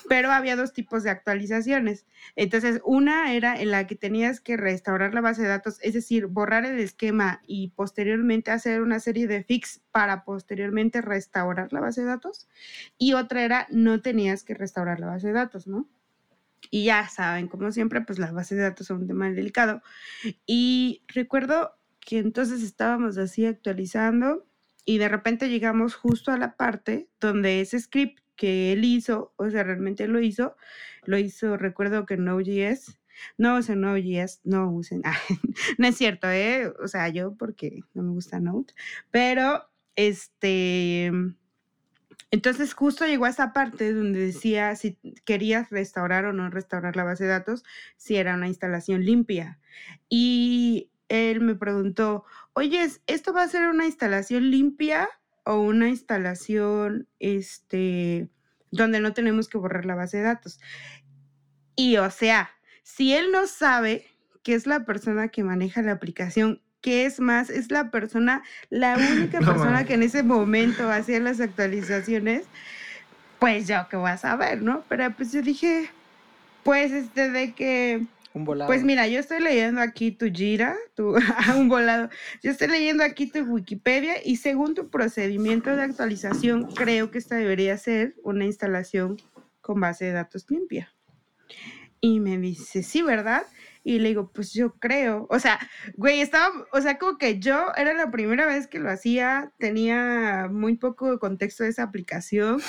Pero 0.08 0.32
había 0.32 0.56
dos 0.56 0.74
tipos 0.74 1.04
de 1.04 1.10
actualizaciones. 1.10 2.06
Entonces, 2.36 2.82
una 2.86 3.34
era 3.34 3.60
en 3.60 3.72
la 3.72 3.88
que 3.88 3.96
tenías 3.96 4.40
que 4.40 4.58
restaurar 4.58 5.14
la 5.14 5.22
base 5.22 5.42
de 5.42 5.48
datos, 5.48 5.80
es 5.82 5.94
decir, 5.94 6.28
borrar 6.28 6.66
el 6.66 6.80
esquema 6.80 7.42
y 7.46 7.70
posteriormente 7.70 8.52
hacer 8.52 8.82
una 8.82 9.00
serie 9.00 9.28
de 9.28 9.44
fix 9.44 9.82
para 9.92 10.24
posteriormente 10.24 11.02
restaurar 11.02 11.72
la 11.74 11.82
base 11.82 12.02
de 12.02 12.08
datos. 12.08 12.48
Y 12.98 13.14
otra 13.14 13.44
era 13.44 13.68
no 13.70 14.02
tenías 14.02 14.44
que 14.44 14.54
restaurar 14.54 15.00
la 15.00 15.08
base 15.08 15.28
de 15.28 15.34
datos, 15.34 15.68
¿no? 15.68 15.88
Y 16.70 16.86
ya 16.86 17.08
saben, 17.10 17.48
como 17.48 17.72
siempre, 17.72 18.02
pues 18.02 18.20
las 18.20 18.34
bases 18.34 18.58
de 18.58 18.64
datos 18.64 18.88
son 18.88 19.02
un 19.02 19.08
tema 19.08 19.30
delicado. 19.30 19.82
Y 20.46 21.04
recuerdo 21.08 21.76
que 22.00 22.20
entonces 22.20 22.64
estábamos 22.64 23.18
así 23.18 23.46
actualizando 23.46 24.46
y 24.86 24.98
de 24.98 25.10
repente 25.10 25.50
llegamos 25.50 25.96
justo 25.96 26.32
a 26.32 26.38
la 26.38 26.56
parte 26.56 27.10
donde 27.20 27.62
ese 27.62 27.80
script 27.80 28.21
que 28.36 28.74
él 28.74 28.86
hizo, 28.86 29.34
o 29.38 29.50
sea, 29.50 29.64
realmente 29.64 30.08
lo 30.08 30.20
hizo, 30.20 30.56
lo 31.06 31.18
hizo, 31.18 31.58
recuerdo 31.58 32.06
que 32.06 32.18
Node.js, 32.18 33.00
no 33.38 33.58
usen 33.58 33.82
Node.js, 33.82 34.42
no 34.44 34.72
usen, 34.72 35.02
no 35.78 35.88
es 35.88 35.98
cierto, 35.98 36.30
¿eh? 36.30 36.74
O 36.82 36.88
sea, 36.88 37.10
yo 37.10 37.36
porque 37.36 37.82
no 37.94 38.04
me 38.04 38.12
gusta 38.12 38.40
Node, 38.40 38.74
pero 39.12 39.70
este, 39.96 41.12
entonces 42.32 42.74
justo 42.74 43.06
llegó 43.06 43.26
a 43.26 43.30
esa 43.30 43.52
parte 43.52 43.94
donde 43.94 44.20
decía 44.20 44.76
si 44.76 44.98
querías 45.26 45.70
restaurar 45.70 46.26
o 46.26 46.34
no 46.34 46.50
restaurar 46.50 46.96
la 46.96 47.04
base 47.04 47.26
de 47.26 47.32
datos, 47.32 47.64
si 47.98 48.16
era 48.16 48.36
una 48.36 48.48
instalación 48.48 49.04
limpia. 49.04 49.60
Y 50.08 50.90
él 51.10 51.42
me 51.42 51.56
preguntó, 51.56 52.24
oye, 52.54 52.88
¿esto 53.06 53.34
va 53.34 53.44
a 53.44 53.50
ser 53.50 53.68
una 53.68 53.86
instalación 53.86 54.50
limpia 54.50 55.10
o 55.44 55.60
una 55.60 55.90
instalación 55.90 57.08
este, 57.20 58.30
donde 58.72 59.00
no 59.00 59.14
tenemos 59.14 59.48
que 59.48 59.58
borrar 59.58 59.86
la 59.86 59.96
base 59.96 60.18
de 60.18 60.24
datos. 60.24 60.60
Y 61.76 61.98
o 61.98 62.10
sea, 62.12 62.52
si 62.84 63.14
él 63.14 63.32
no 63.32 63.48
sabe 63.48 64.06
que 64.44 64.54
es 64.54 64.66
la 64.68 64.86
persona 64.86 65.30
que 65.30 65.44
maneja 65.44 65.82
la 65.82 65.94
aplicación, 65.94 66.62
que 66.82 67.06
es 67.06 67.20
más, 67.20 67.50
es 67.50 67.72
la 67.72 67.92
persona, 67.92 68.44
la 68.70 68.98
única 68.98 69.40
persona 69.40 69.86
que 69.86 69.94
en 69.94 70.04
ese 70.04 70.24
momento 70.24 70.92
hacía 70.92 71.20
las 71.20 71.40
actualizaciones, 71.40 72.46
pues 73.40 73.68
yo 73.68 73.88
que 73.90 73.98
voy 73.98 74.12
a 74.12 74.18
saber, 74.18 74.62
¿no? 74.62 74.84
Pero 74.90 75.12
pues 75.12 75.32
yo 75.32 75.42
dije, 75.42 75.90
pues 76.64 76.92
este 76.92 77.30
de 77.32 77.54
que 77.54 78.06
un 78.34 78.46
volado. 78.46 78.68
Pues 78.68 78.84
mira, 78.84 79.08
yo 79.08 79.20
estoy 79.20 79.42
leyendo 79.42 79.82
aquí 79.82 80.12
tu 80.12 80.28
gira, 80.32 80.76
tu, 80.96 81.16
un 81.58 81.70
volado. 81.70 82.10
Yo 82.42 82.52
estoy 82.52 82.68
leyendo 82.68 83.04
aquí 83.04 83.28
tu 83.28 83.40
Wikipedia 83.40 84.16
y 84.24 84.38
según 84.38 84.74
tu 84.74 84.90
procedimiento 84.90 85.76
de 85.76 85.84
actualización, 85.84 86.68
creo 86.72 87.12
que 87.12 87.18
esta 87.18 87.36
debería 87.36 87.78
ser 87.78 88.16
una 88.24 88.46
instalación 88.46 89.18
con 89.62 89.80
base 89.80 90.06
de 90.06 90.12
datos 90.12 90.46
limpia. 90.50 90.94
Y 92.00 92.20
me 92.20 92.38
dice, 92.38 92.84
sí, 92.84 93.02
¿verdad? 93.02 93.44
Y 93.84 94.00
le 94.00 94.10
digo, 94.10 94.32
pues 94.32 94.54
yo 94.54 94.74
creo. 94.76 95.26
O 95.30 95.40
sea, 95.40 95.60
güey, 95.96 96.22
estaba, 96.22 96.50
o 96.72 96.82
sea, 96.82 97.00
como 97.00 97.18
que 97.18 97.40
yo 97.40 97.72
era 97.76 97.94
la 97.94 98.12
primera 98.12 98.46
vez 98.46 98.68
que 98.68 98.80
lo 98.80 98.92
hacía, 98.92 99.52
tenía 99.58 100.48
muy 100.52 100.78
poco 100.78 101.18
contexto 101.20 101.64
de 101.64 101.70
esa 101.70 101.84
aplicación 101.84 102.62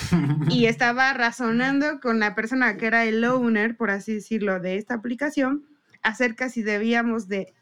y 0.49 0.65
estaba 0.65 1.13
razonando 1.13 1.99
con 1.99 2.19
la 2.19 2.33
persona 2.33 2.77
que 2.77 2.87
era 2.87 3.05
el 3.05 3.23
owner, 3.23 3.77
por 3.77 3.91
así 3.91 4.15
decirlo, 4.15 4.59
de 4.59 4.77
esta 4.77 4.95
aplicación, 4.95 5.65
acerca 6.01 6.49
si 6.49 6.63
debíamos 6.63 7.27
de 7.27 7.53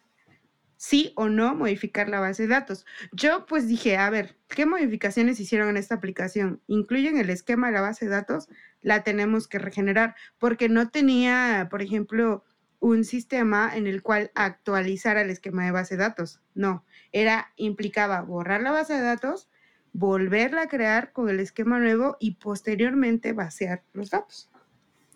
sí 0.81 1.13
o 1.15 1.29
no 1.29 1.53
modificar 1.53 2.09
la 2.09 2.19
base 2.19 2.43
de 2.43 2.49
datos. 2.49 2.87
Yo 3.11 3.45
pues 3.45 3.67
dije, 3.67 3.97
a 3.97 4.09
ver, 4.09 4.35
¿qué 4.47 4.65
modificaciones 4.65 5.39
hicieron 5.39 5.69
en 5.69 5.77
esta 5.77 5.93
aplicación? 5.93 6.59
¿Incluyen 6.65 7.17
el 7.19 7.29
esquema 7.29 7.67
de 7.67 7.73
la 7.73 7.81
base 7.81 8.05
de 8.05 8.11
datos? 8.11 8.49
La 8.81 9.03
tenemos 9.03 9.47
que 9.47 9.59
regenerar 9.59 10.15
porque 10.39 10.69
no 10.69 10.89
tenía, 10.89 11.67
por 11.69 11.83
ejemplo, 11.83 12.43
un 12.81 13.05
sistema 13.05 13.71
en 13.77 13.87
el 13.87 14.01
cual 14.01 14.31
actualizara 14.35 15.21
el 15.21 15.29
esquema 15.29 15.63
de 15.63 15.71
base 15.71 15.95
de 15.95 16.03
datos. 16.03 16.41
No, 16.55 16.83
era 17.13 17.53
implicaba 17.55 18.21
borrar 18.21 18.61
la 18.61 18.71
base 18.71 18.93
de 18.93 19.01
datos, 19.01 19.47
volverla 19.93 20.63
a 20.63 20.67
crear 20.67 21.13
con 21.13 21.29
el 21.29 21.39
esquema 21.39 21.79
nuevo 21.79 22.17
y 22.19 22.35
posteriormente 22.35 23.33
vaciar 23.33 23.83
los 23.93 24.09
datos. 24.09 24.49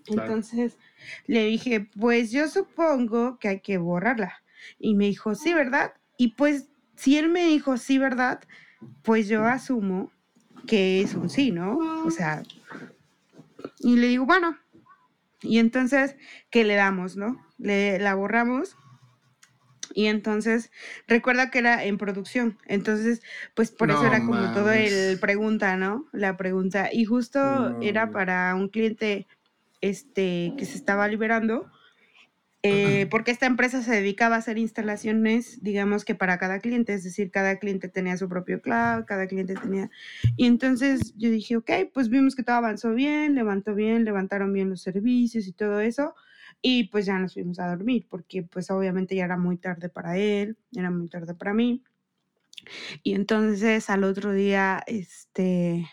Entonces 0.07 0.77
le 1.25 1.45
dije, 1.45 1.89
pues 1.99 2.31
yo 2.31 2.47
supongo 2.47 3.39
que 3.39 3.47
hay 3.47 3.59
que 3.61 3.79
borrarla. 3.79 4.43
Y 4.77 4.93
me 4.93 5.05
dijo, 5.05 5.33
sí, 5.33 5.53
¿verdad? 5.55 5.93
Y 6.17 6.29
pues 6.29 6.69
si 6.95 7.17
él 7.17 7.29
me 7.29 7.45
dijo, 7.45 7.77
sí, 7.77 7.97
¿verdad? 7.97 8.41
Pues 9.01 9.27
yo 9.27 9.43
asumo 9.43 10.11
que 10.67 11.01
es 11.01 11.15
un 11.15 11.31
sí, 11.31 11.51
¿no? 11.51 11.79
O 12.05 12.11
sea, 12.11 12.43
y 13.79 13.95
le 13.95 14.07
digo, 14.07 14.27
bueno, 14.27 14.55
y 15.41 15.59
entonces, 15.59 16.15
¿qué 16.49 16.63
le 16.63 16.75
damos, 16.75 17.15
no? 17.15 17.45
Le, 17.57 17.99
la 17.99 18.15
borramos. 18.15 18.77
Y 19.93 20.07
entonces, 20.07 20.71
recuerda 21.07 21.51
que 21.51 21.59
era 21.59 21.85
en 21.85 21.97
producción. 21.97 22.57
Entonces, 22.65 23.21
pues 23.53 23.71
por 23.71 23.91
eso 23.91 24.05
era 24.05 24.19
como 24.19 24.51
todo 24.51 24.71
el 24.71 25.19
pregunta, 25.19 25.77
¿no? 25.77 26.07
La 26.11 26.35
pregunta. 26.35 26.89
Y 26.91 27.05
justo 27.05 27.79
era 27.81 28.11
para 28.11 28.55
un 28.55 28.69
cliente 28.69 29.27
este, 29.81 30.53
que 30.57 30.65
se 30.65 30.77
estaba 30.77 31.07
liberando. 31.07 31.71
Eh, 32.67 33.07
porque 33.11 33.29
esta 33.29 33.45
empresa 33.45 33.83
se 33.83 33.91
dedicaba 33.91 34.35
a 34.35 34.39
hacer 34.39 34.57
instalaciones, 34.57 35.61
digamos 35.61 36.03
que 36.03 36.15
para 36.15 36.39
cada 36.39 36.59
cliente, 36.59 36.95
es 36.95 37.03
decir, 37.03 37.29
cada 37.29 37.59
cliente 37.59 37.89
tenía 37.89 38.17
su 38.17 38.27
propio 38.27 38.61
cloud, 38.61 39.05
cada 39.05 39.27
cliente 39.27 39.53
tenía... 39.53 39.91
Y 40.35 40.47
entonces 40.47 41.13
yo 41.15 41.29
dije, 41.29 41.57
ok, 41.57 41.69
pues 41.93 42.09
vimos 42.09 42.35
que 42.35 42.41
todo 42.41 42.55
avanzó 42.55 42.95
bien, 42.95 43.35
levantó 43.35 43.75
bien, 43.75 44.03
levantaron 44.03 44.51
bien 44.51 44.71
los 44.71 44.81
servicios 44.81 45.47
y 45.47 45.53
todo 45.53 45.79
eso, 45.79 46.15
y 46.61 46.85
pues 46.85 47.05
ya 47.05 47.19
nos 47.19 47.35
fuimos 47.35 47.59
a 47.59 47.67
dormir, 47.67 48.07
porque 48.09 48.41
pues 48.41 48.71
obviamente 48.71 49.15
ya 49.15 49.25
era 49.25 49.37
muy 49.37 49.57
tarde 49.57 49.89
para 49.89 50.17
él, 50.17 50.57
era 50.75 50.89
muy 50.89 51.07
tarde 51.07 51.35
para 51.35 51.53
mí. 51.53 51.83
Y 53.03 53.13
entonces 53.13 53.91
al 53.91 54.03
otro 54.03 54.31
día, 54.31 54.83
este, 54.87 55.87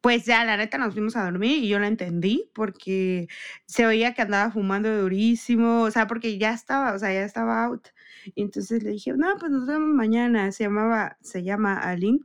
pues 0.00 0.24
ya, 0.26 0.44
la 0.44 0.56
neta 0.56 0.78
nos 0.78 0.94
fuimos 0.94 1.16
a 1.16 1.24
dormir 1.24 1.64
y 1.64 1.68
yo 1.68 1.78
la 1.78 1.88
entendí 1.88 2.50
porque 2.54 3.28
se 3.66 3.86
oía 3.86 4.14
que 4.14 4.22
andaba 4.22 4.50
fumando 4.52 4.96
durísimo, 5.00 5.82
o 5.82 5.90
sea, 5.90 6.06
porque 6.06 6.38
ya 6.38 6.52
estaba, 6.52 6.94
o 6.94 6.98
sea, 6.98 7.12
ya 7.12 7.24
estaba 7.24 7.64
out. 7.64 7.88
Y 8.34 8.42
entonces 8.42 8.82
le 8.82 8.90
dije, 8.92 9.12
no, 9.16 9.36
pues 9.38 9.50
nos 9.50 9.66
vemos 9.66 9.94
mañana. 9.94 10.52
Se 10.52 10.64
llamaba, 10.64 11.18
se 11.22 11.42
llama 11.42 11.74
Aline. 11.78 12.20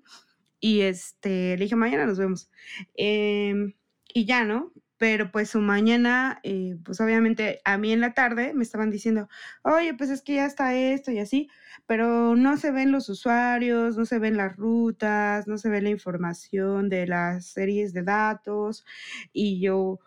Y 0.59 0.81
este, 0.81 1.57
le 1.57 1.65
dije, 1.65 1.75
mañana 1.75 2.05
nos 2.05 2.17
vemos. 2.17 2.49
Em, 2.95 3.73
y 4.13 4.25
ya, 4.25 4.45
¿no? 4.45 4.71
Pero 4.97 5.31
pues 5.31 5.49
su 5.49 5.59
mañana, 5.59 6.39
eh, 6.43 6.77
pues 6.83 7.01
obviamente 7.01 7.61
a 7.65 7.77
mí 7.77 7.91
en 7.91 8.01
la 8.01 8.13
tarde 8.13 8.53
me 8.53 8.63
estaban 8.63 8.89
diciendo, 8.91 9.27
oye, 9.63 9.93
pues 9.95 10.09
es 10.09 10.21
que 10.21 10.35
ya 10.35 10.45
está 10.45 10.75
esto 10.75 11.11
y 11.11 11.19
así, 11.19 11.49
pero 11.87 12.35
no 12.35 12.57
se 12.57 12.71
ven 12.71 12.91
los 12.91 13.09
usuarios, 13.09 13.97
no 13.97 14.05
se 14.05 14.19
ven 14.19 14.37
las 14.37 14.55
rutas, 14.55 15.47
no 15.47 15.57
se 15.57 15.69
ve 15.69 15.81
la 15.81 15.89
información 15.89 16.89
de 16.89 17.07
las 17.07 17.47
series 17.47 17.93
de 17.93 18.03
datos 18.03 18.85
y 19.33 19.59
yo, 19.61 19.99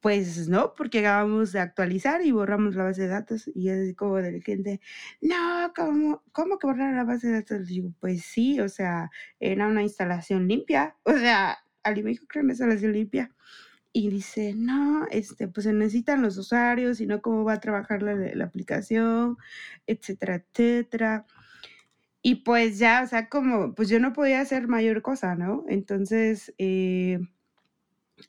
pues 0.00 0.48
no, 0.48 0.74
porque 0.74 1.00
acabamos 1.00 1.52
de 1.52 1.60
actualizar 1.60 2.22
y 2.24 2.32
borramos 2.32 2.74
la 2.76 2.84
base 2.84 3.02
de 3.02 3.08
datos 3.08 3.50
y 3.54 3.68
es 3.70 3.94
como 3.96 4.16
del 4.18 4.42
gente, 4.42 4.80
no, 5.20 5.72
¿cómo, 5.76 6.22
¿cómo 6.32 6.58
que 6.58 6.66
borrar 6.66 6.94
la 6.94 7.04
base 7.04 7.28
de 7.28 7.34
datos? 7.34 7.66
digo, 7.66 7.92
pues 8.00 8.24
sí, 8.24 8.60
o 8.60 8.68
sea, 8.68 9.10
era 9.40 9.66
una 9.68 9.82
instalación 9.82 10.48
limpia, 10.48 10.96
o 11.04 11.12
sea, 11.12 11.58
al 11.82 12.02
me 12.04 12.10
dijo 12.10 12.26
que 12.26 12.38
era 12.38 12.44
una 12.44 12.52
instalación 12.54 12.92
limpia 12.92 13.34
y 13.92 14.10
dice, 14.10 14.54
no, 14.56 15.06
este, 15.10 15.48
pues 15.48 15.64
se 15.64 15.72
necesitan 15.72 16.22
los 16.22 16.38
usuarios 16.38 17.00
y 17.00 17.06
no 17.06 17.22
cómo 17.22 17.44
va 17.44 17.54
a 17.54 17.60
trabajar 17.60 18.02
la, 18.02 18.14
la 18.14 18.44
aplicación, 18.44 19.36
etcétera, 19.86 20.36
etcétera. 20.36 21.26
Y 22.22 22.36
pues 22.36 22.78
ya, 22.78 23.02
o 23.02 23.06
sea, 23.06 23.28
como, 23.28 23.74
pues 23.74 23.88
yo 23.88 23.98
no 24.00 24.12
podía 24.12 24.40
hacer 24.40 24.68
mayor 24.68 25.02
cosa, 25.02 25.36
¿no? 25.36 25.64
Entonces, 25.68 26.54
eh, 26.58 27.18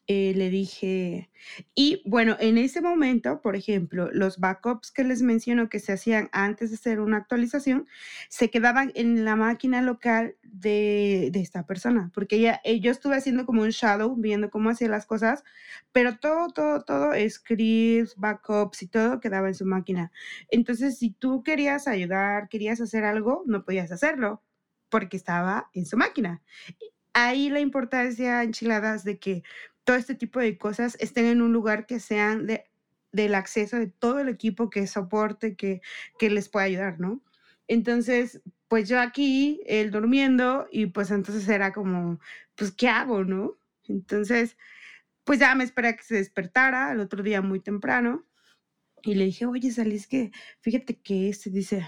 eh, 0.08 0.34
le 0.36 0.50
dije, 0.50 1.30
y 1.76 2.02
bueno, 2.06 2.38
en 2.40 2.58
ese 2.58 2.82
momento, 2.82 3.42
por 3.42 3.56
ejemplo, 3.56 4.10
los 4.12 4.40
backups 4.40 4.92
que 4.92 5.04
les 5.04 5.22
menciono 5.22 5.70
que 5.70 5.80
se 5.80 5.94
hacían 5.94 6.30
antes 6.32 6.70
de 6.70 6.76
hacer 6.76 7.00
una 7.00 7.18
actualización, 7.18 7.88
se 8.30 8.50
quedaban 8.50 8.92
en 8.96 9.26
la 9.26 9.36
máquina 9.36 9.82
local 9.82 10.36
de, 10.44 11.30
de 11.32 11.42
esta 11.42 11.66
persona, 11.66 12.12
porque 12.14 12.38
ella, 12.38 12.62
eh, 12.64 12.80
yo 12.80 12.92
estuve 12.92 13.16
haciendo 13.16 13.46
como 13.46 13.62
un 13.62 13.70
shadow, 13.70 14.16
viendo 14.16 14.50
cómo 14.50 14.70
hacía 14.70 14.90
las 14.90 15.06
cosas, 15.06 15.44
pero 15.92 16.18
todo, 16.18 16.50
todo, 16.50 16.84
todo, 16.84 17.12
scripts, 17.30 18.16
backups 18.18 18.84
y 18.84 18.88
todo 18.88 19.20
quedaba 19.20 19.48
en 19.48 19.56
su 19.56 19.66
máquina. 19.66 20.12
Entonces, 20.50 20.98
si 20.98 21.12
tú 21.12 21.44
querías 21.44 21.88
ayudar, 21.88 22.50
querías 22.50 22.82
hacer 22.82 23.04
algo, 23.04 23.44
no 23.46 23.64
podías 23.66 23.92
hacerlo 23.92 24.44
porque 24.90 25.18
estaba 25.18 25.70
en 25.74 25.86
su 25.86 25.98
máquina 25.98 26.42
ahí 27.14 27.50
la 27.50 27.60
importancia, 27.60 28.44
enchiladas, 28.44 29.04
de 29.04 29.20
que 29.20 29.44
todo 29.84 29.98
este 29.98 30.16
tipo 30.16 30.40
de 30.40 30.58
cosas 30.58 30.98
estén 31.00 31.26
en 31.26 31.42
un 31.42 31.54
lugar 31.54 31.86
que 31.86 32.00
sean 32.00 32.48
de, 32.48 32.66
del 33.12 33.36
acceso 33.36 33.78
de 33.78 33.88
todo 33.88 34.20
el 34.20 34.30
equipo 34.30 34.70
que 34.70 34.88
soporte, 34.88 35.56
que, 35.56 35.82
que 36.20 36.30
les 36.30 36.50
pueda 36.50 36.66
ayudar, 36.66 37.00
¿no? 37.00 37.22
Entonces, 37.68 38.42
pues 38.68 38.88
yo 38.90 39.00
aquí, 39.00 39.62
él 39.66 39.92
durmiendo, 39.92 40.68
y 40.72 40.88
pues 40.88 41.12
entonces 41.12 41.48
era 41.48 41.74
como, 41.74 42.20
pues, 42.56 42.72
¿qué 42.72 42.88
hago, 42.90 43.24
no? 43.24 43.58
Entonces, 43.88 44.58
pues 45.24 45.40
ya 45.40 45.56
me 45.56 45.64
esperé 45.64 45.90
a 45.90 45.96
que 45.98 46.04
se 46.04 46.16
despertara 46.16 46.92
el 46.92 47.00
otro 47.00 47.24
día 47.24 47.42
muy 47.42 47.60
temprano, 47.60 48.26
y 49.04 49.16
le 49.16 49.26
dije, 49.26 49.46
oye, 49.46 49.72
salís 49.72 50.08
que, 50.08 50.32
fíjate 50.60 51.00
que 51.00 51.30
este 51.30 51.50
dice, 51.50 51.88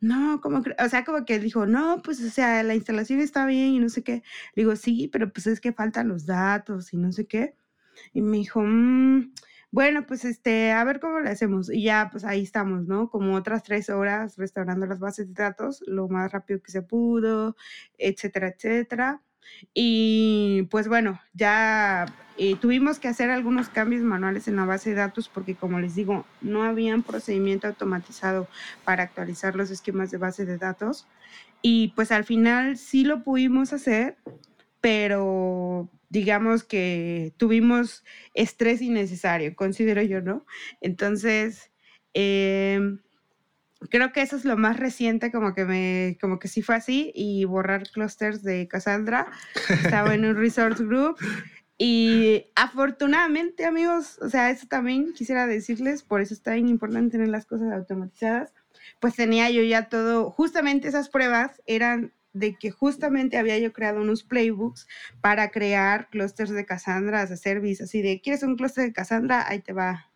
no, 0.00 0.40
como, 0.40 0.58
o 0.84 0.88
sea, 0.88 1.04
como 1.04 1.24
que 1.24 1.38
dijo, 1.38 1.66
no, 1.66 2.02
pues, 2.02 2.22
o 2.22 2.30
sea, 2.30 2.62
la 2.62 2.74
instalación 2.74 3.20
está 3.20 3.46
bien 3.46 3.68
y 3.74 3.78
no 3.80 3.88
sé 3.88 4.02
qué. 4.02 4.22
Le 4.54 4.62
digo, 4.62 4.76
sí, 4.76 5.08
pero 5.12 5.32
pues 5.32 5.46
es 5.46 5.60
que 5.60 5.72
faltan 5.72 6.08
los 6.08 6.26
datos 6.26 6.92
y 6.92 6.96
no 6.98 7.12
sé 7.12 7.26
qué. 7.26 7.56
Y 8.12 8.22
me 8.22 8.38
dijo, 8.38 8.62
mm, 8.62 9.32
bueno, 9.70 10.06
pues 10.06 10.24
este, 10.24 10.72
a 10.72 10.84
ver 10.84 11.00
cómo 11.00 11.20
le 11.20 11.30
hacemos. 11.30 11.70
Y 11.70 11.82
ya, 11.84 12.08
pues 12.10 12.24
ahí 12.24 12.42
estamos, 12.42 12.86
¿no? 12.86 13.10
Como 13.10 13.34
otras 13.36 13.62
tres 13.64 13.90
horas 13.90 14.36
restaurando 14.36 14.86
las 14.86 15.00
bases 15.00 15.28
de 15.34 15.42
datos 15.42 15.82
lo 15.86 16.08
más 16.08 16.32
rápido 16.32 16.62
que 16.62 16.70
se 16.72 16.82
pudo, 16.82 17.56
etcétera, 17.98 18.48
etcétera. 18.48 19.22
Y 19.74 20.68
pues 20.70 20.88
bueno, 20.88 21.20
ya 21.34 22.06
eh, 22.36 22.56
tuvimos 22.60 22.98
que 22.98 23.08
hacer 23.08 23.30
algunos 23.30 23.68
cambios 23.68 24.02
manuales 24.02 24.48
en 24.48 24.56
la 24.56 24.64
base 24.64 24.90
de 24.90 24.96
datos 24.96 25.28
porque 25.28 25.54
como 25.54 25.80
les 25.80 25.94
digo, 25.94 26.24
no 26.40 26.62
había 26.62 26.94
un 26.94 27.02
procedimiento 27.02 27.66
automatizado 27.66 28.48
para 28.84 29.02
actualizar 29.02 29.56
los 29.56 29.70
esquemas 29.70 30.10
de 30.10 30.18
base 30.18 30.46
de 30.46 30.58
datos. 30.58 31.06
Y 31.62 31.88
pues 31.96 32.12
al 32.12 32.24
final 32.24 32.78
sí 32.78 33.04
lo 33.04 33.24
pudimos 33.24 33.72
hacer, 33.72 34.16
pero 34.80 35.90
digamos 36.08 36.64
que 36.64 37.32
tuvimos 37.36 38.04
estrés 38.34 38.80
innecesario, 38.80 39.54
considero 39.56 40.02
yo, 40.02 40.20
¿no? 40.22 40.46
Entonces, 40.80 41.72
eh, 42.14 42.80
creo 43.90 44.12
que 44.12 44.22
eso 44.22 44.36
es 44.36 44.44
lo 44.44 44.56
más 44.56 44.78
reciente, 44.78 45.30
como 45.30 45.54
que 45.54 45.64
me, 45.64 46.18
como 46.20 46.38
que 46.38 46.48
sí 46.48 46.62
fue 46.62 46.76
así, 46.76 47.12
y 47.14 47.44
borrar 47.44 47.88
clusters 47.90 48.42
de 48.42 48.68
Cassandra. 48.68 49.26
Estaba 49.68 50.14
en 50.14 50.24
un 50.24 50.36
resort 50.36 50.78
group. 50.78 51.16
Y 51.78 52.46
afortunadamente, 52.56 53.64
amigos, 53.64 54.18
o 54.20 54.28
sea, 54.28 54.50
eso 54.50 54.66
también 54.66 55.12
quisiera 55.12 55.46
decirles, 55.46 56.02
por 56.02 56.20
eso 56.20 56.34
está 56.34 56.54
bien 56.54 56.68
importante 56.68 57.12
tener 57.12 57.28
las 57.28 57.46
cosas 57.46 57.72
automatizadas. 57.72 58.52
Pues 58.98 59.14
tenía 59.14 59.48
yo 59.50 59.62
ya 59.62 59.88
todo, 59.88 60.30
justamente 60.30 60.88
esas 60.88 61.08
pruebas 61.08 61.62
eran 61.66 62.12
de 62.32 62.56
que 62.56 62.70
justamente 62.70 63.38
había 63.38 63.58
yo 63.58 63.72
creado 63.72 64.00
unos 64.00 64.24
playbooks 64.24 64.86
para 65.20 65.50
crear 65.50 66.08
clusters 66.10 66.50
de 66.50 66.66
Cassandra 66.66 67.22
as 67.22 67.30
a 67.30 67.36
service, 67.36 67.82
así 67.82 68.02
de, 68.02 68.20
¿quieres 68.20 68.42
un 68.42 68.56
cluster 68.56 68.84
de 68.84 68.92
Cassandra? 68.92 69.48
Ahí 69.48 69.60
te 69.60 69.72
va 69.72 70.07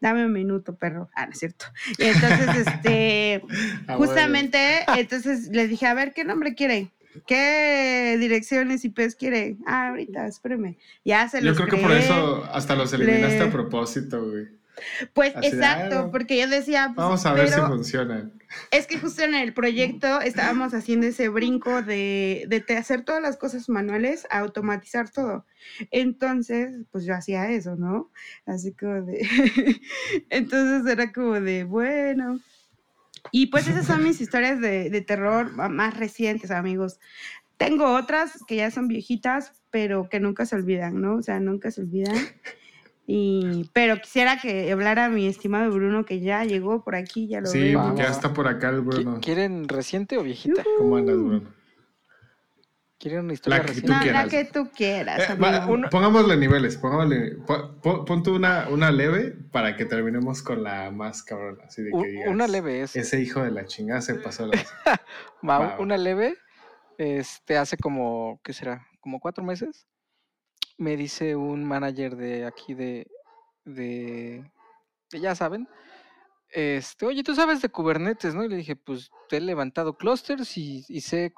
dame 0.00 0.24
un 0.24 0.32
minuto, 0.32 0.76
perro. 0.76 1.08
Ah, 1.14 1.26
no 1.26 1.32
es 1.32 1.38
cierto. 1.38 1.66
Entonces, 1.98 2.66
este, 2.66 3.42
ah, 3.88 3.96
justamente, 3.96 4.84
entonces 4.96 5.48
les 5.48 5.68
dije, 5.68 5.86
a 5.86 5.94
ver, 5.94 6.12
¿qué 6.12 6.24
nombre 6.24 6.54
quiere? 6.54 6.90
¿Qué 7.26 8.16
direcciones 8.18 8.84
y 8.84 8.88
IPs 8.88 9.14
quiere? 9.14 9.56
Ah, 9.66 9.88
ahorita, 9.88 10.26
espérame. 10.26 10.76
Ya 11.04 11.28
se 11.28 11.40
los 11.40 11.56
Yo 11.56 11.64
creo 11.64 11.76
que 11.76 11.82
por 11.82 11.96
eso 11.96 12.44
hasta 12.52 12.74
los 12.74 12.92
eliminaste 12.92 13.42
a 13.42 13.50
propósito, 13.50 14.28
güey. 14.28 14.48
Pues 15.12 15.34
exacto, 15.42 16.10
porque 16.10 16.38
yo 16.38 16.48
decía. 16.48 16.92
Pues, 16.94 17.04
Vamos 17.04 17.26
a 17.26 17.32
ver 17.32 17.48
si 17.48 17.60
funcionan. 17.60 18.32
Es 18.70 18.86
que 18.86 18.98
justo 18.98 19.22
en 19.22 19.34
el 19.34 19.52
proyecto 19.54 20.20
estábamos 20.20 20.74
haciendo 20.74 21.06
ese 21.06 21.28
brinco 21.28 21.82
de, 21.82 22.46
de, 22.48 22.76
hacer 22.76 23.04
todas 23.04 23.22
las 23.22 23.36
cosas 23.36 23.68
manuales 23.68 24.26
a 24.30 24.38
automatizar 24.38 25.10
todo. 25.10 25.46
Entonces, 25.90 26.84
pues 26.90 27.04
yo 27.04 27.14
hacía 27.14 27.50
eso, 27.50 27.76
¿no? 27.76 28.10
Así 28.46 28.72
como 28.72 29.02
de. 29.02 29.26
Entonces 30.30 30.90
era 30.90 31.12
como 31.12 31.40
de, 31.40 31.64
bueno. 31.64 32.40
Y 33.30 33.46
pues 33.46 33.68
esas 33.68 33.86
son 33.86 34.02
mis 34.02 34.20
historias 34.20 34.60
de, 34.60 34.90
de 34.90 35.00
terror 35.00 35.52
más 35.52 35.96
recientes, 35.96 36.50
amigos. 36.50 36.98
Tengo 37.56 37.94
otras 37.94 38.32
que 38.46 38.56
ya 38.56 38.70
son 38.70 38.88
viejitas, 38.88 39.52
pero 39.70 40.08
que 40.08 40.20
nunca 40.20 40.44
se 40.44 40.56
olvidan, 40.56 41.00
¿no? 41.00 41.16
O 41.16 41.22
sea, 41.22 41.38
nunca 41.38 41.70
se 41.70 41.82
olvidan. 41.82 42.16
Y, 43.06 43.70
pero 43.74 44.00
quisiera 44.00 44.38
que 44.38 44.72
hablara 44.72 45.10
mi 45.10 45.26
estimado 45.26 45.70
Bruno, 45.70 46.06
que 46.06 46.20
ya 46.20 46.44
llegó 46.44 46.82
por 46.82 46.94
aquí, 46.94 47.28
ya 47.28 47.40
lo 47.40 47.46
Sí, 47.46 47.74
porque 47.74 48.02
ya 48.02 48.08
está 48.08 48.32
por 48.32 48.48
acá 48.48 48.70
el 48.70 48.80
Bruno. 48.80 49.20
¿Quieren 49.20 49.68
reciente 49.68 50.16
o 50.16 50.22
viejita? 50.22 50.62
¿Cómo 50.78 50.96
andas, 50.96 51.16
Bruno? 51.16 51.42
¿Quieren 52.98 53.24
una 53.24 53.34
historia 53.34 53.58
la 53.58 53.64
que 53.66 53.80
Tú 53.82 53.92
quieras. 54.00 54.24
la 54.24 54.30
que 54.30 54.44
tú 54.46 54.70
quieras. 54.74 55.30
Eh, 55.30 55.36
pongámosle 55.90 56.38
niveles, 56.38 56.78
pongámosle, 56.78 57.36
pon, 57.82 58.22
tú 58.22 58.36
una, 58.36 58.68
una 58.70 58.90
leve 58.90 59.36
para 59.52 59.76
que 59.76 59.84
terminemos 59.84 60.42
con 60.42 60.62
la 60.62 60.90
más 60.90 61.22
cabrona. 61.22 61.64
Así 61.64 61.82
de 61.82 61.90
que 61.90 62.08
digas, 62.08 62.28
una 62.28 62.46
leve 62.46 62.80
es. 62.80 62.96
Ese 62.96 63.20
hijo 63.20 63.42
de 63.42 63.50
la 63.50 63.66
chingada 63.66 64.00
se 64.00 64.14
pasó 64.14 64.46
la. 64.46 64.52
va, 65.46 65.76
una 65.78 65.98
leve, 65.98 66.36
este, 66.96 67.58
hace 67.58 67.76
como, 67.76 68.40
¿qué 68.42 68.54
será? 68.54 68.86
Como 69.00 69.20
cuatro 69.20 69.44
meses 69.44 69.86
me 70.76 70.96
dice 70.96 71.36
un 71.36 71.64
manager 71.64 72.16
de 72.16 72.46
aquí 72.46 72.74
de, 72.74 73.06
de, 73.64 74.50
ya 75.10 75.34
saben, 75.34 75.68
este, 76.50 77.06
oye, 77.06 77.24
tú 77.24 77.34
sabes 77.34 77.60
de 77.62 77.68
Kubernetes, 77.68 78.34
¿no? 78.34 78.44
Y 78.44 78.48
le 78.48 78.56
dije, 78.56 78.76
pues 78.76 79.10
te 79.28 79.38
he 79.38 79.40
levantado 79.40 79.96
clusters 79.96 80.56
y, 80.56 80.84
y 80.88 81.00
sé 81.00 81.32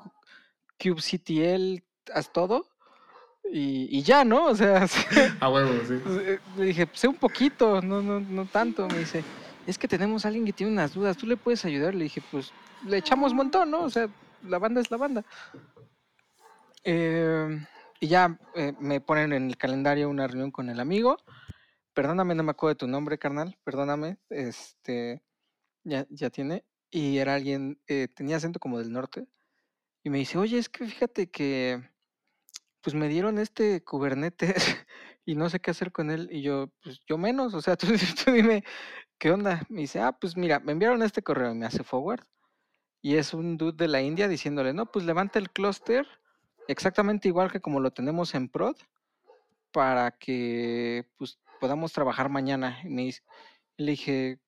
kubectl, 0.78 1.82
haz 2.12 2.32
todo. 2.32 2.66
Y, 3.50 3.86
y, 3.96 4.02
ya, 4.02 4.24
¿no? 4.24 4.46
O 4.46 4.54
sea, 4.54 4.86
a 5.40 5.48
huevo, 5.48 5.72
sí. 5.86 5.94
Pues, 6.02 6.16
eh, 6.18 6.40
le 6.56 6.64
dije, 6.66 6.88
sé 6.92 7.08
un 7.08 7.14
poquito, 7.14 7.80
no, 7.80 8.02
no, 8.02 8.20
no 8.20 8.44
tanto. 8.44 8.86
Me 8.88 8.98
dice, 8.98 9.22
es 9.66 9.78
que 9.78 9.88
tenemos 9.88 10.24
a 10.24 10.28
alguien 10.28 10.44
que 10.44 10.52
tiene 10.52 10.72
unas 10.72 10.92
dudas, 10.92 11.16
¿tú 11.16 11.26
le 11.26 11.36
puedes 11.36 11.64
ayudar? 11.64 11.94
Le 11.94 12.04
dije, 12.04 12.22
pues 12.30 12.52
le 12.84 12.98
echamos 12.98 13.30
un 13.30 13.38
montón, 13.38 13.70
¿no? 13.70 13.82
O 13.82 13.90
sea, 13.90 14.08
la 14.42 14.58
banda 14.58 14.80
es 14.80 14.90
la 14.90 14.96
banda. 14.96 15.24
Eh, 16.84 17.58
y 18.00 18.08
ya 18.08 18.38
eh, 18.54 18.74
me 18.78 19.00
ponen 19.00 19.32
en 19.32 19.48
el 19.48 19.56
calendario 19.56 20.08
una 20.08 20.26
reunión 20.26 20.50
con 20.50 20.68
el 20.68 20.80
amigo. 20.80 21.16
Perdóname, 21.94 22.34
no 22.34 22.42
me 22.42 22.50
acuerdo 22.50 22.74
de 22.74 22.78
tu 22.78 22.86
nombre, 22.88 23.18
carnal. 23.18 23.56
Perdóname. 23.64 24.18
Este, 24.28 25.22
ya, 25.84 26.06
ya 26.10 26.30
tiene. 26.30 26.64
Y 26.90 27.18
era 27.18 27.34
alguien, 27.34 27.80
eh, 27.88 28.08
tenía 28.08 28.36
acento 28.36 28.60
como 28.60 28.78
del 28.78 28.92
norte. 28.92 29.26
Y 30.04 30.10
me 30.10 30.18
dice, 30.18 30.38
oye, 30.38 30.58
es 30.58 30.68
que 30.68 30.86
fíjate 30.86 31.30
que, 31.30 31.82
pues 32.82 32.94
me 32.94 33.08
dieron 33.08 33.38
este 33.38 33.82
Kubernetes 33.82 34.54
y 35.26 35.34
no 35.34 35.50
sé 35.50 35.60
qué 35.60 35.70
hacer 35.70 35.92
con 35.92 36.10
él. 36.10 36.28
Y 36.30 36.42
yo, 36.42 36.70
pues 36.82 37.00
yo 37.08 37.18
menos. 37.18 37.54
O 37.54 37.62
sea, 37.62 37.76
tú, 37.76 37.88
tú 38.24 38.32
dime, 38.32 38.64
¿qué 39.18 39.30
onda? 39.30 39.62
Me 39.68 39.82
dice, 39.82 40.00
ah, 40.00 40.12
pues 40.12 40.36
mira, 40.36 40.60
me 40.60 40.72
enviaron 40.72 41.02
este 41.02 41.22
correo 41.22 41.52
y 41.52 41.56
me 41.56 41.66
hace 41.66 41.82
forward. 41.84 42.24
Y 43.02 43.16
es 43.16 43.34
un 43.34 43.56
dude 43.56 43.76
de 43.84 43.88
la 43.88 44.02
India 44.02 44.28
diciéndole, 44.28 44.72
no, 44.74 44.86
pues 44.86 45.04
levanta 45.04 45.38
el 45.38 45.50
clúster 45.50 46.06
exactamente 46.68 47.28
igual 47.28 47.50
que 47.50 47.60
como 47.60 47.80
lo 47.80 47.90
tenemos 47.92 48.34
en 48.34 48.48
prod 48.48 48.76
para 49.72 50.12
que 50.12 51.06
pues 51.16 51.38
podamos 51.60 51.92
trabajar 51.92 52.28
mañana. 52.28 52.78
Y 52.84 52.88
me 52.88 53.12
le 53.76 53.90
dije, 53.92 54.40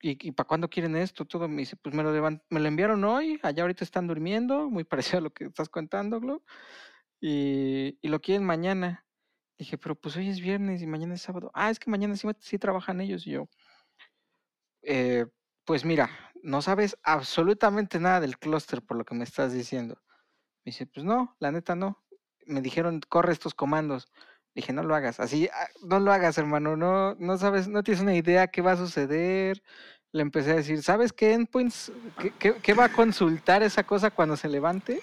¿y, 0.00 0.32
para 0.32 0.46
cuándo 0.46 0.68
quieren 0.68 0.96
esto? 0.96 1.24
Todo 1.24 1.48
me 1.48 1.58
dice, 1.62 1.76
pues 1.76 1.94
me 1.94 2.02
lo, 2.02 2.10
me 2.50 2.60
lo 2.60 2.68
enviaron 2.68 3.04
hoy, 3.04 3.40
allá 3.42 3.62
ahorita 3.62 3.84
están 3.84 4.06
durmiendo, 4.06 4.68
muy 4.70 4.84
parecido 5.12 5.18
a 5.18 5.22
lo 5.22 5.32
que 5.32 5.44
estás 5.44 5.68
contando, 5.68 6.20
Glo, 6.20 6.42
y, 7.20 7.98
lo 8.02 8.20
quieren 8.20 8.44
mañana. 8.44 9.04
Dije, 9.58 9.78
pero 9.78 9.94
pues 9.94 10.16
hoy 10.16 10.28
es 10.28 10.40
viernes 10.40 10.82
y 10.82 10.86
mañana 10.86 11.14
es 11.14 11.22
sábado. 11.22 11.50
Ah, 11.54 11.70
es 11.70 11.78
que 11.78 11.90
mañana 11.90 12.14
sí, 12.16 12.28
sí 12.40 12.58
trabajan 12.58 13.00
ellos. 13.00 13.26
Y 13.26 13.30
yo, 13.32 13.48
eh, 14.82 15.26
pues 15.64 15.84
mira, 15.84 16.10
no 16.42 16.60
sabes 16.60 16.98
absolutamente 17.02 17.98
nada 17.98 18.20
del 18.20 18.38
clúster 18.38 18.82
por 18.82 18.98
lo 18.98 19.04
que 19.04 19.14
me 19.14 19.24
estás 19.24 19.52
diciendo. 19.52 20.02
Me 20.66 20.70
dice, 20.70 20.84
pues 20.84 21.06
no, 21.06 21.36
la 21.38 21.52
neta 21.52 21.76
no. 21.76 22.02
Me 22.44 22.60
dijeron, 22.60 23.00
corre 23.08 23.32
estos 23.32 23.54
comandos. 23.54 24.08
Dije, 24.52 24.72
no 24.72 24.82
lo 24.82 24.96
hagas. 24.96 25.20
Así, 25.20 25.48
ah, 25.52 25.68
no 25.84 26.00
lo 26.00 26.12
hagas, 26.12 26.38
hermano. 26.38 26.76
No, 26.76 27.14
no 27.20 27.38
sabes, 27.38 27.68
no 27.68 27.84
tienes 27.84 28.02
una 28.02 28.16
idea 28.16 28.48
qué 28.48 28.62
va 28.62 28.72
a 28.72 28.76
suceder. 28.76 29.62
Le 30.10 30.22
empecé 30.22 30.50
a 30.50 30.56
decir, 30.56 30.82
¿sabes 30.82 31.12
qué 31.12 31.34
endpoints? 31.34 31.92
¿Qué, 32.40 32.74
va 32.74 32.86
a 32.86 32.92
consultar 32.92 33.62
esa 33.62 33.84
cosa 33.84 34.10
cuando 34.10 34.36
se 34.36 34.48
levante? 34.48 35.00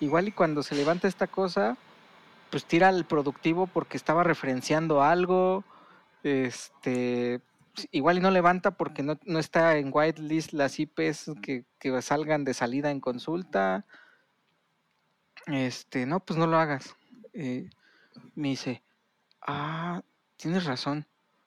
Igual 0.00 0.26
y 0.26 0.32
cuando 0.32 0.64
se 0.64 0.74
levanta 0.74 1.06
esta 1.06 1.28
cosa, 1.28 1.76
pues 2.50 2.64
tira 2.64 2.88
al 2.88 3.04
productivo 3.04 3.68
porque 3.68 3.96
estaba 3.96 4.24
referenciando 4.24 5.00
algo. 5.00 5.62
Este, 6.24 7.40
igual 7.92 8.18
y 8.18 8.20
no 8.20 8.32
levanta 8.32 8.72
porque 8.72 9.04
no, 9.04 9.38
está 9.38 9.76
en 9.76 9.90
whitelist 9.92 10.52
las 10.52 10.80
IPs 10.80 11.30
que, 11.40 11.66
que 11.78 12.02
salgan 12.02 12.42
de 12.42 12.52
salida 12.52 12.90
en 12.90 12.98
consulta 12.98 13.86
este, 15.46 16.06
no, 16.06 16.20
pues 16.20 16.38
no 16.38 16.46
lo 16.46 16.58
hagas. 16.58 16.94
Eh, 17.32 17.68
me 18.34 18.48
dice, 18.48 18.82
ah, 19.42 20.02
tienes 20.36 20.64
razón. 20.64 21.06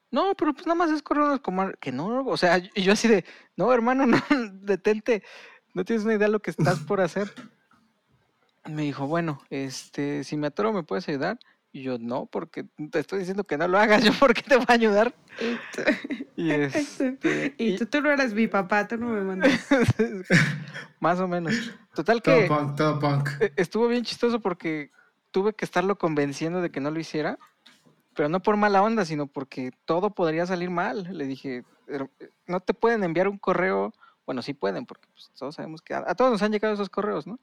No, 0.09 0.33
pero 0.35 0.53
pues 0.53 0.65
nada 0.65 0.75
más 0.75 0.91
es 0.91 1.01
correr 1.01 1.23
unos 1.23 1.41
comandos. 1.41 1.77
Que 1.79 1.91
no, 1.91 2.25
o 2.25 2.37
sea, 2.37 2.57
y 2.57 2.81
yo 2.81 2.93
así 2.93 3.07
de, 3.07 3.25
no, 3.55 3.73
hermano, 3.73 4.05
no, 4.05 4.19
detente. 4.61 5.23
No 5.73 5.85
tienes 5.85 6.05
una 6.05 6.15
idea 6.15 6.27
de 6.27 6.33
lo 6.33 6.41
que 6.41 6.51
estás 6.51 6.79
por 6.79 7.01
hacer. 7.01 7.31
Me 8.65 8.83
dijo, 8.83 9.07
bueno, 9.07 9.41
este, 9.49 10.23
si 10.23 10.37
me 10.37 10.47
atoro, 10.47 10.73
¿me 10.73 10.83
puedes 10.83 11.07
ayudar? 11.07 11.39
Y 11.77 11.83
yo, 11.83 11.99
no, 11.99 12.25
porque 12.25 12.65
te 12.89 12.97
estoy 12.97 13.19
diciendo 13.19 13.43
que 13.43 13.55
no 13.55 13.67
lo 13.67 13.77
hagas, 13.77 14.03
yo, 14.03 14.11
¿por 14.19 14.33
qué 14.33 14.41
te 14.41 14.55
voy 14.55 14.65
a 14.67 14.73
ayudar? 14.73 15.13
Y, 16.35 16.49
este, 16.51 17.53
y, 17.59 17.77
tú, 17.77 17.85
tú, 17.85 18.01
no 18.01 18.09
eras 18.09 18.33
mi 18.33 18.47
papá, 18.47 18.87
tú 18.87 18.97
no 18.97 19.09
me 19.09 19.21
mandas. 19.21 19.51
Más 20.99 21.19
o 21.19 21.27
menos. 21.27 21.53
Total 21.93 22.23
que. 22.23 22.47
Todo 22.47 22.57
punk, 22.57 22.75
todo 22.75 22.99
punk. 22.99 23.29
E, 23.39 23.53
estuvo 23.57 23.87
bien 23.87 24.03
chistoso 24.03 24.39
porque 24.39 24.89
tuve 25.29 25.53
que 25.53 25.65
estarlo 25.65 25.99
convenciendo 25.99 26.63
de 26.63 26.71
que 26.71 26.79
no 26.79 26.89
lo 26.89 26.99
hiciera, 26.99 27.37
pero 28.15 28.27
no 28.27 28.41
por 28.41 28.57
mala 28.57 28.81
onda, 28.81 29.05
sino 29.05 29.27
porque 29.27 29.69
todo 29.85 30.15
podría 30.15 30.47
salir 30.47 30.71
mal. 30.71 31.07
Le 31.15 31.27
dije, 31.27 31.63
no 32.47 32.59
te 32.59 32.73
pueden 32.73 33.03
enviar 33.03 33.27
un 33.27 33.37
correo. 33.37 33.93
Bueno, 34.25 34.41
sí 34.41 34.55
pueden, 34.55 34.87
porque 34.87 35.07
pues, 35.13 35.29
todos 35.37 35.53
sabemos 35.53 35.83
que 35.83 35.93
a, 35.93 36.03
a, 36.07 36.15
todos 36.15 36.31
nos 36.31 36.41
han 36.41 36.51
llegado 36.51 36.73
esos 36.73 36.89
correos, 36.89 37.27
¿no? 37.27 37.39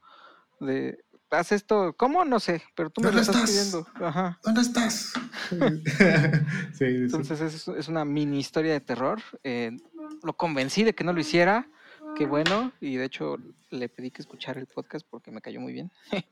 De, 0.59 1.04
haz 1.35 1.53
esto, 1.53 1.95
¿cómo? 1.97 2.25
No 2.25 2.41
sé, 2.41 2.63
pero 2.75 2.91
tú 2.91 3.01
me 3.01 3.13
lo 3.13 3.21
estás, 3.21 3.51
pidiendo. 3.51 3.87
Ajá. 3.95 4.39
¿Dónde 4.43 4.61
estás? 4.61 5.13
sí, 6.73 6.85
Entonces 6.85 7.69
es, 7.69 7.89
una 7.89 8.05
mini 8.05 8.39
historia 8.39 8.73
de 8.73 8.81
terror. 8.81 9.21
Eh, 9.43 9.77
lo 10.23 10.33
convencí 10.35 10.85
de 10.85 10.95
que 10.95 11.05
no 11.05 11.13
lo 11.13 11.21
hiciera, 11.21 11.69
qué 12.17 12.27
bueno, 12.27 12.73
y 12.81 12.97
de 12.97 13.05
hecho 13.05 13.39
le 13.71 13.89
pedí 13.89 14.11
que 14.11 14.23
escuchara 14.23 14.61
el 14.61 14.67
podcast 14.67 15.07
porque 15.09 15.31
me 15.31 15.41
cayó 15.41 15.61
muy 15.61 15.73
bien. 15.73 15.91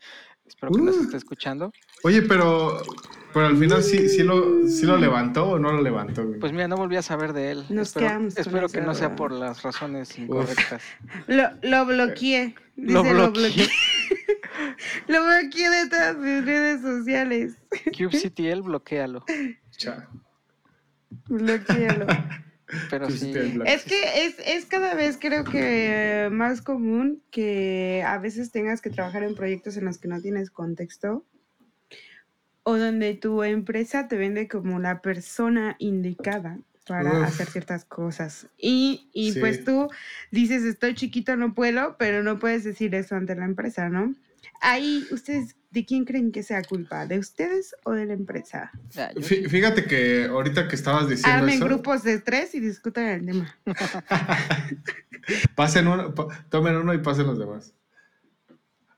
Espero 0.47 0.73
que 0.73 0.81
nos 0.81 0.97
uh. 0.97 1.03
esté 1.03 1.17
escuchando. 1.17 1.73
Oye, 2.03 2.23
pero, 2.23 2.83
pero 3.33 3.47
al 3.47 3.57
final 3.57 3.83
sí, 3.83 4.09
sí, 4.09 4.23
lo, 4.23 4.67
sí 4.69 4.87
lo 4.87 4.97
levantó 4.97 5.51
o 5.51 5.59
no 5.59 5.73
lo 5.73 5.83
levantó. 5.83 6.27
Pues 6.41 6.53
mira, 6.53 6.69
no 6.69 6.77
volví 6.77 6.97
a 6.97 7.03
saber 7.03 7.33
de 7.33 7.53
él. 7.53 7.65
Nos 7.69 7.88
espero, 7.88 8.29
espero 8.29 8.69
que 8.69 8.81
no 8.81 8.95
sea 8.95 9.15
por 9.15 9.31
las 9.31 9.62
razones 9.62 10.19
incorrectas. 10.19 10.83
Lo, 11.29 11.51
lo 11.62 11.87
bloqueé. 11.87 12.55
lo 12.77 13.03
bloqueé. 13.03 13.15
Lo 13.15 13.31
bloqueé 13.31 13.69
de 15.07 15.88
todas 15.88 16.17
mis 16.17 16.45
redes 16.45 16.81
sociales. 16.83 17.57
CubeCTL, 17.97 18.61
bloquealo. 18.62 19.25
Chao. 19.77 20.03
Bloquealo. 21.29 22.07
Pero 22.91 23.11
sí. 23.11 23.35
Es 23.67 23.85
que 23.85 24.25
es, 24.25 24.37
es 24.47 24.65
cada 24.65 24.95
vez 24.95 25.19
creo 25.21 25.45
que 25.45 26.29
más 26.33 26.62
común 26.62 27.23
que 27.31 28.03
a 28.07 28.19
veces 28.19 28.51
tengas 28.51 28.81
que 28.81 28.88
trabajar 28.88 29.23
en 29.25 29.35
proyectos 29.35 29.77
en 29.77 29.85
los 29.85 29.99
que 29.99 30.09
no 30.09 30.21
tienes 30.23 30.51
contexto 30.51 31.27
o 32.62 32.79
donde 32.79 33.15
tu 33.15 33.43
empresa 33.43 34.09
te 34.09 34.17
vende 34.17 34.49
como 34.49 34.79
la 34.79 35.03
persona 35.03 35.77
indicada 35.79 36.59
para 36.87 37.25
hacer 37.25 37.49
ciertas 37.49 37.85
cosas. 37.85 38.49
Y, 38.57 39.09
y 39.12 39.38
pues 39.38 39.65
tú 39.65 39.88
dices, 40.31 40.62
estoy 40.65 40.95
chiquito, 40.95 41.37
no 41.37 41.55
puedo, 41.55 41.97
pero 41.99 42.23
no 42.23 42.38
puedes 42.38 42.65
decir 42.65 42.95
eso 42.95 43.17
ante 43.17 43.35
la 43.35 43.45
empresa, 43.45 43.88
¿no? 43.88 44.15
Ahí, 44.64 45.05
¿ustedes 45.11 45.57
de 45.72 45.85
quién 45.85 46.05
creen 46.05 46.31
que 46.31 46.44
sea 46.44 46.62
culpa? 46.62 47.05
¿De 47.05 47.18
ustedes 47.18 47.75
o 47.83 47.92
de 47.92 48.07
la 48.07 48.12
empresa? 48.12 48.70
Fíjate 49.20 49.85
que 49.87 50.27
ahorita 50.27 50.68
que 50.68 50.77
estabas 50.77 51.09
diciendo 51.09 51.38
Armen 51.38 51.59
grupos 51.59 52.05
de 52.05 52.20
tres 52.20 52.55
y 52.55 52.61
discutan 52.61 53.07
el 53.07 53.27
tema. 53.27 53.57
pasen 55.57 55.88
uno, 55.88 56.14
tomen 56.48 56.77
uno 56.77 56.94
y 56.94 56.98
pasen 56.98 57.27
los 57.27 57.40
demás. 57.40 57.75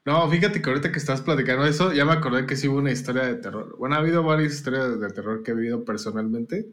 No, 0.04 0.28
fíjate 0.30 0.60
que 0.60 0.68
ahorita 0.68 0.92
que 0.92 0.98
estás 0.98 1.22
platicando 1.22 1.64
eso, 1.64 1.94
ya 1.94 2.04
me 2.04 2.12
acordé 2.12 2.44
que 2.44 2.56
sí 2.56 2.68
hubo 2.68 2.76
una 2.76 2.92
historia 2.92 3.22
de 3.22 3.36
terror. 3.36 3.74
Bueno, 3.78 3.94
ha 3.94 4.00
habido 4.00 4.22
varias 4.22 4.52
historias 4.52 5.00
de 5.00 5.08
terror 5.08 5.42
que 5.42 5.52
he 5.52 5.54
vivido 5.54 5.82
personalmente. 5.86 6.68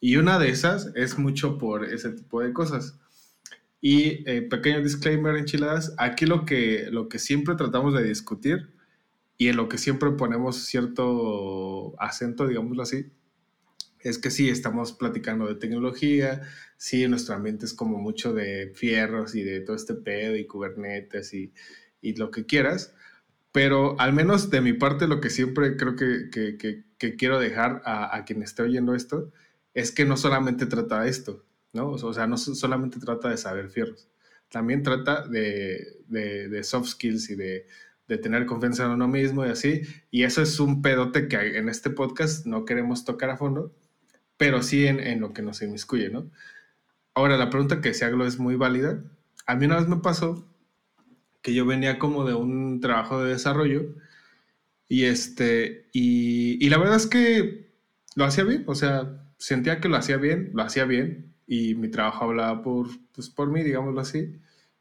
Y 0.00 0.16
una 0.16 0.38
de 0.38 0.48
esas 0.48 0.90
es 0.94 1.18
mucho 1.18 1.58
por 1.58 1.84
ese 1.84 2.12
tipo 2.12 2.40
de 2.40 2.54
cosas. 2.54 2.98
Y 3.82 4.26
eh, 4.30 4.42
pequeño 4.42 4.80
disclaimer, 4.80 5.36
enchiladas, 5.36 5.92
aquí 5.98 6.24
lo 6.24 6.46
que, 6.46 6.86
lo 6.90 7.08
que 7.08 7.18
siempre 7.18 7.56
tratamos 7.56 7.92
de 7.92 8.04
discutir 8.04 8.70
y 9.36 9.48
en 9.48 9.56
lo 9.56 9.68
que 9.68 9.76
siempre 9.76 10.12
ponemos 10.12 10.56
cierto 10.64 12.00
acento, 12.00 12.46
digámoslo 12.46 12.84
así, 12.84 13.10
es 13.98 14.18
que 14.18 14.30
sí, 14.30 14.48
estamos 14.48 14.92
platicando 14.92 15.46
de 15.48 15.56
tecnología, 15.56 16.42
sí, 16.76 17.06
nuestro 17.08 17.34
ambiente 17.34 17.66
es 17.66 17.74
como 17.74 17.98
mucho 17.98 18.32
de 18.32 18.72
fierros 18.74 19.34
y 19.34 19.42
de 19.42 19.60
todo 19.60 19.74
este 19.74 19.94
pedo 19.94 20.36
y 20.36 20.46
kubernetes 20.46 21.34
y, 21.34 21.52
y 22.00 22.14
lo 22.14 22.30
que 22.30 22.46
quieras, 22.46 22.94
pero 23.52 23.98
al 24.00 24.12
menos 24.12 24.50
de 24.50 24.60
mi 24.60 24.72
parte 24.72 25.06
lo 25.06 25.20
que 25.20 25.30
siempre 25.30 25.76
creo 25.76 25.94
que, 25.96 26.30
que, 26.30 26.84
que, 26.98 27.16
quiero 27.16 27.38
dejar 27.38 27.82
a, 27.84 28.16
a, 28.16 28.24
quien 28.24 28.42
esté 28.42 28.62
oyendo 28.62 28.94
esto 28.94 29.32
es 29.74 29.90
que 29.90 30.04
no 30.04 30.16
solamente 30.16 30.66
trata 30.66 31.06
esto, 31.06 31.44
¿no? 31.72 31.90
O 31.90 32.12
sea, 32.12 32.26
no 32.26 32.36
solamente 32.36 32.98
trata 32.98 33.28
de 33.28 33.36
saber 33.36 33.70
fierros, 33.70 34.08
también 34.50 34.82
trata 34.82 35.26
de, 35.26 36.60
soft 36.62 36.88
skills 36.88 37.30
y 37.30 37.36
de, 37.36 37.66
tener 38.22 38.44
confianza 38.44 38.84
en 38.84 38.90
uno 38.90 39.08
mismo 39.08 39.46
y 39.46 39.48
así. 39.48 39.82
Y 40.10 40.24
eso 40.24 40.42
es 40.42 40.60
un 40.60 40.82
pedote 40.82 41.28
que 41.28 41.56
en 41.56 41.70
este 41.70 41.88
podcast 41.88 42.44
no 42.44 42.66
queremos 42.66 43.06
tocar 43.06 43.30
a 43.30 43.38
fondo, 43.38 43.74
pero 44.36 44.62
sí 44.62 44.86
en, 44.86 45.20
lo 45.20 45.32
que 45.32 45.40
nos 45.40 45.62
inmiscuye, 45.62 46.10
¿no? 46.10 46.30
Ahora, 47.14 47.38
la 47.38 47.48
pregunta 47.48 47.80
que 47.80 47.94
se 47.94 48.04
hago 48.04 48.24
es 48.26 48.38
muy 48.38 48.56
válida. 48.56 49.02
A 49.46 49.56
mí 49.56 49.64
una 49.64 49.78
vez 49.78 49.88
me 49.88 49.96
pasó 49.96 50.46
que 51.40 51.54
yo 51.54 51.64
venía 51.64 51.98
como 51.98 52.26
de 52.26 52.34
un 52.34 52.80
trabajo 52.80 53.22
de 53.22 53.32
desarrollo 53.32 53.94
y 54.88 55.04
este, 55.04 55.88
y 55.92 56.68
la 56.68 56.78
verdad 56.78 56.96
es 56.96 57.06
que 57.06 57.72
lo 58.14 58.24
hacía 58.24 58.44
bien, 58.44 58.64
o 58.66 58.74
sea, 58.74 59.24
sentía 59.38 59.80
que 59.80 59.88
lo 59.88 59.96
hacía 59.96 60.18
bien, 60.18 60.50
lo 60.52 60.62
hacía 60.62 60.84
bien, 60.84 61.31
y 61.52 61.74
mi 61.74 61.88
trabajo 61.88 62.24
hablaba 62.24 62.62
por, 62.62 62.88
pues, 63.14 63.28
por 63.28 63.50
mí, 63.50 63.62
digámoslo 63.62 64.00
así. 64.00 64.40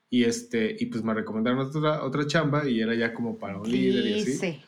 Y, 0.10 0.24
este, 0.24 0.74
y 0.80 0.86
pues 0.86 1.04
me 1.04 1.14
recomendaron 1.14 1.60
otra, 1.60 2.02
otra 2.02 2.26
chamba 2.26 2.66
y 2.66 2.80
era 2.80 2.96
ya 2.96 3.14
como 3.14 3.38
para 3.38 3.58
un 3.58 3.70
líder 3.70 4.06
y 4.06 4.22
así. 4.22 4.62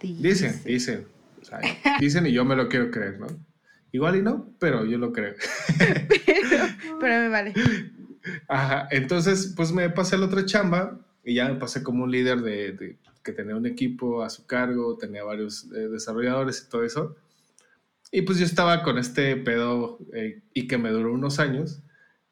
Dicen, 0.00 0.62
dicen. 0.64 1.06
dicen 2.00 2.26
y 2.26 2.32
yo 2.32 2.46
me 2.46 2.56
lo 2.56 2.66
quiero 2.66 2.90
creer, 2.90 3.20
¿no? 3.20 3.26
Igual 3.92 4.16
y 4.16 4.22
no, 4.22 4.54
pero 4.58 4.86
yo 4.86 4.96
lo 4.96 5.12
creo. 5.12 5.34
pero, 6.98 7.20
me 7.20 7.28
vale. 7.28 7.52
Ajá, 8.48 8.88
entonces 8.90 9.52
pues 9.54 9.70
me 9.70 9.90
pasé 9.90 10.16
a 10.16 10.18
la 10.18 10.26
otra 10.26 10.46
chamba 10.46 10.98
y 11.22 11.34
ya 11.34 11.46
me 11.46 11.56
pasé 11.56 11.82
como 11.82 12.04
un 12.04 12.10
líder 12.10 12.40
de, 12.40 12.96
que 13.22 13.32
tenía 13.32 13.54
un 13.54 13.66
equipo 13.66 14.22
a 14.22 14.30
su 14.30 14.46
cargo, 14.46 14.96
tenía 14.96 15.24
varios 15.24 15.70
eh, 15.72 15.88
desarrolladores 15.88 16.64
y 16.66 16.70
todo 16.70 16.84
eso. 16.84 17.16
Y 18.12 18.22
pues 18.22 18.38
yo 18.38 18.44
estaba 18.44 18.82
con 18.82 18.98
este 18.98 19.36
pedo 19.36 19.98
eh, 20.12 20.42
y 20.52 20.66
que 20.66 20.78
me 20.78 20.90
duró 20.90 21.12
unos 21.12 21.38
años 21.38 21.82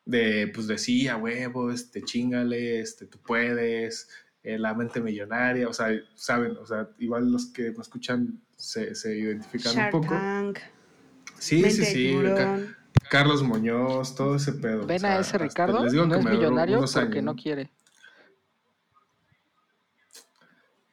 de 0.05 0.51
pues 0.55 0.67
decía, 0.67 1.17
huevo, 1.17 1.71
este, 1.71 2.03
chingale, 2.03 2.81
este, 2.81 3.07
tú 3.07 3.19
puedes, 3.19 4.09
eh, 4.43 4.59
la 4.59 4.75
mente 4.75 5.01
millonaria, 5.01 5.69
o 5.69 5.73
sea, 5.73 5.89
saben, 6.15 6.57
o 6.57 6.67
sea, 6.67 6.89
igual 6.99 7.31
los 7.31 7.47
que 7.47 7.71
me 7.71 7.83
escuchan 7.83 8.41
se, 8.57 8.95
se 8.95 9.17
identifican 9.17 9.85
un 9.85 9.91
poco. 9.91 10.15
Sí, 11.39 11.71
sí, 11.71 11.85
sí. 11.85 12.19
Carlos 13.11 13.43
Muñoz, 13.43 14.15
todo 14.15 14.37
ese 14.37 14.53
pedo. 14.55 14.87
Ven 14.87 15.05
a 15.05 15.19
ese 15.19 15.39
Ricardo, 15.39 15.85
les 15.85 15.93
digo 15.93 16.07
no 16.07 16.15
que 16.15 16.21
es 16.21 16.25
millonario 16.27 16.85
porque 16.93 17.23
no 17.23 17.37
quiere. 17.37 17.71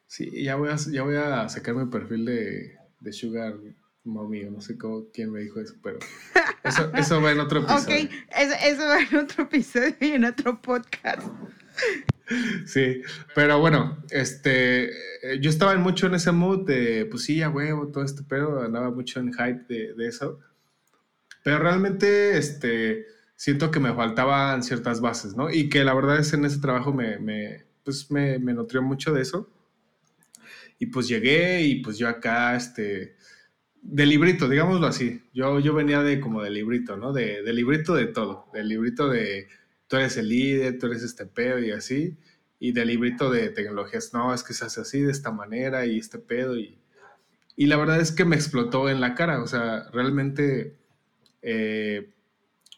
Sí, 0.06 0.44
ya 0.44 0.56
voy 0.56 0.70
a, 0.70 0.76
ya 0.76 1.02
voy 1.02 1.16
a 1.16 1.48
sacar 1.48 1.74
mi 1.74 1.86
perfil 1.86 2.24
de, 2.24 2.78
de 3.00 3.12
Sugar 3.12 3.54
Mommy, 4.06 4.44
no 4.44 4.60
sé 4.60 4.78
cómo, 4.78 5.06
quién 5.12 5.30
me 5.30 5.40
dijo 5.40 5.60
eso, 5.60 5.74
pero 5.82 5.98
eso, 6.64 6.90
eso 6.94 7.20
va 7.20 7.32
en 7.32 7.40
otro 7.40 7.60
episodio. 7.60 8.04
Ok, 8.04 8.10
eso, 8.36 8.54
eso 8.62 8.86
va 8.86 9.00
en 9.00 9.16
otro 9.16 9.44
episodio 9.44 9.96
y 10.00 10.06
en 10.12 10.24
otro 10.24 10.60
podcast. 10.60 11.22
Sí, 12.64 13.02
pero 13.34 13.60
bueno, 13.60 14.02
este, 14.10 14.90
yo 15.40 15.50
estaba 15.50 15.76
mucho 15.76 16.06
en 16.06 16.14
ese 16.14 16.32
mood 16.32 16.66
de, 16.66 17.06
pues 17.06 17.24
sí, 17.24 17.42
a 17.42 17.50
huevo, 17.50 17.88
todo 17.88 18.04
este 18.04 18.22
pedo, 18.22 18.62
andaba 18.62 18.90
mucho 18.90 19.20
en 19.20 19.32
hype 19.32 19.64
de, 19.68 19.94
de, 19.94 20.08
eso, 20.08 20.40
pero 21.44 21.60
realmente, 21.60 22.36
este, 22.36 23.06
siento 23.36 23.70
que 23.70 23.78
me 23.78 23.94
faltaban 23.94 24.62
ciertas 24.62 25.00
bases, 25.00 25.36
¿no? 25.36 25.50
Y 25.50 25.68
que 25.68 25.84
la 25.84 25.94
verdad 25.94 26.18
es 26.18 26.32
en 26.32 26.44
ese 26.44 26.58
trabajo 26.58 26.92
me, 26.92 27.18
me 27.18 27.66
pues 27.84 28.10
me, 28.10 28.38
me, 28.40 28.52
nutrió 28.52 28.82
mucho 28.82 29.12
de 29.12 29.22
eso. 29.22 29.48
Y 30.78 30.86
pues 30.86 31.06
llegué 31.06 31.62
y 31.62 31.76
pues 31.76 31.96
yo 31.96 32.08
acá, 32.08 32.56
este, 32.56 33.15
de 33.88 34.06
librito, 34.06 34.48
digámoslo 34.48 34.86
así, 34.86 35.22
yo, 35.32 35.60
yo 35.60 35.72
venía 35.72 36.02
de 36.02 36.20
como 36.20 36.42
de 36.42 36.50
librito, 36.50 36.96
¿no? 36.96 37.12
De, 37.12 37.42
de 37.42 37.52
librito 37.52 37.94
de 37.94 38.06
todo, 38.06 38.46
del 38.52 38.68
librito 38.68 39.08
de 39.08 39.46
tú 39.86 39.96
eres 39.96 40.16
el 40.16 40.28
líder, 40.28 40.78
tú 40.78 40.86
eres 40.86 41.02
este 41.02 41.26
pedo 41.26 41.60
y 41.60 41.70
así, 41.70 42.16
y 42.58 42.72
del 42.72 42.88
librito 42.88 43.30
de 43.30 43.48
tecnologías, 43.50 44.12
no, 44.12 44.34
es 44.34 44.42
que 44.42 44.54
se 44.54 44.64
hace 44.64 44.80
así, 44.80 45.00
de 45.00 45.12
esta 45.12 45.30
manera 45.30 45.86
y 45.86 45.98
este 45.98 46.18
pedo, 46.18 46.58
y, 46.58 46.78
y 47.54 47.66
la 47.66 47.76
verdad 47.76 48.00
es 48.00 48.10
que 48.10 48.24
me 48.24 48.34
explotó 48.34 48.88
en 48.90 49.00
la 49.00 49.14
cara, 49.14 49.40
o 49.40 49.46
sea, 49.46 49.88
realmente 49.92 50.76
eh, 51.42 52.10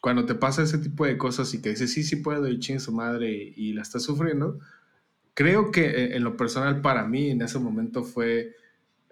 cuando 0.01 0.25
te 0.25 0.35
pasa 0.35 0.61
ese 0.61 0.77
tipo 0.77 1.05
de 1.05 1.17
cosas 1.17 1.51
y 1.55 1.61
que 1.61 1.69
dices, 1.69 1.91
sí, 1.91 2.03
sí 2.03 2.17
puedo, 2.17 2.47
y 2.47 2.59
chingue 2.59 2.79
su 2.79 2.91
madre, 2.91 3.31
y, 3.31 3.73
la 3.73 3.81
estás 3.81 4.03
sufriendo, 4.03 4.59
creo 5.33 5.71
que 5.71 5.85
eh, 5.85 6.15
en 6.15 6.23
lo 6.23 6.37
personal 6.37 6.81
para 6.81 7.03
mí 7.05 7.31
en 7.31 7.41
ese 7.41 7.57
momento 7.57 8.03
fue 8.03 8.55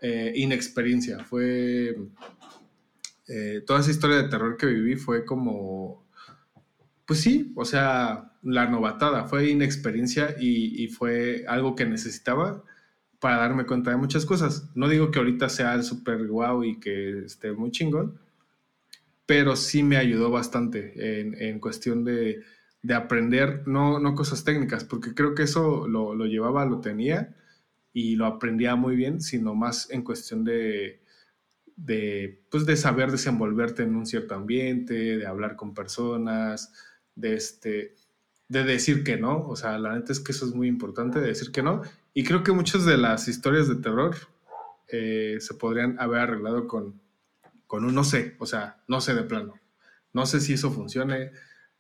eh, 0.02 0.34
inexperiencia, 0.36 1.24
fue... 1.24 1.98
toda 3.66 3.82
esa 3.82 3.92
historia 3.92 4.18
de 4.18 4.30
terror 4.30 4.56
que 4.58 4.68
viví 4.68 4.96
fue 4.96 5.26
como 5.26 6.08
pues 7.08 7.22
sí, 7.22 7.54
o 7.56 7.64
sea, 7.64 8.34
la 8.44 8.68
novatada, 8.68 9.24
fue 9.26 9.50
inexperiencia 9.50 10.36
y, 10.40 10.88
fue 10.90 11.46
algo 11.48 11.74
que 11.74 11.86
necesitaba 11.86 12.64
para 13.20 13.38
darme 13.38 13.66
cuenta 13.66 13.92
de 13.92 13.98
muchas 13.98 14.26
cosas. 14.26 14.70
No 14.76 14.90
digo 14.90 15.10
que 15.10 15.20
ahorita 15.20 15.48
sea 15.48 15.74
el 15.74 15.84
súper 15.84 16.28
guau 16.28 16.66
y 16.66 16.80
que 16.82 17.20
esté 17.26 17.54
muy 17.54 17.72
chingón, 17.72 18.20
pero 19.26 19.56
sí 19.56 19.84
me 19.84 19.96
ayudó 19.96 20.30
bastante 20.32 21.22
en, 21.50 21.60
cuestión 21.60 22.04
de, 22.04 22.44
aprender, 22.94 23.64
no, 23.68 24.00
no 24.00 24.14
cosas 24.14 24.44
técnicas, 24.44 24.84
porque 24.84 25.14
creo 25.14 25.34
que 25.34 25.44
eso 25.44 25.88
lo, 25.88 26.14
llevaba, 26.26 26.66
lo 26.66 26.82
tenía 26.82 27.37
y 27.98 28.16
lo 28.16 28.28
aprendía 28.28 28.76
muy 28.76 28.96
bien, 28.96 29.22
sino 29.22 29.56
más 29.56 29.90
en 29.90 30.04
cuestión 30.04 30.44
de, 30.44 31.02
de, 31.76 32.44
pues 32.52 32.68
de 32.68 32.78
saber 32.78 33.10
desenvolverte 33.10 33.82
en 33.82 33.96
un 33.96 34.06
cierto 34.06 34.36
ambiente, 34.36 34.94
de 34.94 35.26
hablar 35.26 35.56
con 35.56 35.74
personas, 35.74 36.72
de, 37.16 37.34
este, 37.34 37.96
de 38.50 38.64
decir 38.64 39.04
que 39.04 39.18
no. 39.18 39.48
O 39.48 39.56
sea, 39.56 39.80
la 39.80 39.96
neta 39.96 40.12
es 40.12 40.20
que 40.20 40.32
eso 40.32 40.46
es 40.46 40.54
muy 40.54 40.68
importante, 40.68 41.20
de 41.20 41.30
decir 41.30 41.52
que 41.52 41.64
no. 41.64 41.82
Y 42.14 42.24
creo 42.24 42.44
que 42.44 42.52
muchas 42.52 42.86
de 42.86 43.00
las 43.00 43.28
historias 43.28 43.68
de 43.68 43.78
terror 43.78 44.16
eh, 44.90 45.38
se 45.40 45.56
podrían 45.56 46.00
haber 46.00 46.20
arreglado 46.20 46.68
con, 46.68 47.02
con 47.66 47.84
un 47.84 47.96
no 47.96 48.04
sé, 48.04 48.36
o 48.38 48.46
sea, 48.46 48.84
no 48.88 49.02
sé 49.02 49.16
de 49.16 49.24
plano. 49.24 49.56
No 50.14 50.28
sé 50.28 50.40
si 50.40 50.54
eso 50.54 50.70
funcione, 50.70 51.32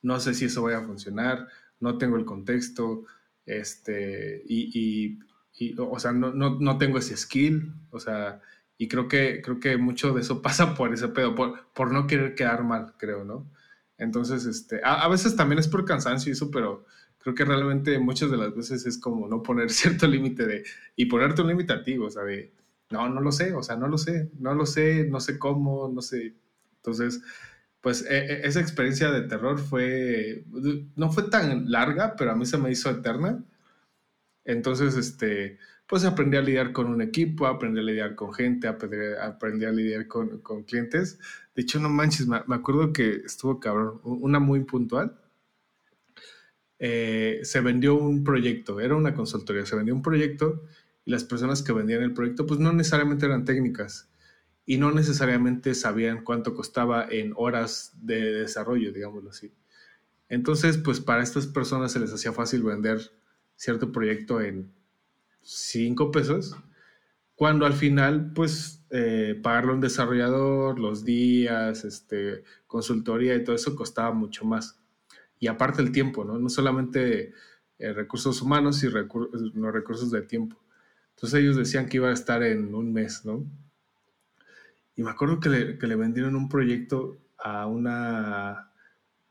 no 0.01 0.20
sé 0.20 0.34
si 0.34 0.45
eso 0.45 0.63
vaya 0.63 0.80
a 0.80 0.84
funcionar, 0.84 1.47
no 1.80 1.99
tengo 1.99 2.18
el 2.18 2.26
contexto, 2.26 3.05
este, 3.47 4.43
y, 4.45 5.20
o 5.77 5.99
sea, 5.99 6.11
no, 6.11 6.31
no, 6.33 6.77
tengo 6.77 6.97
ese 6.97 7.17
skill, 7.17 7.73
o 7.91 7.99
sea, 7.99 8.41
y 8.77 8.87
creo 8.87 9.07
que, 9.07 9.41
creo 9.43 9.59
que 9.59 9.77
mucho 9.77 10.13
de 10.13 10.21
eso 10.21 10.41
pasa 10.43 10.75
por 10.75 10.93
ese 10.93 11.07
pedo, 11.09 11.35
por, 11.35 11.67
por 11.73 11.91
no 11.91 12.07
querer 12.07 12.35
quedar 12.35 12.63
mal, 12.63 12.93
creo, 12.97 13.23
¿no? 13.23 13.49
Entonces, 13.97 14.45
este, 14.45 14.79
a, 14.83 15.07
veces 15.07 15.35
también 15.35 15.59
es 15.59 15.67
por 15.67 15.85
cansancio 15.85 16.29
y 16.29 16.33
eso, 16.33 16.51
pero 16.51 16.85
creo 17.17 17.33
que 17.33 17.45
realmente 17.45 17.97
muchas 17.97 18.29
de 18.29 18.37
las 18.37 18.55
veces 18.55 18.85
es 18.85 18.99
como 18.99 19.27
no 19.27 19.41
poner 19.41 19.69
cierto 19.71 20.07
límite 20.07 20.45
de, 20.45 20.63
y 20.95 21.05
ponerte 21.05 21.41
un 21.41 21.47
límite 21.47 21.73
a 21.73 21.83
ti, 21.83 21.97
o 21.97 22.09
sea, 22.09 22.23
de, 22.23 22.53
no, 22.91 23.09
no 23.09 23.21
lo 23.21 23.31
sé, 23.31 23.53
o 23.53 23.63
sea, 23.63 23.75
no 23.75 23.87
lo 23.87 23.97
sé, 23.97 24.29
no 24.39 24.53
lo 24.53 24.65
sé, 24.65 25.07
no 25.09 25.19
sé 25.19 25.39
cómo, 25.39 25.89
no 25.89 26.01
sé. 26.01 26.35
Entonces, 26.77 27.21
pues 27.81 28.05
e, 28.05 28.17
e, 28.17 28.47
esa 28.47 28.61
experiencia 28.61 29.11
de 29.11 29.21
terror 29.23 29.59
fue, 29.59 30.45
no 30.95 31.11
fue 31.11 31.23
tan 31.23 31.71
larga, 31.71 32.15
pero 32.15 32.31
a 32.31 32.35
mí 32.35 32.45
se 32.45 32.57
me 32.57 32.71
hizo 32.71 32.89
eterna. 32.89 33.43
Entonces, 34.47 34.97
este, 34.97 35.59
pues 35.85 36.03
aprendí 36.03 36.37
a 36.37 36.41
lidiar 36.41 36.71
con 36.71 36.87
un 36.87 37.03
equipo, 37.03 37.45
aprendí 37.45 37.79
a 37.81 37.83
lidiar 37.83 38.15
con 38.15 38.33
gente, 38.33 38.67
aprendí, 38.67 39.65
a 39.65 39.71
lidiar 39.71 40.07
con, 40.07 40.39
con 40.39 40.63
clientes 40.63 41.19
de 41.57 41.63
hecho, 41.63 41.79
no 41.79 41.89
manches, 41.89 42.27
me, 42.27 42.37
acuerdo 42.37 42.93
que 42.93 43.15
estuvo 43.25 43.59
cabrón, 43.59 43.99
una 44.03 44.39
muy 44.39 44.63
puntual. 44.63 45.19
Eh, 46.77 47.39
se 47.41 47.61
vendió 47.61 47.95
un 47.95 48.23
proyecto, 48.23 48.79
era 48.79 48.95
una 48.95 49.15
consultoría, 49.15 49.65
se 49.65 49.75
vendió 49.75 49.95
un 49.95 50.03
proyecto 50.03 50.61
y 51.03 51.09
las 51.09 51.23
personas 51.23 51.63
que 51.63 51.73
vendían 51.73 52.03
el 52.03 52.13
proyecto 52.13 52.45
pues 52.45 52.59
no 52.59 52.71
necesariamente 52.73 53.25
eran 53.25 53.43
técnicas 53.43 54.07
y 54.67 54.77
no 54.77 54.91
necesariamente 54.91 55.73
sabían 55.73 56.23
cuánto 56.23 56.53
costaba 56.53 57.07
en 57.09 57.33
horas 57.35 57.93
de 58.03 58.33
desarrollo, 58.33 58.91
digámoslo 58.91 59.31
así. 59.31 59.51
Entonces, 60.29 60.77
pues 60.77 60.99
para 60.99 61.23
estas 61.23 61.47
personas 61.47 61.91
se 61.91 61.99
les 61.99 62.13
hacía 62.13 62.33
fácil 62.33 62.61
vender 62.61 62.99
cierto 63.57 63.91
proyecto 63.91 64.39
en 64.39 64.71
5 65.41 66.11
pesos, 66.11 66.55
cuando 67.35 67.65
al 67.65 67.73
final, 67.73 68.31
pues 68.33 68.85
eh, 68.89 69.39
a 69.43 69.59
un 69.59 69.81
desarrollador, 69.81 70.79
los 70.79 71.03
días, 71.03 71.83
este, 71.83 72.43
consultoría 72.65 73.35
y 73.35 73.43
todo 73.43 73.55
eso 73.55 73.75
costaba 73.75 74.11
mucho 74.13 74.45
más. 74.45 74.79
Y 75.39 75.47
aparte 75.47 75.81
el 75.81 75.91
tiempo, 75.91 76.23
¿no? 76.23 76.39
No 76.39 76.49
solamente 76.49 77.33
eh, 77.79 77.93
recursos 77.93 78.41
humanos, 78.41 78.83
y 78.83 78.89
los 78.89 79.73
recursos 79.73 80.09
de 80.09 80.21
tiempo. 80.21 80.57
Entonces 81.15 81.41
ellos 81.41 81.55
decían 81.55 81.87
que 81.89 81.97
iba 81.97 82.09
a 82.09 82.13
estar 82.13 82.41
en 82.43 82.73
un 82.73 82.93
mes, 82.93 83.23
¿no? 83.25 83.45
Y 84.95 85.03
me 85.03 85.11
acuerdo 85.11 85.39
que 85.39 85.49
le, 85.49 85.77
que 85.77 85.85
le 85.85 85.95
vendieron 85.95 86.35
un 86.35 86.49
proyecto 86.49 87.17
a 87.37 87.67
una... 87.67 88.66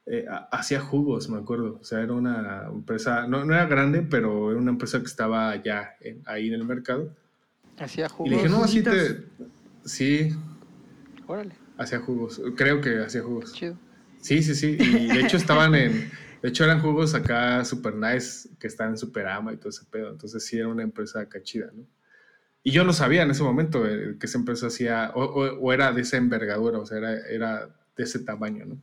Eh, 0.06 0.24
hacía 0.52 0.80
jugos, 0.80 1.28
me 1.28 1.38
acuerdo. 1.38 1.78
O 1.80 1.84
sea, 1.84 2.00
era 2.00 2.12
una 2.12 2.66
empresa, 2.72 3.26
no, 3.26 3.44
no 3.44 3.54
era 3.54 3.66
grande, 3.66 4.02
pero 4.02 4.50
era 4.50 4.60
una 4.60 4.70
empresa 4.70 5.00
que 5.00 5.06
estaba 5.06 5.60
ya 5.62 5.96
ahí 6.26 6.48
en 6.48 6.54
el 6.54 6.64
mercado 6.64 7.12
Hacía 7.78 8.08
jugos. 8.08 8.26
Y 8.26 8.30
le 8.30 8.36
dije, 8.36 8.48
no, 8.48 8.64
así 8.64 8.82
te. 8.82 9.24
Sí. 9.84 10.34
Órale. 11.26 11.54
Hacía 11.76 12.00
jugos. 12.00 12.40
Creo 12.56 12.80
que 12.80 13.00
hacía 13.00 13.22
jugos. 13.22 13.52
Chido. 13.52 13.78
Sí, 14.20 14.42
sí, 14.42 14.54
sí. 14.54 14.76
Y 14.80 15.08
de 15.08 15.20
hecho 15.20 15.36
estaban 15.36 15.74
en. 15.74 16.10
De 16.42 16.48
hecho 16.50 16.64
eran 16.64 16.80
jugos 16.80 17.14
acá 17.14 17.64
super 17.64 17.94
nice 17.94 18.48
que 18.58 18.66
están 18.66 18.90
en 18.90 18.98
Superama 18.98 19.52
y 19.52 19.56
todo 19.56 19.70
ese 19.70 19.84
pedo. 19.84 20.10
Entonces 20.10 20.44
sí 20.44 20.58
era 20.58 20.68
una 20.68 20.82
empresa 20.82 21.20
acá 21.20 21.42
chida, 21.42 21.70
¿no? 21.74 21.86
Y 22.62 22.72
yo 22.72 22.84
no 22.84 22.92
sabía 22.92 23.22
en 23.22 23.30
ese 23.30 23.42
momento 23.42 23.86
eh, 23.86 24.16
que 24.18 24.26
esa 24.26 24.38
empresa 24.38 24.66
hacía, 24.66 25.12
o, 25.14 25.72
era 25.72 25.92
de 25.92 26.02
esa 26.02 26.16
envergadura, 26.16 26.80
o 26.80 26.86
sea, 26.86 26.98
era, 26.98 27.16
era 27.28 27.68
de 27.96 28.02
ese 28.02 28.18
tamaño, 28.18 28.64
¿no? 28.66 28.82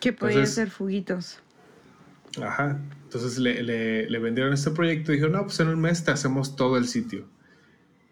Que 0.00 0.12
podía 0.12 0.46
ser 0.46 0.70
fuguitos. 0.70 1.40
Ajá. 2.42 2.80
Entonces 3.04 3.38
le, 3.38 3.62
le, 3.62 4.08
le 4.08 4.18
vendieron 4.18 4.52
este 4.52 4.70
proyecto 4.70 5.12
y 5.12 5.16
dijeron, 5.16 5.34
no, 5.34 5.42
pues 5.44 5.58
en 5.60 5.68
un 5.68 5.80
mes 5.80 6.04
te 6.04 6.10
hacemos 6.10 6.56
todo 6.56 6.76
el 6.76 6.86
sitio 6.86 7.28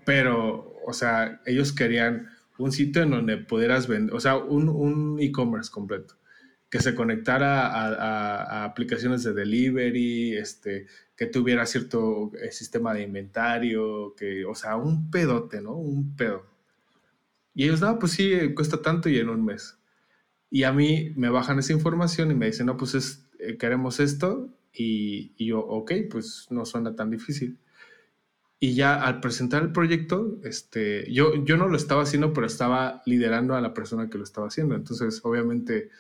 pero, 0.09 0.81
o 0.87 0.95
sea, 0.95 1.43
ellos 1.45 1.75
querían 1.75 2.31
un 2.57 2.73
sitio 2.73 3.03
en 3.03 3.11
donde 3.11 3.37
pudieras 3.37 3.87
vender, 3.87 4.15
o 4.15 4.21
sea, 4.21 4.39
un 4.39 5.19
e-commerce 5.21 5.71
completo, 5.71 6.15
que 6.71 6.81
se 6.81 6.95
conectara 6.95 7.67
a, 7.67 8.65
aplicaciones 8.65 9.23
de 9.23 9.35
delivery, 9.35 10.35
este, 10.35 10.87
que 11.15 11.27
tuviera 11.27 11.67
cierto 11.67 12.33
eh, 12.43 12.51
sistema 12.53 12.95
de 12.95 13.03
inventario, 13.03 14.15
que, 14.17 14.47
o 14.47 14.55
sea, 14.55 14.77
un 14.77 15.11
pedote, 15.11 15.61
¿no? 15.61 15.75
Un 15.75 16.17
pedo. 16.17 16.47
Y 17.53 17.65
ellos, 17.65 17.83
no, 17.83 17.99
pues 17.99 18.13
sí, 18.13 18.33
cuesta 18.55 18.81
tanto 18.81 19.11
y 19.11 19.19
en 19.19 19.29
un 19.29 19.45
mes. 19.45 19.78
Y 20.51 20.65
a 20.65 20.73
mí 20.73 21.13
me 21.17 21.29
bajan 21.29 21.59
esa 21.59 21.73
información 21.73 22.31
y 22.31 22.35
me 22.35 22.47
dicen, 22.47 22.67
no, 22.67 22.77
pues 22.77 23.29
eh, 23.39 23.57
queremos 23.59 24.01
esto. 24.01 24.49
Y, 24.73 25.33
y, 25.37 25.47
yo, 25.47 25.61
ok, 25.61 25.93
pues 26.11 26.47
no 26.51 26.65
suena 26.65 26.95
tan 26.95 27.11
difícil. 27.11 27.59
Y 28.61 28.75
ya 28.75 29.03
al 29.03 29.21
presentar 29.21 29.63
el 29.63 29.73
proyecto, 29.73 30.39
este, 30.43 31.11
yo, 31.13 31.45
yo 31.45 31.57
no 31.57 31.69
lo 31.69 31.77
estaba 31.77 32.03
haciendo, 32.03 32.33
pero 32.33 32.47
estaba 32.47 33.03
liderando 33.07 33.55
a 33.55 33.61
la 33.61 33.73
persona 33.73 34.11
que 34.11 34.19
lo 34.19 34.25
estaba 34.25 34.49
haciendo. 34.49 34.75
Entonces, 34.75 35.21
obviamente, 35.23 35.91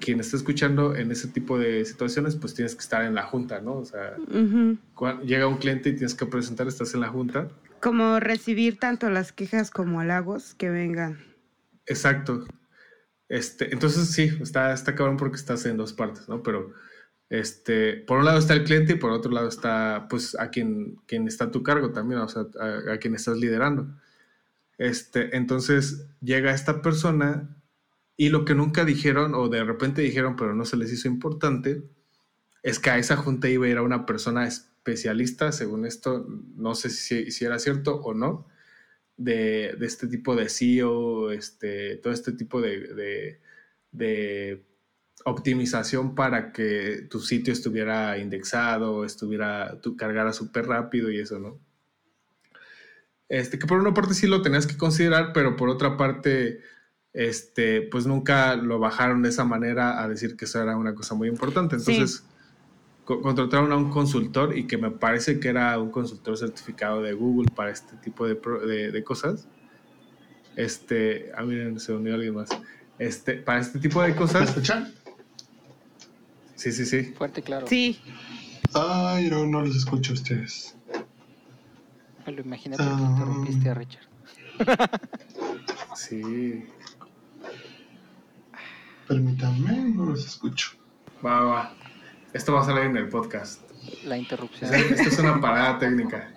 quien 0.00 0.20
está 0.20 0.36
escuchando 0.36 0.94
en 0.94 1.10
ese 1.10 1.28
tipo 1.28 1.58
de 1.58 1.84
situaciones, 1.84 2.36
pues 2.36 2.54
tienes 2.54 2.74
que 2.74 2.82
estar 2.82 3.04
en 3.04 3.14
la 3.14 3.24
junta, 3.24 3.60
¿no? 3.60 3.78
O 3.78 3.84
sea, 3.84 4.16
llega 5.24 5.48
un 5.48 5.56
cliente 5.56 5.88
y 5.88 5.92
tienes 5.94 6.14
que 6.14 6.26
presentar, 6.26 6.68
estás 6.68 6.94
en 6.94 7.00
la 7.00 7.08
junta. 7.08 7.48
Como 7.80 8.20
recibir 8.20 8.78
tanto 8.78 9.10
las 9.10 9.32
quejas 9.32 9.70
como 9.70 9.98
halagos 10.00 10.54
que 10.54 10.70
vengan. 10.70 11.18
Exacto. 11.86 12.46
Este, 13.28 13.72
entonces 13.72 14.10
sí, 14.10 14.30
está, 14.40 14.72
está 14.72 14.94
cabrón 14.94 15.16
porque 15.16 15.36
estás 15.36 15.66
en 15.66 15.76
dos 15.76 15.92
partes, 15.92 16.28
¿no? 16.28 16.42
Pero 16.42 16.72
este, 17.28 17.94
por 17.94 18.18
un 18.18 18.24
lado 18.24 18.38
está 18.38 18.54
el 18.54 18.64
cliente 18.64 18.94
y 18.94 18.96
por 18.96 19.10
otro 19.10 19.30
lado 19.30 19.48
está 19.48 20.06
pues 20.08 20.34
a 20.38 20.50
quien, 20.50 20.96
quien 21.06 21.28
está 21.28 21.44
a 21.44 21.50
tu 21.50 21.62
cargo 21.62 21.92
también, 21.92 22.20
o 22.20 22.28
sea, 22.28 22.46
a, 22.60 22.94
a 22.94 22.98
quien 22.98 23.14
estás 23.14 23.36
liderando. 23.36 23.88
Este, 24.78 25.36
entonces 25.36 26.06
llega 26.20 26.54
esta 26.54 26.80
persona 26.82 27.56
y 28.16 28.30
lo 28.30 28.44
que 28.44 28.54
nunca 28.54 28.84
dijeron, 28.84 29.34
o 29.34 29.48
de 29.48 29.62
repente 29.64 30.02
dijeron, 30.02 30.36
pero 30.36 30.54
no 30.54 30.64
se 30.64 30.76
les 30.76 30.92
hizo 30.92 31.08
importante, 31.08 31.82
es 32.62 32.78
que 32.78 32.90
a 32.90 32.98
esa 32.98 33.16
junta 33.16 33.48
iba 33.48 33.66
a 33.66 33.68
ir 33.68 33.76
a 33.76 33.82
una 33.82 34.06
persona 34.06 34.46
especialista, 34.46 35.52
según 35.52 35.86
esto, 35.86 36.26
no 36.56 36.74
sé 36.74 36.90
si, 36.90 37.30
si 37.30 37.44
era 37.44 37.58
cierto 37.58 37.96
o 37.96 38.14
no, 38.14 38.46
de, 39.18 39.74
de, 39.78 39.86
este 39.86 40.06
tipo 40.06 40.34
de 40.34 40.48
SEO, 40.48 41.30
este, 41.30 41.96
todo 41.96 42.12
este 42.12 42.32
tipo 42.32 42.62
de, 42.62 42.94
de, 42.94 43.40
de, 43.92 44.64
optimización 45.24 46.14
para 46.14 46.52
que 46.52 47.06
tu 47.10 47.20
sitio 47.20 47.52
estuviera 47.52 48.16
indexado, 48.18 49.04
estuviera, 49.04 49.80
tu 49.80 49.96
cargara 49.96 50.32
súper 50.32 50.66
rápido 50.66 51.10
y 51.10 51.18
eso, 51.18 51.38
¿no? 51.38 51.60
Este, 53.28 53.58
que 53.58 53.66
por 53.66 53.78
una 53.78 53.92
parte 53.92 54.14
sí 54.14 54.26
lo 54.26 54.40
tenías 54.40 54.66
que 54.66 54.78
considerar, 54.78 55.32
pero 55.34 55.56
por 55.56 55.68
otra 55.68 55.98
parte 55.98 56.60
este, 57.12 57.82
pues 57.82 58.06
nunca 58.06 58.54
lo 58.56 58.78
bajaron 58.78 59.22
de 59.22 59.30
esa 59.30 59.44
manera 59.44 60.02
a 60.02 60.08
decir 60.08 60.36
que 60.36 60.44
eso 60.44 60.62
era 60.62 60.76
una 60.76 60.94
cosa 60.94 61.14
muy 61.14 61.28
importante. 61.28 61.76
Entonces, 61.76 62.24
contrataron 63.16 63.72
a 63.72 63.76
un 63.76 63.90
consultor 63.90 64.56
y 64.56 64.66
que 64.66 64.76
me 64.76 64.90
parece 64.90 65.40
que 65.40 65.48
era 65.48 65.78
un 65.78 65.90
consultor 65.90 66.36
certificado 66.36 67.00
de 67.00 67.14
Google 67.14 67.50
para 67.54 67.70
este 67.70 67.96
tipo 67.96 68.26
de, 68.26 68.34
de, 68.92 69.04
cosas. 69.04 69.48
Este, 70.56 71.32
ah, 71.34 71.42
miren, 71.42 71.80
se 71.80 71.92
unió 71.92 72.14
alguien 72.14 72.34
más. 72.34 72.50
Este, 72.98 73.34
para 73.34 73.60
este 73.60 73.78
tipo 73.78 74.02
de 74.02 74.14
cosas. 74.14 74.42
¿Me 74.42 74.46
escuchan? 74.46 74.94
Sí, 76.54 76.72
sí, 76.72 76.84
sí. 76.84 77.04
Fuerte 77.16 77.40
y 77.40 77.42
claro. 77.44 77.66
Sí. 77.66 77.98
Ay, 78.74 79.30
no, 79.30 79.46
no 79.46 79.62
los 79.62 79.74
escucho 79.74 80.12
a 80.12 80.14
ustedes. 80.14 80.76
Lo 82.26 82.42
imagínate 82.42 82.82
que 82.82 82.88
ah. 82.90 83.08
interrumpiste 83.10 83.70
a 83.70 83.74
Richard. 83.74 84.06
sí. 85.96 86.66
Permítanme, 89.06 89.94
no 89.94 90.04
los 90.06 90.26
escucho. 90.26 90.72
Va, 91.24 91.40
va. 91.40 91.74
Esto 92.32 92.52
va 92.52 92.60
a 92.60 92.64
salir 92.64 92.84
en 92.84 92.96
el 92.96 93.08
podcast. 93.08 93.62
La 94.04 94.18
interrupción. 94.18 94.74
Esto 94.74 95.08
es 95.08 95.18
una 95.18 95.40
parada 95.40 95.78
técnica. 95.78 96.30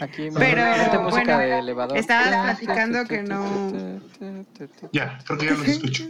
Aquí 0.00 0.30
me 0.30 0.38
Pero, 0.38 1.02
música 1.02 1.36
bueno, 1.36 1.38
de 1.38 1.58
elevador. 1.58 1.96
Estabas 1.96 2.58
platicando 2.58 3.04
que 3.06 3.22
no. 3.22 4.00
Ya, 4.92 5.18
creo 5.24 5.38
que 5.38 5.46
ya 5.46 5.52
los 5.52 5.68
escucho. 5.68 6.08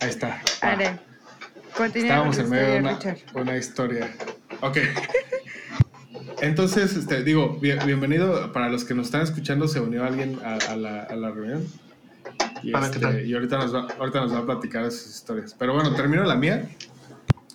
Ahí 0.00 0.10
está. 0.10 0.40
Vale. 0.62 0.98
Estábamos 1.94 2.38
en 2.38 2.50
medio 2.50 2.66
de 2.66 2.78
una, 2.80 2.98
una, 3.34 3.56
historia. 3.56 4.14
Ok. 4.60 4.78
Entonces, 6.42 6.94
este, 6.96 7.24
digo, 7.24 7.58
bienvenido. 7.60 8.52
Para 8.52 8.68
los 8.68 8.84
que 8.84 8.94
nos 8.94 9.06
están 9.06 9.22
escuchando, 9.22 9.68
se 9.68 9.80
unió 9.80 10.04
alguien 10.04 10.38
a, 10.44 10.56
a, 10.70 10.76
la, 10.76 11.02
a 11.04 11.16
la 11.16 11.30
reunión. 11.30 11.66
Y, 12.62 12.76
este, 12.76 13.26
y 13.26 13.34
ahorita, 13.34 13.58
nos 13.58 13.74
va, 13.74 13.88
ahorita 13.98 14.20
nos 14.20 14.34
va 14.34 14.38
a 14.40 14.46
platicar 14.46 14.90
sus 14.92 15.06
historias. 15.06 15.56
Pero 15.58 15.74
bueno, 15.74 15.94
termino 15.94 16.24
la 16.24 16.36
mía. 16.36 16.68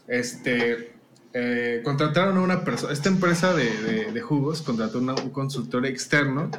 Este, 0.08 0.94
eh, 1.34 1.82
contrataron 1.84 2.38
a 2.38 2.42
una 2.42 2.64
persona, 2.64 2.94
esta 2.94 3.10
empresa 3.10 3.54
de, 3.54 4.12
de, 4.12 4.22
jugos 4.22 4.62
contrató 4.62 5.00
una, 5.00 5.14
un 5.16 5.30
consultor 5.30 5.86
externo 5.86 6.50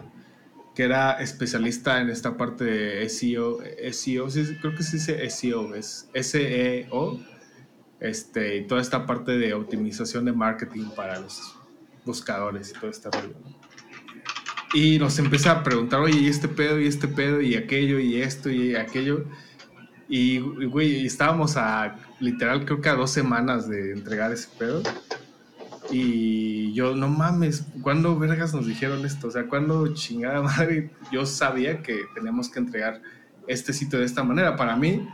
que 0.75 0.85
era 0.85 1.21
especialista 1.21 2.01
en 2.01 2.11
esta 2.11 2.37
parte 2.37 2.65
de 2.65 3.09
SEO, 3.09 3.59
SEO 3.91 4.29
creo 4.61 4.77
que 4.77 4.83
se 4.85 4.99
dice 4.99 5.29
SEO, 5.31 5.75
es 5.75 6.09
SEO, 6.15 7.19
este, 7.99 8.59
y 8.59 8.67
toda 8.67 8.81
esta 8.81 9.05
parte 9.05 9.33
de 9.39 9.55
optimización 9.55 10.25
de 10.27 10.33
marketing 10.33 10.91
para 10.95 11.19
los 11.19 11.57
buscadores 12.05 12.71
y 12.71 12.75
todo 12.75 12.91
este 12.91 13.11
rollo. 13.11 13.35
Y 14.73 14.99
nos 14.99 15.19
empieza 15.19 15.51
a 15.53 15.63
preguntar, 15.65 16.01
oye, 16.01 16.21
y 16.21 16.29
este 16.29 16.47
pedo, 16.47 16.79
y 16.79 16.87
este 16.87 17.09
pedo, 17.09 17.41
y 17.41 17.57
aquello, 17.57 17.99
y 17.99 18.21
esto, 18.21 18.51
y 18.51 18.77
aquello. 18.77 19.25
Y, 20.09 20.39
güey, 20.39 21.05
estábamos 21.05 21.57
a 21.57 21.97
literal, 22.21 22.65
creo 22.65 22.81
que 22.81 22.89
a 22.89 22.95
dos 22.95 23.11
semanas 23.11 23.69
de 23.69 23.93
entregar 23.93 24.33
ese 24.33 24.49
pedo. 24.59 24.83
Y 25.91 26.73
yo, 26.75 26.95
no 26.95 27.09
mames, 27.09 27.67
¿cuándo 27.83 28.19
vergas 28.19 28.55
nos 28.55 28.67
dijeron 28.67 29.05
esto? 29.05 29.29
O 29.29 29.31
sea, 29.31 29.47
¿cuándo 29.47 29.95
chingada 29.95 30.43
madre 30.43 30.91
yo 31.13 31.27
sabía 31.27 31.83
que 31.83 32.03
tenemos 32.15 32.49
que 32.49 32.59
entregar 32.59 33.03
este 33.47 33.73
sitio 33.73 33.99
de 33.99 34.05
esta 34.05 34.23
manera? 34.23 34.57
Para 34.57 34.77
mí, 34.77 35.07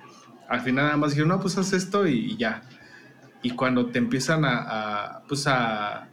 al 0.49 0.61
final 0.61 0.87
nada 0.87 0.97
más 0.97 1.11
dijeron, 1.11 1.31
no, 1.31 1.41
pues 1.41 1.59
haz 1.59 1.73
esto 1.73 2.07
y, 2.07 2.37
ya. 2.37 2.63
Y 3.43 3.51
cuando 3.51 3.87
te 3.87 3.99
empiezan 3.99 4.45
a, 4.45 5.17
a 5.17 5.23
pues 5.29 5.47
a, 5.47 6.09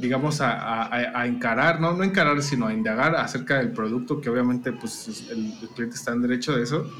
digamos, 0.00 0.40
a, 0.40 1.26
encarar, 1.26 1.80
¿no? 1.80 1.92
no 1.92 2.02
encarar, 2.04 2.42
sino 2.42 2.66
a 2.66 2.72
indagar 2.72 3.14
acerca 3.16 3.58
del 3.58 3.72
producto, 3.72 4.20
que 4.20 4.28
obviamente 4.30 4.72
pues, 4.72 5.28
el, 5.30 5.52
cliente 5.74 5.96
está 5.96 6.12
en 6.12 6.22
derecho 6.22 6.56
de 6.56 6.62
eso, 6.62 6.90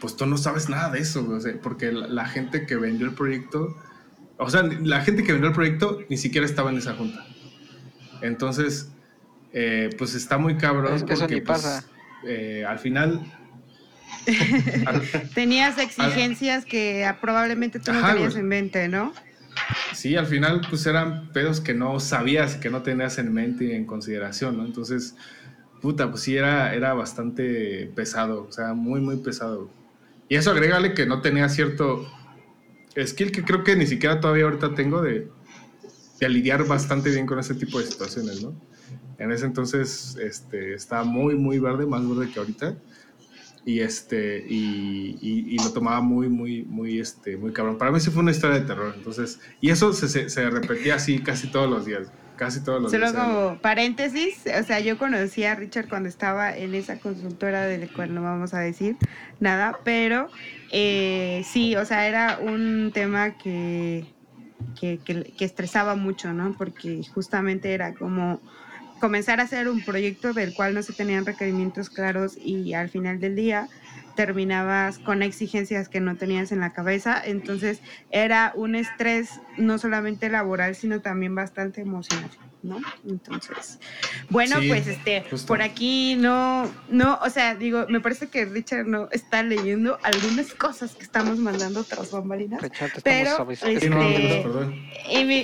pues 0.00 0.16
tú 0.16 0.26
no 0.26 0.36
sabes 0.36 0.68
nada 0.68 0.90
de 0.90 1.00
eso, 1.00 1.26
porque 1.62 1.92
la, 1.92 2.26
gente 2.26 2.66
que 2.66 2.76
vendió 2.76 3.06
el 3.06 3.14
proyecto, 3.14 3.76
o 4.38 4.50
sea, 4.50 4.62
la 4.62 5.00
gente 5.02 5.24
que 5.24 5.32
vendió 5.32 5.48
el 5.48 5.54
proyecto 5.54 6.00
ni 6.08 6.16
siquiera 6.16 6.46
estaba 6.46 6.70
en 6.70 6.78
esa 6.78 6.94
junta. 6.94 7.26
Entonces, 8.22 8.90
eh, 9.52 9.90
pues 9.98 10.14
está 10.14 10.38
muy 10.38 10.56
cabrón. 10.56 10.94
Es 10.94 11.04
que 11.04 11.14
eso 11.14 11.26
ni 11.26 11.40
pues, 11.40 11.62
pasa. 11.62 11.84
Eh, 12.26 12.64
al 12.66 12.78
final... 12.78 13.32
Tenías 15.34 15.78
exigencias 15.78 16.64
que 16.64 17.08
probablemente 17.20 17.78
tú 17.78 17.92
no 17.92 18.04
tenías 18.06 18.36
en 18.36 18.48
mente, 18.48 18.88
¿no? 18.88 19.12
Sí, 19.94 20.16
al 20.16 20.26
final 20.26 20.60
pues 20.68 20.86
eran 20.86 21.32
pedos 21.32 21.60
que 21.60 21.74
no 21.74 21.98
sabías, 22.00 22.56
que 22.56 22.70
no 22.70 22.82
tenías 22.82 23.18
en 23.18 23.32
mente 23.32 23.64
y 23.64 23.72
en 23.72 23.86
consideración, 23.86 24.56
¿no? 24.56 24.64
Entonces, 24.64 25.14
puta, 25.80 26.10
pues 26.10 26.22
sí 26.22 26.36
era, 26.36 26.74
era 26.74 26.94
bastante 26.94 27.90
pesado, 27.94 28.46
o 28.48 28.52
sea, 28.52 28.74
muy, 28.74 29.00
muy 29.00 29.16
pesado. 29.16 29.70
Y 30.28 30.36
eso 30.36 30.50
agrégale 30.50 30.94
que 30.94 31.06
no 31.06 31.20
tenía 31.20 31.48
cierto 31.48 32.06
skill 33.04 33.32
que 33.32 33.44
creo 33.44 33.62
que 33.62 33.76
ni 33.76 33.86
siquiera 33.86 34.20
todavía 34.20 34.44
ahorita 34.44 34.74
tengo 34.74 35.02
de, 35.02 35.28
de 36.18 36.28
lidiar 36.28 36.66
bastante 36.66 37.10
bien 37.10 37.26
con 37.26 37.38
ese 37.38 37.54
tipo 37.54 37.78
de 37.78 37.86
situaciones, 37.86 38.42
¿no? 38.42 38.54
En 39.18 39.32
ese 39.32 39.46
entonces 39.46 40.16
este, 40.20 40.74
estaba 40.74 41.04
muy, 41.04 41.36
muy 41.36 41.58
verde, 41.58 41.86
más 41.86 42.06
verde 42.08 42.30
que 42.30 42.38
ahorita. 42.38 42.76
Y 43.64 43.80
este 43.80 44.44
y, 44.48 45.18
y, 45.20 45.56
lo 45.56 45.72
tomaba 45.72 46.00
muy 46.00 46.28
muy 46.28 46.62
muy 46.62 47.00
este 47.00 47.36
muy 47.36 47.52
cabrón. 47.52 47.78
Para 47.78 47.90
mí 47.90 47.98
sí 47.98 48.10
fue 48.10 48.22
una 48.22 48.30
historia 48.30 48.60
de 48.60 48.64
terror. 48.64 48.94
Entonces 48.96 49.40
y 49.60 49.70
eso 49.70 49.92
se, 49.92 50.28
se, 50.28 50.50
repetía 50.50 50.94
así 50.94 51.18
casi 51.18 51.48
todos 51.48 51.68
los 51.68 51.84
días 51.84 52.12
casi 52.36 52.62
todos 52.62 52.82
los 52.82 52.92
días 52.92 53.10
solo 53.10 53.22
como 53.22 53.58
paréntesis 53.58 54.44
o 54.46 54.62
sea 54.64 54.80
yo 54.80 54.98
conocí 54.98 55.44
a 55.44 55.54
Richard 55.54 55.88
cuando 55.88 56.08
estaba 56.08 56.56
en 56.56 56.74
esa 56.74 56.98
consultora 56.98 57.66
de 57.66 57.78
la 57.78 57.88
cual 57.88 58.14
no 58.14 58.22
vamos 58.22 58.54
a 58.54 58.60
decir 58.60 58.96
nada 59.40 59.78
pero 59.84 60.28
eh, 60.70 61.42
sí 61.44 61.76
o 61.76 61.84
sea 61.84 62.06
era 62.06 62.38
un 62.40 62.90
tema 62.94 63.36
que 63.38 64.06
que, 64.78 64.98
que, 65.04 65.32
que 65.36 65.44
estresaba 65.44 65.94
mucho 65.94 66.32
no 66.32 66.54
porque 66.56 67.02
justamente 67.14 67.72
era 67.72 67.94
como 67.94 68.40
comenzar 69.00 69.40
a 69.40 69.44
hacer 69.44 69.68
un 69.68 69.84
proyecto 69.84 70.32
del 70.32 70.54
cual 70.54 70.74
no 70.74 70.82
se 70.82 70.92
tenían 70.92 71.26
requerimientos 71.26 71.90
claros 71.90 72.36
y 72.36 72.74
al 72.74 72.88
final 72.88 73.20
del 73.20 73.36
día 73.36 73.68
terminabas 74.16 74.98
con 74.98 75.22
exigencias 75.22 75.88
que 75.88 76.00
no 76.00 76.16
tenías 76.16 76.50
en 76.50 76.58
la 76.60 76.72
cabeza. 76.72 77.22
Entonces 77.24 77.80
era 78.10 78.52
un 78.56 78.74
estrés 78.74 79.40
no 79.56 79.78
solamente 79.78 80.28
laboral, 80.28 80.74
sino 80.74 81.00
también 81.00 81.36
bastante 81.36 81.82
emocional. 81.82 82.30
¿no? 82.62 82.80
Entonces, 83.08 83.78
bueno, 84.28 84.56
pues 84.66 84.86
este, 84.88 85.24
por 85.46 85.62
aquí 85.62 86.16
no, 86.16 86.68
no, 86.88 87.18
o 87.22 87.30
sea, 87.30 87.54
digo, 87.54 87.86
me 87.88 88.00
parece 88.00 88.26
que 88.26 88.44
Richard 88.44 88.86
no 88.86 89.08
está 89.12 89.42
leyendo 89.42 89.98
algunas 90.02 90.52
cosas 90.54 90.94
que 90.94 91.04
estamos 91.04 91.38
mandando 91.38 91.84
tras 91.84 92.10
bambalinas, 92.10 92.60
pero 93.04 93.48
este, 93.50 93.88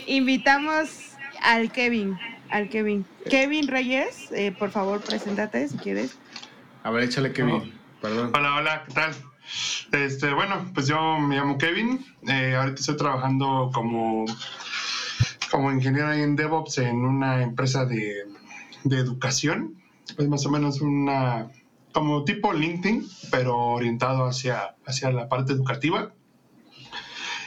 invitamos 0.09 1.13
al 1.43 1.71
Kevin, 1.71 2.19
al 2.51 2.69
Kevin. 2.69 3.05
Kevin 3.31 3.69
Reyes, 3.69 4.33
eh, 4.33 4.53
por 4.59 4.71
favor, 4.71 5.01
preséntate 5.01 5.69
si 5.69 5.77
quieres. 5.79 6.19
A 6.83 6.91
ver, 6.91 7.05
échale 7.05 7.33
Kevin. 7.33 7.82
Hola, 8.05 8.57
hola, 8.57 8.85
¿qué 8.85 8.95
tal? 8.95 9.15
Este, 9.93 10.35
bueno, 10.35 10.69
pues 10.75 10.89
yo 10.89 11.19
me 11.21 11.37
llamo 11.37 11.57
Kevin. 11.57 12.05
Eh, 12.27 12.57
ahorita 12.57 12.81
estoy 12.81 12.97
trabajando 12.97 13.71
como, 13.73 14.25
como 15.53 15.71
ingeniero 15.71 16.09
ahí 16.09 16.21
en 16.21 16.35
DevOps 16.35 16.79
en 16.79 16.97
una 16.97 17.45
empresa 17.45 17.85
de, 17.85 18.25
de 18.83 18.99
educación. 18.99 19.81
Es 20.19 20.27
más 20.27 20.45
o 20.47 20.51
menos 20.51 20.81
una 20.81 21.53
como 21.93 22.25
tipo 22.25 22.53
LinkedIn, 22.53 23.07
pero 23.31 23.57
orientado 23.57 24.25
hacia, 24.25 24.75
hacia 24.85 25.13
la 25.13 25.29
parte 25.29 25.53
educativa. 25.53 26.13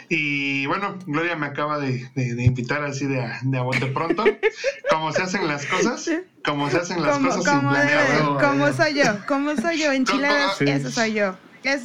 Y 0.07 0.67
bueno, 0.67 0.97
Gloria 1.05 1.35
me 1.35 1.47
acaba 1.47 1.79
de, 1.79 2.09
invitar 2.15 2.81
así 2.85 3.07
de, 3.07 3.29
de 3.41 3.57
a 3.57 3.61
bote 3.61 3.87
pronto. 3.87 4.23
Como 4.89 5.11
se 5.11 5.23
hacen 5.23 5.49
las 5.49 5.65
cosas, 5.65 6.09
como 6.45 6.69
se 6.69 6.77
hacen 6.77 7.01
las 7.01 7.17
cosas 7.17 7.43
sin 7.43 7.59
planear. 7.59 8.37
Como 8.39 8.73
soy 8.73 8.93
yo, 8.93 9.25
como 9.27 9.55
soy 9.55 9.79
yo, 9.79 9.91
enchiladas, 9.91 10.61
eso 10.61 10.91
soy 10.91 11.13
yo. 11.13 11.35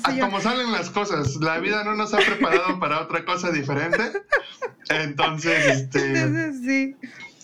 Ah, 0.04 0.14
como 0.20 0.40
salen 0.40 0.72
las 0.72 0.90
cosas, 0.90 1.36
la 1.36 1.58
vida 1.58 1.82
no 1.84 1.94
nos 1.94 2.12
ha 2.12 2.18
preparado 2.18 2.78
para 2.78 3.00
otra 3.00 3.24
cosa 3.24 3.50
diferente. 3.50 4.12
Entonces, 4.90 5.66
este. 5.66 6.52
sí. 6.62 6.96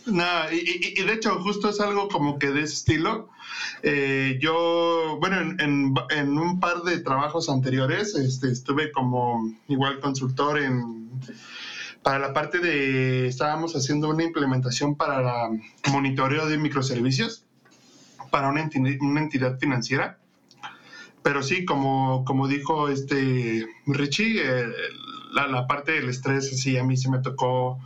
No, 0.06 0.24
y, 0.52 0.94
y, 0.96 1.02
de 1.02 1.14
hecho, 1.14 1.40
justo 1.40 1.70
es 1.70 1.80
algo 1.80 2.08
como 2.08 2.38
que 2.38 2.50
de 2.50 2.62
ese 2.62 2.74
estilo. 2.74 3.28
Eh, 3.82 4.38
yo, 4.40 5.16
bueno, 5.20 5.40
en, 5.58 5.94
en, 6.10 6.38
un 6.38 6.60
par 6.60 6.82
de 6.82 6.98
trabajos 7.00 7.48
anteriores 7.48 8.14
este, 8.14 8.52
estuve 8.52 8.92
como 8.92 9.52
igual 9.66 9.98
consultor 9.98 10.58
en, 10.58 11.10
para 12.06 12.20
la 12.20 12.32
parte 12.32 12.60
de, 12.60 13.26
estábamos 13.26 13.74
haciendo 13.74 14.08
una 14.08 14.22
implementación 14.22 14.94
para 14.94 15.50
monitoreo 15.90 16.46
de 16.46 16.56
microservicios 16.56 17.44
para 18.30 18.46
una, 18.46 18.70
una 19.00 19.20
entidad 19.20 19.58
financiera. 19.58 20.16
Pero 21.24 21.42
sí, 21.42 21.64
como, 21.64 22.24
como 22.24 22.46
dijo 22.46 22.88
este 22.90 23.66
Richie, 23.88 24.40
eh, 24.40 24.68
la, 25.32 25.48
la, 25.48 25.66
parte 25.66 25.90
del 25.90 26.08
estrés, 26.08 26.48
sí, 26.60 26.78
a 26.78 26.84
mí 26.84 26.96
se 26.96 27.10
me 27.10 27.18
tocó 27.18 27.80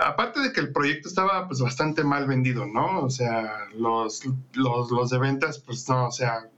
aparte 0.00 0.38
de 0.38 0.52
que 0.52 0.60
el 0.60 0.70
proyecto 0.70 1.08
estaba 1.08 1.48
pues 1.48 1.60
bastante 1.60 2.04
mal 2.04 2.28
vendido, 2.28 2.64
¿no? 2.64 3.00
O 3.00 3.10
sea, 3.10 3.66
los, 3.76 4.22
los, 4.54 5.10
de 5.10 5.18
ventas, 5.18 5.58
pues 5.58 5.88
no, 5.88 6.06
o 6.06 6.12
sea, 6.12 6.48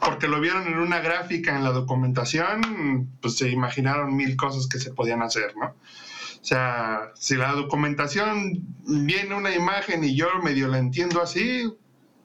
porque 0.00 0.28
lo 0.28 0.40
vieron 0.40 0.66
en 0.66 0.78
una 0.78 1.00
gráfica 1.00 1.54
en 1.54 1.62
la 1.62 1.72
documentación, 1.72 3.10
pues 3.20 3.36
se 3.36 3.50
imaginaron 3.50 4.16
mil 4.16 4.34
cosas 4.38 4.66
que 4.66 4.78
se 4.78 4.94
podían 4.94 5.20
hacer, 5.20 5.54
¿no? 5.58 5.74
O 6.46 6.48
sea, 6.48 7.10
si 7.16 7.34
la 7.34 7.50
documentación 7.54 8.64
viene 8.86 9.34
una 9.34 9.52
imagen 9.52 10.04
y 10.04 10.14
yo 10.14 10.28
medio 10.44 10.68
la 10.68 10.78
entiendo 10.78 11.20
así, 11.20 11.74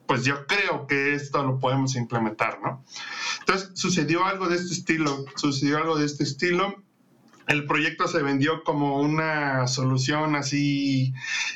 pues 0.06 0.24
yo 0.26 0.46
creo 0.46 0.86
que 0.86 1.16
esto 1.16 1.44
lo 1.44 1.58
podemos 1.58 1.96
implementar, 1.96 2.60
¿no? 2.62 2.86
Entonces, 3.40 3.72
sucedió 3.74 4.24
algo 4.24 4.48
de 4.48 4.58
este 4.58 4.76
estilo, 4.76 5.26
sucedió 5.36 5.78
algo 5.78 5.98
de 5.98 6.06
este 6.06 6.24
estilo 6.24 6.84
el 7.48 7.66
proyecto 7.66 8.08
se 8.08 8.22
vendió 8.22 8.64
como 8.64 9.02
una 9.02 9.68
solución 9.68 10.36
así 10.36 11.14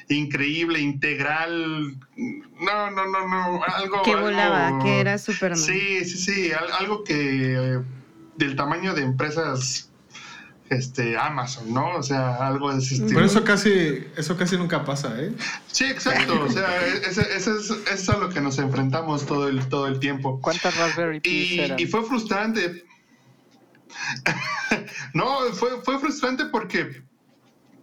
increíble, 0.09 0.79
integral. 0.79 1.95
No, 2.17 2.89
no, 2.89 3.05
no, 3.05 3.27
no, 3.27 3.63
algo. 3.63 4.01
Que 4.01 4.15
volaba, 4.15 4.79
que 4.83 4.99
era 4.99 5.19
súper. 5.19 5.55
Sí, 5.55 6.03
sí, 6.03 6.17
sí, 6.17 6.51
algo 6.79 7.03
que 7.03 7.79
del 8.35 8.55
tamaño 8.55 8.95
de 8.95 9.03
empresas 9.03 9.91
este 10.69 11.17
Amazon, 11.17 11.73
¿no? 11.73 11.95
O 11.95 12.03
sea, 12.03 12.35
algo 12.47 12.71
de 12.71 12.79
ese 12.79 12.95
estilo. 12.95 13.13
Pero 13.13 13.25
eso 13.25 13.43
casi, 13.43 14.07
eso 14.17 14.35
casi 14.35 14.57
nunca 14.57 14.83
pasa, 14.83 15.15
¿eh? 15.21 15.31
Sí, 15.71 15.85
exacto. 15.85 16.43
O 16.43 16.51
sea, 16.51 16.85
eso 17.07 17.75
es, 17.91 18.09
a 18.09 18.17
lo 18.17 18.29
que 18.29 18.41
nos 18.41 18.57
enfrentamos 18.57 19.25
todo 19.25 19.47
el, 19.47 19.67
todo 19.69 19.87
el 19.87 19.99
tiempo. 19.99 20.39
¿Cuántas 20.41 20.75
Raspberry 20.75 21.19
Pi 21.19 21.59
eran? 21.59 21.79
Y 21.79 21.85
fue 21.85 22.03
frustrante 22.03 22.83
no, 25.13 25.37
fue, 25.53 25.81
fue 25.83 25.99
frustrante 25.99 26.45
porque 26.45 27.03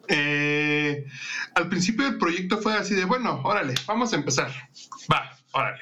eh, 0.08 1.06
al 1.54 1.68
principio 1.68 2.04
del 2.04 2.18
proyecto 2.18 2.58
fue 2.58 2.74
así 2.74 2.94
de, 2.94 3.04
bueno, 3.04 3.40
órale, 3.44 3.74
vamos 3.86 4.12
a 4.12 4.16
empezar. 4.16 4.50
Va, 5.10 5.36
órale. 5.52 5.80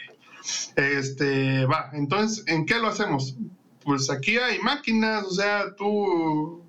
Este, 0.76 1.66
va, 1.66 1.90
entonces, 1.92 2.44
¿en 2.46 2.66
qué 2.66 2.78
lo 2.78 2.88
hacemos? 2.88 3.36
Pues 3.82 4.11
aquí 4.11 4.36
hay 4.38 4.59
máquinas, 4.61 5.24
o 5.24 5.30
sea, 5.30 5.74
tú, 5.76 6.64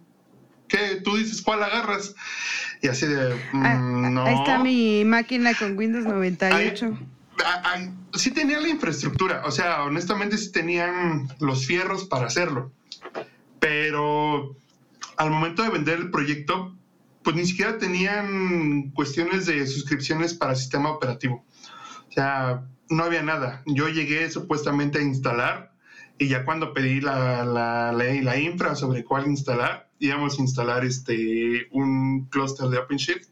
¿qué? 0.72 1.02
Tú 1.04 1.18
dices 1.18 1.42
cuál 1.42 1.62
agarras. 1.62 2.16
Y 2.82 2.88
así 2.88 3.06
de, 3.06 3.38
ah, 3.54 3.76
mm, 3.76 4.14
no. 4.14 4.24
Ahí 4.26 4.36
está 4.36 4.58
mi 4.58 5.04
máquina 5.06 5.54
con 5.54 5.78
Windows 5.78 6.06
98. 6.06 6.98
sí 8.16 8.32
tenía 8.32 8.60
la 8.60 8.70
infraestructura, 8.70 9.44
o 9.46 9.52
sea, 9.52 9.84
honestamente 9.84 10.38
sí 10.38 10.52
tenían 10.52 11.28
los 11.40 11.66
fierros 11.66 12.06
para 12.06 12.28
hacerlo 12.28 12.72
pero 13.62 14.58
al 15.18 15.30
momento 15.30 15.62
de 15.62 15.70
vender 15.70 16.00
el 16.00 16.10
proyecto, 16.10 16.76
pues 17.24 17.36
ni 17.36 17.46
siquiera 17.46 17.78
tenían 17.78 18.90
cuestiones 18.90 19.46
de 19.46 19.66
suscripciones 19.68 20.34
para 20.34 20.56
sistema 20.56 20.90
operativo. 20.90 21.46
O 22.10 22.12
sea, 22.12 22.64
no 22.90 23.04
había 23.04 23.22
nada. 23.22 23.62
Yo 23.68 23.88
llegué 23.88 24.30
supuestamente 24.32 24.98
a 24.98 25.04
instalar 25.04 25.74
y 26.18 26.28
ya 26.28 26.44
cuando 26.44 26.74
pedí 26.74 27.02
la, 27.02 27.46
la, 27.46 27.92
la, 27.94 28.38
infra 28.40 28.76
sobre 28.76 29.06
cuál 29.06 29.28
instalar, 29.28 29.91
íbamos 30.02 30.38
a 30.38 30.42
instalar 30.42 30.84
este, 30.84 31.68
un 31.72 32.26
clúster 32.26 32.68
de 32.68 32.80
OpenShift. 32.80 33.30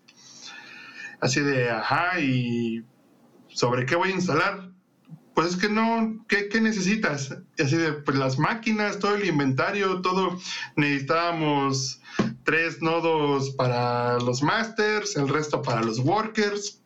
Así 1.19 1.41
de, 1.41 1.69
ajá, 1.69 2.21
y 2.21 2.85
sobre 3.49 3.85
qué 3.85 3.97
voy 3.97 4.11
a 4.11 4.15
instalar 4.15 4.69
pues 5.39 5.53
es 5.53 5.55
que 5.55 5.69
no, 5.69 6.25
¿qué, 6.27 6.49
necesitas? 6.59 7.33
Y 7.57 7.61
así 7.61 7.77
de, 7.77 7.93
pues 7.93 8.17
las 8.17 8.37
máquinas, 8.37 8.99
todo 8.99 9.15
el 9.15 9.25
inventario, 9.25 10.01
todo, 10.01 10.37
necesitábamos 10.75 12.01
tres 12.43 12.81
nodos 12.81 13.51
para 13.51 14.19
los 14.19 14.43
masters, 14.43 15.15
el 15.15 15.29
resto 15.29 15.61
para 15.61 15.81
los 15.81 15.99
workers. 15.99 16.81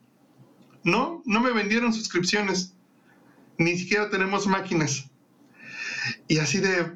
No, 0.83 1.23
no 1.25 1.41
me 1.41 1.51
vendieron 1.51 1.93
suscripciones, 1.93 2.75
ni 3.57 3.75
siquiera 3.75 4.11
tenemos 4.11 4.45
máquinas. 4.45 5.09
Y 6.27 6.37
así 6.37 6.59
de, 6.59 6.95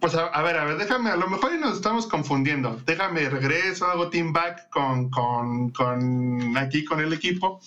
pues 0.00 0.14
a, 0.14 0.42
ver, 0.42 0.56
a 0.56 0.64
ver, 0.64 0.78
déjame, 0.78 1.10
a 1.10 1.16
lo 1.16 1.28
mejor 1.28 1.58
nos 1.58 1.76
estamos 1.76 2.06
confundiendo. 2.06 2.80
Déjame, 2.86 3.28
regreso, 3.28 3.86
hago 3.86 4.10
team 4.10 4.32
back 4.32 4.68
con, 4.70 5.10
con, 5.10 5.70
con 5.70 6.56
aquí 6.56 6.84
con 6.84 7.00
el 7.00 7.12
equipo 7.12 7.60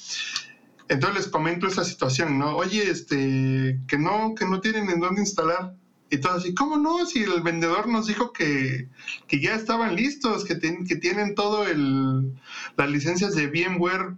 entonces 0.92 1.24
les 1.24 1.28
comento 1.30 1.68
esa 1.68 1.86
situación, 1.86 2.38
¿no? 2.38 2.58
Oye, 2.58 2.92
este, 2.92 3.80
que 3.88 3.98
no, 3.98 4.36
que 4.36 4.46
no 4.46 4.60
tienen 4.60 4.90
en 4.90 5.00
dónde 5.00 5.22
instalar. 5.22 5.74
Y 6.10 6.18
todo 6.18 6.34
así, 6.34 6.54
¿cómo 6.54 6.76
no? 6.76 7.06
Si 7.06 7.24
el 7.24 7.42
vendedor 7.42 7.88
nos 7.88 8.08
dijo 8.08 8.34
que, 8.34 8.90
ya 9.32 9.56
estaban 9.56 9.96
listos, 9.96 10.44
que, 10.44 10.60
que 10.60 10.96
tienen 10.98 11.34
todo 11.34 11.66
el, 11.66 12.34
las 12.76 12.90
licencias 12.90 13.36
de 13.36 13.48
VMware 13.48 14.18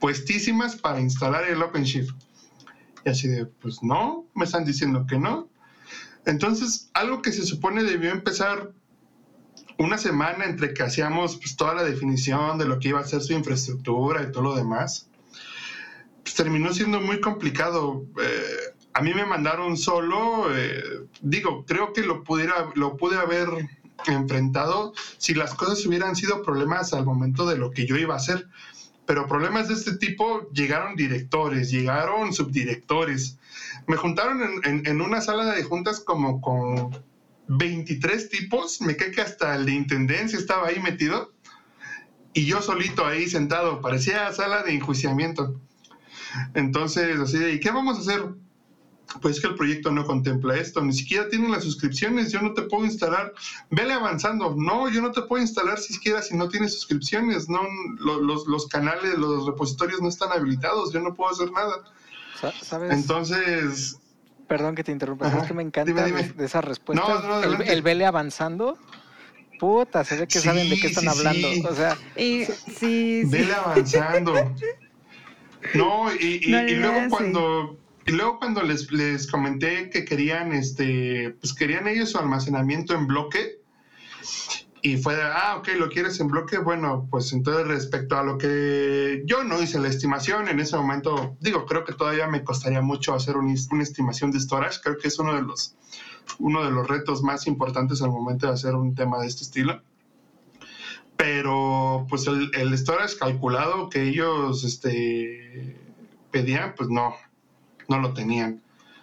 puestísimas 0.00 0.74
para 0.74 1.00
instalar 1.00 1.44
el 1.44 1.62
OpenShift. 1.62 2.10
Y 3.04 3.10
así 3.10 3.28
de, 3.28 3.46
pues 3.46 3.80
no, 3.84 4.26
me 4.34 4.44
están 4.44 4.64
diciendo 4.64 5.06
que 5.06 5.20
no. 5.20 5.48
Entonces, 6.28 6.90
algo 6.92 7.22
que 7.22 7.32
se 7.32 7.42
supone 7.46 7.82
debió 7.84 8.10
empezar 8.10 8.72
una 9.78 9.96
semana 9.96 10.44
entre 10.44 10.74
que 10.74 10.82
hacíamos 10.82 11.38
pues, 11.38 11.56
toda 11.56 11.74
la 11.74 11.84
definición 11.84 12.58
de 12.58 12.66
lo 12.66 12.78
que 12.78 12.88
iba 12.90 13.00
a 13.00 13.04
ser 13.04 13.22
su 13.22 13.32
infraestructura 13.32 14.22
y 14.22 14.30
todo 14.30 14.42
lo 14.42 14.54
demás, 14.54 15.08
pues, 16.22 16.34
terminó 16.34 16.74
siendo 16.74 17.00
muy 17.00 17.22
complicado. 17.22 18.04
Eh, 18.20 18.74
a 18.92 19.00
mí 19.00 19.14
me 19.14 19.24
mandaron 19.24 19.78
solo, 19.78 20.54
eh, 20.54 21.06
digo, 21.22 21.64
creo 21.66 21.94
que 21.94 22.02
lo 22.02 22.22
pudiera, 22.24 22.72
lo 22.74 22.98
pude 22.98 23.16
haber 23.16 23.48
enfrentado 24.06 24.92
si 25.16 25.32
las 25.32 25.54
cosas 25.54 25.84
hubieran 25.86 26.14
sido 26.14 26.42
problemas 26.42 26.92
al 26.92 27.06
momento 27.06 27.46
de 27.48 27.56
lo 27.56 27.70
que 27.70 27.86
yo 27.86 27.96
iba 27.96 28.12
a 28.12 28.18
hacer. 28.18 28.46
Pero 29.06 29.26
problemas 29.26 29.68
de 29.68 29.74
este 29.74 29.96
tipo 29.96 30.46
llegaron 30.50 30.94
directores, 30.94 31.70
llegaron 31.70 32.34
subdirectores. 32.34 33.38
Me 33.88 33.96
juntaron 33.96 34.40
en, 34.64 34.86
en 34.86 35.00
una 35.00 35.20
sala 35.20 35.46
de 35.54 35.64
juntas 35.64 36.00
como 36.00 36.40
con 36.40 36.96
23 37.48 38.28
tipos. 38.28 38.80
Me 38.80 38.96
cae 38.96 39.10
que 39.10 39.20
hasta 39.20 39.56
el 39.56 39.66
de 39.66 39.72
intendencia 39.72 40.38
estaba 40.38 40.68
ahí 40.68 40.78
metido. 40.80 41.32
Y 42.32 42.46
yo 42.46 42.62
solito 42.62 43.04
ahí 43.04 43.28
sentado, 43.28 43.80
parecía 43.80 44.32
sala 44.32 44.62
de 44.62 44.74
enjuiciamiento. 44.74 45.60
Entonces, 46.54 47.18
así 47.18 47.42
¿y 47.42 47.60
qué 47.60 47.70
vamos 47.70 47.98
a 47.98 48.00
hacer? 48.00 48.34
Pues 49.22 49.40
que 49.40 49.46
el 49.46 49.54
proyecto 49.54 49.90
no 49.90 50.04
contempla 50.04 50.56
esto, 50.58 50.82
ni 50.82 50.92
siquiera 50.92 51.30
tienen 51.30 51.50
las 51.50 51.64
suscripciones, 51.64 52.30
yo 52.30 52.42
no 52.42 52.52
te 52.52 52.62
puedo 52.62 52.84
instalar, 52.84 53.32
vele 53.70 53.94
avanzando, 53.94 54.54
no, 54.54 54.90
yo 54.90 55.00
no 55.00 55.12
te 55.12 55.22
puedo 55.22 55.42
instalar 55.42 55.78
siquiera 55.78 56.20
si 56.20 56.36
no 56.36 56.50
tienes 56.50 56.74
suscripciones, 56.74 57.48
no, 57.48 57.62
los, 57.98 58.46
los 58.46 58.68
canales, 58.68 59.16
los 59.16 59.46
repositorios 59.46 60.02
no 60.02 60.08
están 60.08 60.30
habilitados, 60.30 60.92
yo 60.92 61.00
no 61.00 61.14
puedo 61.14 61.30
hacer 61.30 61.50
nada. 61.50 61.84
¿Sabes? 62.62 62.92
Entonces... 62.92 63.98
Perdón 64.46 64.74
que 64.74 64.84
te 64.84 64.92
interrumpa, 64.92 65.28
es 65.28 65.46
que 65.46 65.52
me 65.52 65.62
encanta 65.62 66.04
de 66.04 66.44
esa 66.44 66.62
respuesta. 66.62 67.04
el, 67.66 67.82
vele 67.82 68.06
avanzando, 68.06 68.78
puta, 69.60 70.04
se 70.04 70.16
ve 70.16 70.26
que 70.26 70.38
saben 70.38 70.70
de 70.70 70.80
qué 70.80 70.86
están 70.86 71.06
hablando. 71.06 71.48
O 71.68 71.74
sea, 71.74 71.98
y, 72.16 72.46
sí, 72.46 73.24
Vele 73.26 73.54
avanzando. 73.54 74.54
No, 75.74 76.14
y, 76.14 76.40
luego 76.46 77.10
cuando, 77.10 77.78
Y 78.06 78.12
luego 78.12 78.38
cuando 78.38 78.62
les, 78.62 78.90
les 78.90 79.26
comenté 79.26 79.90
que 79.90 80.06
querían, 80.06 80.54
este, 80.54 81.36
pues 81.40 81.52
querían 81.52 81.86
ellos 81.86 82.12
su 82.12 82.18
almacenamiento 82.18 82.94
en 82.94 83.06
bloque, 83.06 83.60
y 84.88 84.96
fue 84.96 85.16
de, 85.16 85.22
ah, 85.22 85.56
ok, 85.58 85.68
lo 85.76 85.90
quieres 85.90 86.18
en 86.18 86.28
bloque. 86.28 86.56
Bueno, 86.56 87.06
pues 87.10 87.34
entonces 87.34 87.66
respecto 87.66 88.16
a 88.16 88.22
lo 88.22 88.38
que 88.38 89.22
yo 89.26 89.44
no 89.44 89.60
hice 89.60 89.78
la 89.78 89.88
estimación 89.88 90.48
en 90.48 90.60
ese 90.60 90.78
momento, 90.78 91.36
digo, 91.40 91.66
creo 91.66 91.84
que 91.84 91.92
todavía 91.92 92.26
me 92.26 92.42
costaría 92.42 92.80
mucho 92.80 93.12
hacer 93.12 93.36
una 93.36 93.52
estimación 93.82 94.30
de 94.30 94.40
storage. 94.40 94.80
Creo 94.82 94.96
que 94.96 95.08
es 95.08 95.18
uno 95.18 95.34
de 95.34 95.42
los, 95.42 95.74
uno 96.38 96.64
de 96.64 96.70
los 96.70 96.88
retos 96.88 97.22
más 97.22 97.46
importantes 97.46 98.00
al 98.00 98.10
momento 98.10 98.46
de 98.46 98.54
hacer 98.54 98.74
un 98.74 98.94
tema 98.94 99.20
de 99.20 99.26
este 99.26 99.42
estilo. 99.42 99.82
Pero 101.18 102.06
pues 102.08 102.26
el, 102.26 102.78
storage 102.78 103.18
calculado 103.18 103.90
que 103.90 104.04
ellos 104.04 104.64
este, 104.64 105.76
pedían, 106.30 106.74
pues 106.76 106.88
no, 106.88 107.14
no 107.88 107.98
lo 107.98 108.14
tenían. 108.14 108.62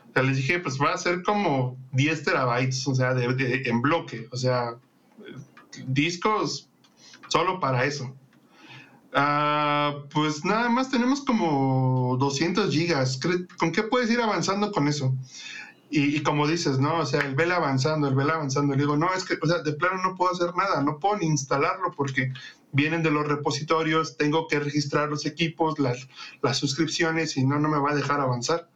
O 0.10 0.14
sea, 0.14 0.24
les 0.24 0.38
dije, 0.38 0.58
pues 0.58 0.82
va 0.82 0.94
a 0.94 0.98
ser 0.98 1.22
como 1.22 1.78
10 1.92 2.24
terabytes, 2.24 2.88
o 2.88 2.96
sea, 2.96 3.14
de, 3.14 3.64
en 3.66 3.82
bloque. 3.84 4.28
O 4.32 4.38
sea, 4.38 4.78
discos 5.88 6.70
solo 7.28 7.60
para 7.60 7.86
eso. 7.86 8.16
Ah, 9.14 10.04
pues 10.12 10.44
nada 10.44 10.68
más 10.70 10.90
tenemos 10.90 11.22
como 11.22 12.18
200 12.20 12.74
gigas. 12.74 13.20
¿Con 13.58 13.72
qué 13.72 13.84
puedes 13.84 14.12
ir 14.12 14.20
avanzando 14.20 14.72
con 14.72 14.88
eso? 14.88 15.16
Y, 15.90 16.22
como 16.24 16.48
dices, 16.48 16.80
¿no? 16.80 16.98
O 16.98 17.06
sea, 17.06 17.22
el 17.22 17.36
vela 17.36 17.56
avanzando, 17.56 18.08
el 18.08 18.16
vela 18.16 18.34
avanzando. 18.34 18.74
Le 18.74 18.82
digo, 18.82 18.98
no, 18.98 19.14
es 19.14 19.24
que, 19.24 19.36
o 19.42 19.48
sea, 19.48 19.60
de 19.60 19.72
plano 19.72 20.02
no 20.04 20.16
puedo 20.16 20.34
hacer 20.34 20.54
nada, 20.56 20.82
no 20.82 21.00
puedo 21.00 21.18
ni 21.18 21.28
instalarlo 21.28 21.92
porque 21.96 22.34
vienen 22.74 23.04
de 23.04 23.12
los 23.12 23.26
repositorios, 23.26 24.18
tengo 24.18 24.48
que 24.48 24.60
registrar 24.60 25.10
los 25.10 25.26
equipos, 25.26 25.80
las, 25.80 26.10
las 26.42 26.58
suscripciones 26.58 27.38
y 27.38 27.46
no, 27.46 27.60
no 27.60 27.70
me 27.70 27.80
va 27.80 27.92
a 27.92 27.96
dejar 27.96 28.20
avanzar. 28.20 28.70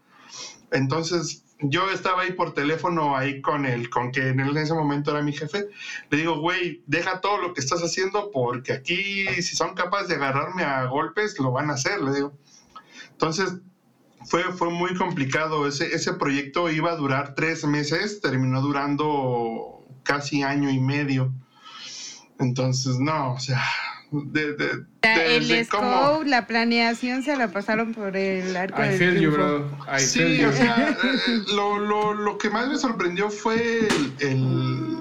Entonces, 0.72 1.43
yo 1.62 1.91
estaba 1.91 2.22
ahí 2.22 2.32
por 2.32 2.53
teléfono 2.53 3.18
ahí 3.18 3.41
con 3.41 3.66
el, 3.66 3.89
con 3.89 4.12
que 4.12 4.30
en 4.30 4.39
ese 4.39 4.74
momento 4.74 5.12
era 5.12 5.22
mi 5.22 5.34
jefe. 5.34 5.68
Le 6.10 6.18
digo, 6.18 6.39
güey, 6.39 6.84
deja 6.88 7.20
todo 7.20 7.38
lo 7.38 7.53
que 7.53 7.60
estás 7.60 7.82
haciendo 7.82 8.32
porque 8.32 8.74
aquí 8.74 9.26
si 9.41 9.55
son 9.55 9.76
capaces 9.76 10.07
de 10.10 10.16
agarrarme 10.16 10.64
a 10.64 10.86
golpes, 10.86 11.38
lo 11.39 11.51
van 11.51 11.70
a 11.70 11.74
hacer, 11.74 12.01
le 12.01 12.14
digo. 12.14 12.34
Entonces, 13.12 13.60
fue, 14.26 14.43
fue 14.53 14.70
muy 14.70 14.95
complicado. 14.95 15.68
Ese, 15.68 15.93
ese 15.93 16.14
proyecto 16.14 16.70
iba 16.70 16.91
a 16.91 16.95
durar 16.95 17.36
tres 17.36 17.66
meses, 17.66 18.22
terminó 18.22 18.62
durando 18.62 19.86
casi 20.03 20.43
año 20.43 20.70
y 20.70 20.80
medio. 20.80 21.34
Entonces, 22.39 22.99
no, 22.99 23.34
o 23.34 23.39
sea, 23.39 23.62
de, 24.12 24.53
de, 24.53 24.86
el 25.36 25.66
scope, 25.66 26.28
la 26.28 26.47
planeación 26.47 27.24
se 27.24 27.36
la 27.38 27.51
pasaron 27.51 27.93
por 27.93 28.18
el 28.18 28.55
arco 28.55 28.84
I 28.84 28.97
feel 28.97 29.20
you, 29.20 29.32
bro. 29.32 29.70
sí, 29.97 30.43
o 30.43 30.51
sea, 30.51 30.97
eh, 31.03 31.43
lo, 31.53 31.80
lo, 31.80 32.14
lo, 32.14 32.38
que 32.38 32.49
más 32.49 32.68
me 32.68 32.78
sorprendió 32.78 33.30
fue 33.30 33.88
el, 34.20 34.97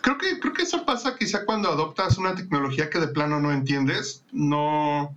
creo 0.00 0.18
que 0.18 0.38
creo 0.40 0.52
que 0.52 0.62
eso 0.62 0.84
pasa 0.84 1.16
quizá 1.18 1.44
cuando 1.44 1.68
adoptas 1.68 2.18
una 2.18 2.34
tecnología 2.34 2.90
que 2.90 2.98
de 2.98 3.08
plano 3.08 3.40
no 3.40 3.52
entiendes, 3.52 4.22
no 4.32 5.14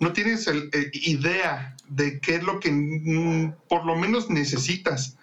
no 0.00 0.12
tienes 0.12 0.46
el, 0.46 0.70
eh, 0.72 0.90
idea 0.94 1.76
de 1.88 2.20
qué 2.20 2.36
es 2.36 2.42
lo 2.42 2.58
que 2.58 2.72
mm, 2.72 3.52
por 3.68 3.84
lo 3.84 3.96
menos 3.96 4.30
necesitas. 4.30 5.16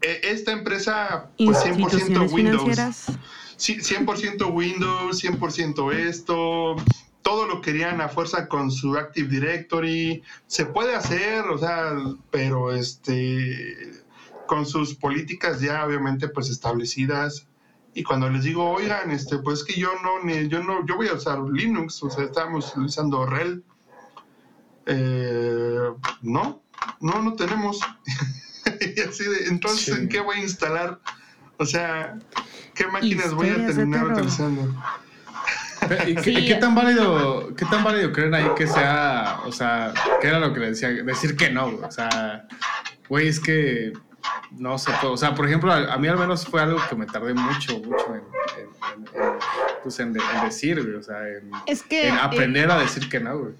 E, 0.00 0.20
esta 0.22 0.52
empresa 0.52 1.30
pues 1.36 1.58
100% 1.58 2.30
Windows. 2.30 2.76
Sí, 2.96 3.12
100% 3.58 4.52
Windows, 4.52 5.22
100% 5.22 5.92
esto, 5.92 6.76
todo 7.22 7.46
lo 7.46 7.60
querían 7.60 8.00
a 8.00 8.08
fuerza 8.08 8.48
con 8.48 8.70
su 8.70 8.96
Active 8.96 9.28
Directory. 9.28 10.22
Se 10.46 10.66
puede 10.66 10.94
hacer, 10.94 11.44
o 11.46 11.58
sea, 11.58 11.96
pero 12.30 12.72
este 12.72 14.04
con 14.46 14.64
sus 14.64 14.94
políticas 14.94 15.60
ya 15.60 15.84
obviamente 15.84 16.28
pues 16.28 16.48
establecidas. 16.50 17.46
Y 17.94 18.02
cuando 18.02 18.28
les 18.28 18.44
digo, 18.44 18.70
oigan, 18.70 19.10
este, 19.10 19.38
pues 19.38 19.64
que 19.64 19.72
yo 19.72 19.88
no, 20.02 20.30
yo 20.48 20.62
no, 20.62 20.86
yo 20.86 20.96
voy 20.96 21.08
a 21.08 21.14
usar 21.14 21.40
Linux, 21.40 22.02
o 22.02 22.10
sea, 22.10 22.24
estamos 22.24 22.72
utilizando 22.72 23.24
RHEL. 23.24 23.64
Eh, 24.84 25.90
no, 26.20 26.62
no, 27.00 27.22
no 27.22 27.32
tenemos. 27.34 27.80
y 28.96 29.00
así 29.00 29.24
de, 29.24 29.46
entonces, 29.48 29.98
¿en 29.98 30.08
qué 30.08 30.20
voy 30.20 30.36
a 30.36 30.42
instalar? 30.42 31.00
O 31.58 31.66
sea, 31.66 32.18
¿qué 32.74 32.86
máquinas 32.86 33.32
voy 33.32 33.48
a 33.48 33.66
terminar 33.66 34.12
utilizando? 34.12 34.74
¿Y, 36.06 36.14
qué, 36.46 36.56
tan 36.56 36.74
válido, 36.74 37.54
qué 37.54 37.64
tan 37.66 37.84
válido 37.84 38.12
creen 38.12 38.34
ahí 38.34 38.46
que 38.56 38.66
sea, 38.66 39.40
o 39.44 39.52
sea, 39.52 39.94
qué 40.20 40.28
era 40.28 40.40
lo 40.40 40.52
que 40.52 40.60
le 40.60 40.70
decía, 40.70 40.88
decir 40.88 41.36
que 41.36 41.50
no, 41.50 41.66
o 41.66 41.90
sea, 41.90 42.48
güey, 43.08 43.28
es 43.28 43.38
que 43.38 43.92
no 44.52 44.78
sé, 44.78 44.90
o 45.04 45.16
sea, 45.16 45.34
por 45.34 45.46
ejemplo, 45.46 45.72
a, 45.72 45.96
mí 45.98 46.08
al 46.08 46.18
menos 46.18 46.46
fue 46.46 46.60
algo 46.60 46.80
que 46.88 46.96
me 46.96 47.06
tardé 47.06 47.34
mucho, 47.34 47.78
mucho 47.78 48.14
en, 48.14 48.22
pues 49.82 50.00
en, 50.00 50.12
decir, 50.12 50.82
güey, 50.82 50.96
o 50.96 51.02
sea, 51.02 51.20
en, 51.28 52.14
aprender 52.14 52.70
a 52.70 52.78
decir 52.78 53.08
que 53.08 53.20
no, 53.20 53.38
güey. 53.38 53.54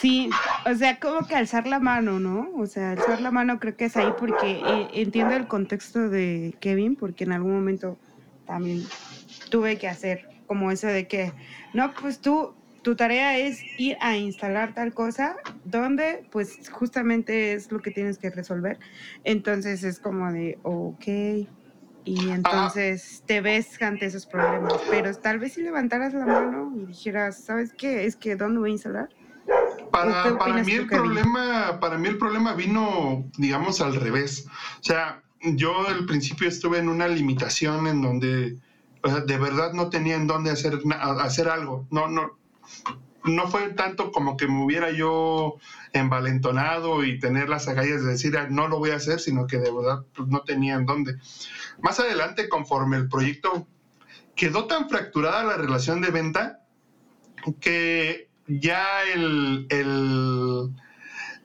Sí, 0.00 0.28
o 0.66 0.74
sea, 0.74 0.98
como 0.98 1.26
que 1.26 1.34
alzar 1.34 1.66
la 1.66 1.80
mano, 1.80 2.20
¿no? 2.20 2.50
O 2.56 2.66
sea, 2.66 2.92
alzar 2.92 3.20
la 3.20 3.30
mano 3.30 3.58
creo 3.58 3.76
que 3.76 3.86
es 3.86 3.96
ahí 3.96 4.12
porque 4.18 4.60
eh, 4.64 4.88
entiendo 4.94 5.34
el 5.34 5.46
contexto 5.46 6.08
de 6.08 6.54
Kevin, 6.60 6.96
porque 6.96 7.24
en 7.24 7.32
algún 7.32 7.54
momento 7.54 7.98
también 8.46 8.84
tuve 9.50 9.78
que 9.78 9.88
hacer 9.88 10.26
como 10.46 10.70
eso 10.70 10.86
de 10.86 11.06
que, 11.08 11.32
no, 11.72 11.94
pues 11.94 12.20
tú, 12.20 12.54
tu 12.82 12.96
tarea 12.96 13.38
es 13.38 13.62
ir 13.78 13.96
a 14.00 14.16
instalar 14.16 14.74
tal 14.74 14.92
cosa, 14.92 15.36
donde 15.64 16.26
pues 16.30 16.68
justamente 16.70 17.54
es 17.54 17.70
lo 17.70 17.80
que 17.80 17.90
tienes 17.90 18.18
que 18.18 18.30
resolver. 18.30 18.78
Entonces 19.24 19.82
es 19.84 19.98
como 19.98 20.30
de, 20.32 20.58
ok, 20.62 21.06
y 22.04 22.30
entonces 22.30 23.22
te 23.26 23.40
ves 23.40 23.80
ante 23.80 24.06
esos 24.06 24.26
problemas. 24.26 24.74
Pero 24.90 25.14
tal 25.14 25.38
vez 25.38 25.54
si 25.54 25.62
levantaras 25.62 26.12
la 26.14 26.26
mano 26.26 26.72
y 26.76 26.86
dijeras, 26.86 27.44
¿sabes 27.44 27.72
qué? 27.72 28.04
Es 28.04 28.16
que 28.16 28.36
¿dónde 28.36 28.60
voy 28.60 28.70
a 28.70 28.72
instalar? 28.72 29.08
Para, 29.92 30.38
para 30.38 30.62
mí 30.64 30.72
el 30.72 30.86
problema, 30.86 31.78
para 31.78 31.98
mí 31.98 32.08
el 32.08 32.18
problema 32.18 32.54
vino, 32.54 33.30
digamos, 33.36 33.80
al 33.80 33.94
revés. 33.94 34.46
O 34.80 34.82
sea, 34.82 35.22
yo 35.42 35.86
al 35.86 36.06
principio 36.06 36.48
estuve 36.48 36.78
en 36.78 36.88
una 36.88 37.06
limitación 37.08 37.86
en 37.86 38.00
donde 38.00 38.56
de 39.26 39.38
verdad 39.38 39.72
no 39.72 39.90
tenía 39.90 40.16
en 40.16 40.26
dónde 40.26 40.50
hacer, 40.50 40.80
hacer 40.98 41.48
algo. 41.48 41.86
No, 41.90 42.08
no, 42.08 42.38
no 43.24 43.48
fue 43.48 43.70
tanto 43.74 44.12
como 44.12 44.36
que 44.36 44.46
me 44.46 44.64
hubiera 44.64 44.90
yo 44.90 45.56
envalentonado 45.92 47.04
y 47.04 47.18
tener 47.18 47.48
las 47.48 47.68
agallas 47.68 48.02
de 48.02 48.12
decir, 48.12 48.36
ah, 48.36 48.48
no 48.48 48.68
lo 48.68 48.78
voy 48.78 48.90
a 48.90 48.96
hacer, 48.96 49.20
sino 49.20 49.46
que 49.46 49.58
de 49.58 49.70
verdad 49.70 50.04
pues, 50.14 50.28
no 50.28 50.40
tenía 50.40 50.74
en 50.74 50.86
dónde. 50.86 51.16
Más 51.80 52.00
adelante, 52.00 52.48
conforme 52.48 52.96
el 52.96 53.08
proyecto 53.08 53.66
quedó 54.34 54.66
tan 54.66 54.88
fracturada 54.88 55.44
la 55.44 55.56
relación 55.56 56.00
de 56.00 56.10
venta, 56.10 56.60
que 57.60 58.30
ya 58.46 59.02
el, 59.14 59.66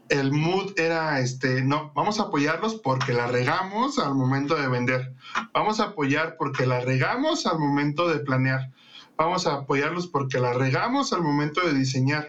el, 0.10 0.32
mood 0.32 0.78
era, 0.78 1.20
este, 1.20 1.64
no, 1.64 1.92
vamos 1.94 2.20
a 2.20 2.24
apoyarlos 2.24 2.76
porque 2.76 3.14
la 3.14 3.28
regamos 3.28 4.00
al 4.00 4.16
momento 4.16 4.56
de 4.56 4.68
vender. 4.68 5.14
Vamos 5.54 5.80
a 5.80 5.86
apoyar 5.86 6.36
porque 6.38 6.66
la 6.66 6.80
regamos 6.82 7.46
al 7.46 7.60
momento 7.60 8.08
de 8.08 8.20
planear. 8.20 8.72
Vamos 9.18 9.48
a 9.48 9.56
apoyarlos 9.56 10.08
porque 10.08 10.40
la 10.40 10.54
regamos 10.54 11.14
al 11.14 11.22
momento 11.22 11.62
de 11.62 11.74
diseñar. 11.74 12.28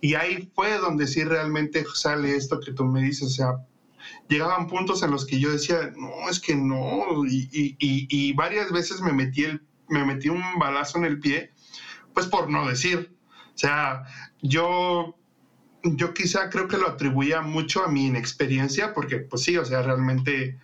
Y 0.00 0.14
ahí 0.14 0.50
fue 0.54 0.78
donde 0.78 1.06
sí 1.06 1.24
realmente 1.24 1.84
sale 1.94 2.36
esto 2.36 2.60
que 2.60 2.72
tú 2.72 2.84
me 2.84 3.02
dices, 3.02 3.22
o 3.22 3.30
sea, 3.30 3.66
llegaban 4.28 4.68
puntos 4.68 5.02
en 5.02 5.10
los 5.10 5.26
que 5.26 5.38
yo 5.38 5.50
decía, 5.50 5.92
no, 5.96 6.28
es 6.28 6.40
que 6.40 6.54
no, 6.54 7.24
y, 7.26 7.48
y, 7.52 7.76
y, 7.78 8.32
varias 8.34 8.70
veces 8.70 9.00
me 9.00 9.12
metí, 9.12 9.44
el, 9.44 9.62
me 9.88 10.04
metí 10.04 10.28
un 10.28 10.42
balazo 10.58 10.98
en 10.98 11.04
el 11.04 11.20
pie, 11.20 11.50
pues 12.12 12.26
por 12.26 12.48
no 12.48 12.68
decir, 12.68 13.13
o 13.54 13.58
sea, 13.58 14.04
yo, 14.42 15.16
yo 15.82 16.14
quizá 16.14 16.50
creo 16.50 16.66
que 16.68 16.78
lo 16.78 16.88
atribuía 16.88 17.40
mucho 17.40 17.84
a 17.84 17.88
mi 17.88 18.06
inexperiencia, 18.06 18.94
porque 18.94 19.18
pues 19.18 19.42
sí, 19.42 19.56
o 19.56 19.64
sea, 19.64 19.82
realmente 19.82 20.58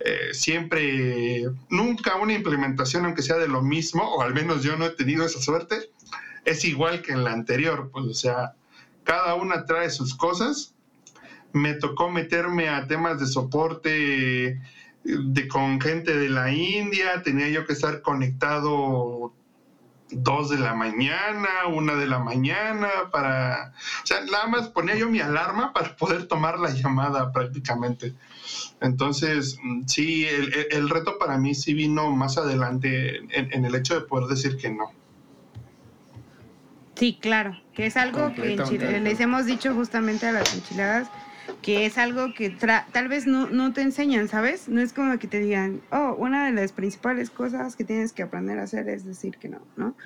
eh, 0.00 0.32
siempre, 0.32 1.44
nunca 1.70 2.16
una 2.16 2.32
implementación, 2.32 3.04
aunque 3.04 3.22
sea 3.22 3.36
de 3.36 3.48
lo 3.48 3.62
mismo, 3.62 4.02
o 4.02 4.22
al 4.22 4.34
menos 4.34 4.62
yo 4.62 4.76
no 4.76 4.86
he 4.86 4.90
tenido 4.90 5.24
esa 5.24 5.40
suerte, 5.40 5.90
es 6.44 6.64
igual 6.64 7.02
que 7.02 7.12
en 7.12 7.24
la 7.24 7.32
anterior, 7.32 7.90
pues 7.92 8.06
o 8.06 8.14
sea, 8.14 8.54
cada 9.04 9.34
una 9.34 9.64
trae 9.64 9.90
sus 9.90 10.14
cosas. 10.14 10.74
Me 11.52 11.74
tocó 11.74 12.10
meterme 12.10 12.68
a 12.68 12.86
temas 12.86 13.20
de 13.20 13.26
soporte 13.26 14.60
de 15.04 15.48
con 15.48 15.80
gente 15.80 16.16
de 16.16 16.28
la 16.28 16.52
India, 16.52 17.22
tenía 17.22 17.48
yo 17.48 17.66
que 17.66 17.72
estar 17.72 18.02
conectado 18.02 19.32
dos 20.12 20.50
de 20.50 20.58
la 20.58 20.74
mañana, 20.74 21.48
una 21.68 21.94
de 21.94 22.06
la 22.06 22.18
mañana, 22.18 22.88
para, 23.10 23.72
o 24.02 24.06
sea, 24.06 24.20
nada 24.24 24.46
más 24.46 24.68
ponía 24.68 24.96
yo 24.96 25.08
mi 25.08 25.20
alarma 25.20 25.72
para 25.72 25.96
poder 25.96 26.26
tomar 26.26 26.58
la 26.58 26.70
llamada 26.70 27.32
prácticamente. 27.32 28.14
Entonces, 28.80 29.58
sí, 29.86 30.26
el, 30.26 30.88
reto 30.88 31.18
para 31.18 31.38
mí 31.38 31.54
sí 31.54 31.74
vino 31.74 32.10
más 32.10 32.36
adelante 32.36 33.18
en, 33.30 33.64
el 33.64 33.74
hecho 33.74 33.94
de 33.94 34.02
poder 34.02 34.28
decir 34.28 34.56
que 34.56 34.70
no. 34.70 34.92
Sí, 36.96 37.18
claro, 37.20 37.58
que 37.74 37.86
es 37.86 37.96
algo 37.96 38.34
que 38.34 38.56
les 39.00 39.20
hemos 39.20 39.46
dicho 39.46 39.74
justamente 39.74 40.26
a 40.26 40.32
las 40.32 40.54
enchiladas, 40.54 41.08
que 41.62 41.86
es 41.86 41.98
algo 41.98 42.34
que 42.34 42.50
tal 42.50 43.08
vez 43.08 43.26
no, 43.26 43.48
no, 43.48 43.72
te 43.72 43.82
enseñan, 43.82 44.28
¿sabes? 44.28 44.68
No 44.68 44.80
es 44.80 44.92
como 44.92 45.18
que 45.18 45.28
te 45.28 45.40
digan, 45.40 45.80
oh, 45.90 46.14
una 46.18 46.46
de 46.46 46.52
las 46.52 46.72
principales 46.72 47.30
cosas 47.30 47.76
que 47.76 47.84
tienes 47.84 48.12
que 48.12 48.22
aprender 48.22 48.58
a 48.58 48.64
hacer 48.64 48.88
es 48.88 49.04
decir 49.04 49.38
que 49.38 49.48
no, 49.48 49.60
¿no? 49.76 49.96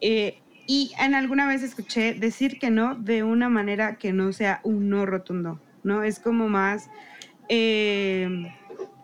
Eh, 0.00 0.40
y 0.66 0.92
en 1.00 1.14
alguna 1.14 1.46
vez 1.46 1.62
escuché 1.62 2.12
decir 2.12 2.58
que 2.58 2.70
no 2.70 2.94
de 2.94 3.22
una 3.22 3.48
manera 3.48 3.96
que 3.96 4.12
no 4.12 4.32
sea 4.32 4.60
un 4.64 4.90
no 4.90 5.06
rotundo, 5.06 5.60
¿no? 5.82 6.02
Es 6.02 6.18
como 6.20 6.48
más... 6.48 6.90
Eh, 7.48 8.52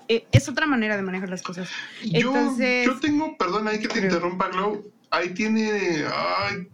eh, 0.08 0.26
es 0.32 0.48
otra 0.50 0.66
manera 0.66 0.96
de 0.96 1.02
manejar 1.02 1.30
las 1.30 1.42
cosas. 1.42 1.70
Entonces, 2.02 2.84
yo, 2.84 3.00
tengo, 3.00 3.38
perdón, 3.38 3.68
hay 3.68 3.78
que 3.78 3.88
te 3.88 4.00
interrumpa, 4.00 4.48
Glow. 4.48 4.92
Ahí 5.10 5.32
tiene, 5.32 6.04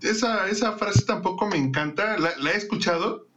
esa, 0.02 0.48
esa 0.48 0.72
frase 0.72 1.04
tampoco 1.04 1.46
me 1.46 1.56
encanta, 1.56 2.18
la, 2.18 2.36
la 2.38 2.50
he 2.50 2.56
escuchado, 2.56 3.28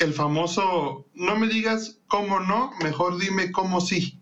el 0.00 0.14
famoso, 0.14 1.06
no 1.14 1.36
me 1.36 1.46
digas 1.46 1.98
cómo 2.08 2.40
no, 2.40 2.72
mejor 2.82 3.18
dime 3.18 3.52
cómo 3.52 3.80
sí. 3.80 4.18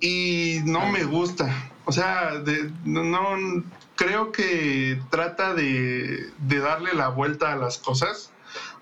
Y 0.00 0.60
no 0.64 0.86
me 0.86 1.04
gusta. 1.04 1.70
O 1.84 1.92
sea, 1.92 2.36
de, 2.36 2.70
no, 2.84 3.64
creo 3.96 4.30
que 4.30 5.02
trata 5.10 5.54
de, 5.54 6.30
de, 6.38 6.58
darle 6.60 6.94
la 6.94 7.08
vuelta 7.08 7.52
a 7.52 7.56
las 7.56 7.78
cosas. 7.78 8.30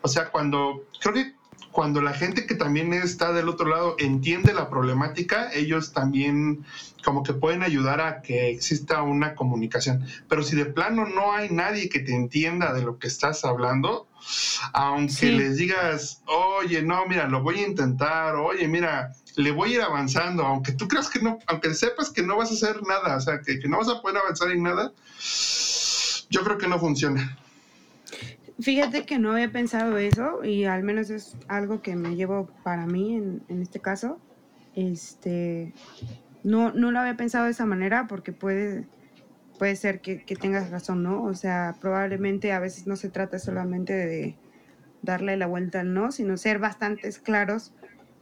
O 0.03 0.09
sea, 0.09 0.31
cuando, 0.31 0.85
creo 1.01 1.15
que 1.15 1.35
cuando 1.77 2.01
la 2.01 2.14
gente 2.14 2.47
que 2.47 2.55
también 2.55 2.95
está 2.95 3.35
del 3.35 3.51
otro 3.51 3.68
lado 3.68 3.97
entiende 3.99 4.55
la 4.55 4.70
problemática, 4.70 5.53
ellos 5.53 5.93
también 5.93 6.64
como 7.05 7.22
que 7.22 7.35
pueden 7.35 7.62
ayudar 7.62 8.01
a 8.01 8.22
que 8.22 8.49
exista 8.49 9.03
una 9.03 9.35
comunicación. 9.35 10.03
Pero 10.27 10.43
si 10.43 10.57
de 10.57 10.64
plano 10.64 11.07
no 11.07 11.35
hay 11.35 11.51
nadie 11.51 11.91
que 11.91 12.01
te 12.01 12.14
entienda 12.14 12.72
de 12.72 12.81
lo 12.81 12.99
que 12.99 13.09
estás 13.09 13.45
hablando, 13.45 14.09
aunque 14.72 15.31
les 15.33 15.59
digas, 15.59 16.22
oye, 16.24 16.81
no, 16.81 17.05
mira, 17.05 17.29
lo 17.29 17.43
voy 17.43 17.59
a 17.61 17.66
intentar, 17.68 18.37
oye, 18.37 18.66
mira, 18.68 19.12
le 19.35 19.51
voy 19.51 19.72
a 19.72 19.74
ir 19.74 19.83
avanzando, 19.83 20.47
aunque 20.47 20.72
tú 20.72 20.89
creas 20.89 21.11
que 21.11 21.20
no, 21.20 21.41
aunque 21.47 21.74
sepas 21.74 22.09
que 22.09 22.22
no 22.22 22.39
vas 22.39 22.53
a 22.53 22.55
hacer 22.55 22.81
nada, 22.87 23.18
o 23.18 23.20
sea, 23.20 23.43
que, 23.43 23.61
que 23.61 23.68
no 23.68 23.77
vas 23.77 23.91
a 23.91 24.01
poder 24.01 24.16
avanzar 24.16 24.51
en 24.51 24.62
nada, 24.62 24.93
yo 26.31 26.43
creo 26.43 26.57
que 26.57 26.68
no 26.68 26.79
funciona. 26.79 27.37
Fíjate 28.59 29.05
que 29.05 29.19
no 29.19 29.33
había 29.33 29.53
pensado 29.53 29.99
eso 29.99 30.43
y 30.43 30.65
al 30.65 30.83
menos 30.83 31.11
es 31.11 31.37
algo 31.47 31.83
que 31.83 31.95
me 31.95 32.17
llevo 32.17 32.49
para 32.63 32.87
mí 32.87 33.15
en, 33.15 33.43
en 33.49 33.61
este 33.61 33.81
caso. 33.81 34.19
Este, 34.75 35.75
no, 36.43 36.73
no 36.73 36.91
lo 36.91 37.01
había 37.01 37.17
pensado 37.17 37.47
de 37.47 37.51
esa 37.51 37.67
manera 37.67 38.07
porque 38.09 38.33
puede, 38.33 38.87
puede 39.59 39.77
ser 39.77 40.01
que, 40.01 40.25
que, 40.25 40.37
tengas 40.37 40.71
razón, 40.71 41.03
¿no? 41.03 41.25
O 41.25 41.35
sea, 41.35 41.77
probablemente 41.81 42.53
a 42.53 42.61
veces 42.61 42.87
no 42.87 42.97
se 42.97 43.11
trata 43.11 43.39
solamente 43.39 43.93
de 43.93 44.37
darle 45.03 45.37
la 45.37 45.47
vuelta 45.47 45.81
al 45.81 45.93
no, 45.93 46.13
sino 46.13 46.37
ser 46.37 46.59
bastante 46.59 47.11
claros 47.23 47.73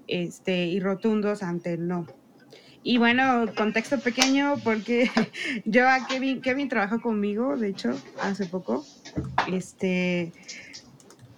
este, 0.09 0.67
y 0.67 0.81
rotundos 0.81 1.43
ante 1.43 1.75
el 1.75 1.87
no. 1.87 2.07
Y 2.83 2.99
bueno, 2.99 3.47
contexto 3.57 3.99
pequeño, 3.99 4.57
porque 4.63 5.11
yo 5.65 5.89
a 5.89 6.07
Kevin, 6.07 6.43
Kevin 6.43 6.69
trabajó 6.69 7.01
conmigo, 7.01 7.57
de 7.57 7.69
hecho, 7.69 7.91
hace 8.21 8.47
poco. 8.47 8.85
Este, 9.53 10.33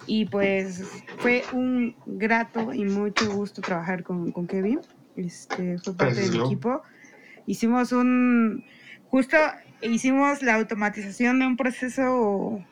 y 0.07 0.27
pues 0.27 0.83
fue 1.19 1.45
un 1.53 1.97
grato 2.07 2.73
y 2.73 2.85
mucho 2.85 3.33
gusto 3.33 3.63
trabajar 3.63 4.03
con, 4.03 4.33
con 4.33 4.47
Kevin. 4.47 4.81
Este, 5.17 5.79
fue 5.79 5.97
parte 5.97 6.21
del 6.21 6.41
equipo. 6.43 6.83
Hicimos 7.47 7.93
un, 7.93 8.65
justo 9.09 9.37
hicimos 9.83 10.43
la 10.43 10.55
automatización 10.55 11.39
de 11.39 11.47
un 11.47 11.57
proceso 11.57 12.65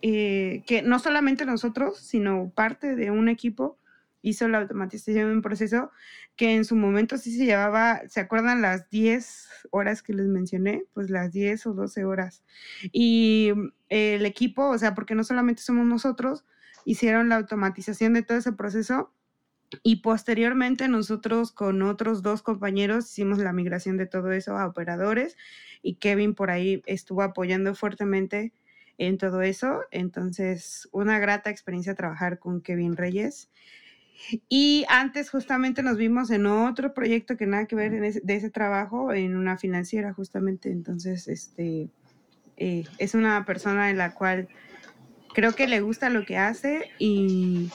eh, 0.00 0.62
que 0.66 0.82
no 0.82 0.98
solamente 0.98 1.44
nosotros, 1.44 1.98
sino 1.98 2.50
parte 2.50 2.96
de 2.96 3.10
un 3.10 3.28
equipo 3.28 3.78
hizo 4.22 4.48
la 4.48 4.58
automatización 4.58 5.28
de 5.28 5.34
un 5.34 5.42
proceso 5.42 5.90
que 6.36 6.54
en 6.54 6.64
su 6.64 6.76
momento 6.76 7.18
sí 7.18 7.36
se 7.36 7.44
llevaba, 7.44 8.02
¿se 8.08 8.20
acuerdan 8.20 8.62
las 8.62 8.88
10 8.90 9.48
horas 9.70 10.02
que 10.02 10.14
les 10.14 10.26
mencioné? 10.26 10.84
Pues 10.94 11.10
las 11.10 11.32
10 11.32 11.66
o 11.66 11.74
12 11.74 12.04
horas. 12.04 12.42
Y 12.92 13.52
el 13.88 14.24
equipo, 14.24 14.68
o 14.68 14.78
sea, 14.78 14.94
porque 14.94 15.14
no 15.14 15.24
solamente 15.24 15.62
somos 15.62 15.86
nosotros, 15.86 16.44
hicieron 16.84 17.28
la 17.28 17.36
automatización 17.36 18.14
de 18.14 18.22
todo 18.22 18.38
ese 18.38 18.52
proceso 18.52 19.12
y 19.82 19.96
posteriormente 19.96 20.88
nosotros 20.88 21.52
con 21.52 21.82
otros 21.82 22.22
dos 22.22 22.42
compañeros 22.42 23.10
hicimos 23.10 23.38
la 23.38 23.52
migración 23.52 23.96
de 23.96 24.06
todo 24.06 24.32
eso 24.32 24.56
a 24.58 24.66
operadores 24.66 25.36
y 25.82 25.94
Kevin 25.94 26.34
por 26.34 26.50
ahí 26.50 26.82
estuvo 26.86 27.22
apoyando 27.22 27.74
fuertemente 27.74 28.52
en 28.98 29.18
todo 29.18 29.42
eso. 29.42 29.80
Entonces, 29.90 30.88
una 30.92 31.18
grata 31.18 31.50
experiencia 31.50 31.94
trabajar 31.94 32.38
con 32.38 32.60
Kevin 32.60 32.96
Reyes. 32.96 33.50
Y 34.48 34.84
antes 34.88 35.30
justamente 35.30 35.82
nos 35.82 35.96
vimos 35.96 36.30
en 36.30 36.46
otro 36.46 36.94
proyecto 36.94 37.36
que 37.36 37.46
nada 37.46 37.66
que 37.66 37.76
ver 37.76 38.22
de 38.22 38.34
ese 38.34 38.50
trabajo, 38.50 39.12
en 39.12 39.36
una 39.36 39.58
financiera 39.58 40.12
justamente. 40.12 40.70
Entonces, 40.70 41.28
este, 41.28 41.90
eh, 42.56 42.84
es 42.98 43.14
una 43.14 43.44
persona 43.44 43.90
en 43.90 43.98
la 43.98 44.14
cual 44.14 44.48
creo 45.34 45.52
que 45.52 45.66
le 45.66 45.80
gusta 45.80 46.10
lo 46.10 46.24
que 46.24 46.38
hace 46.38 46.90
y 46.98 47.70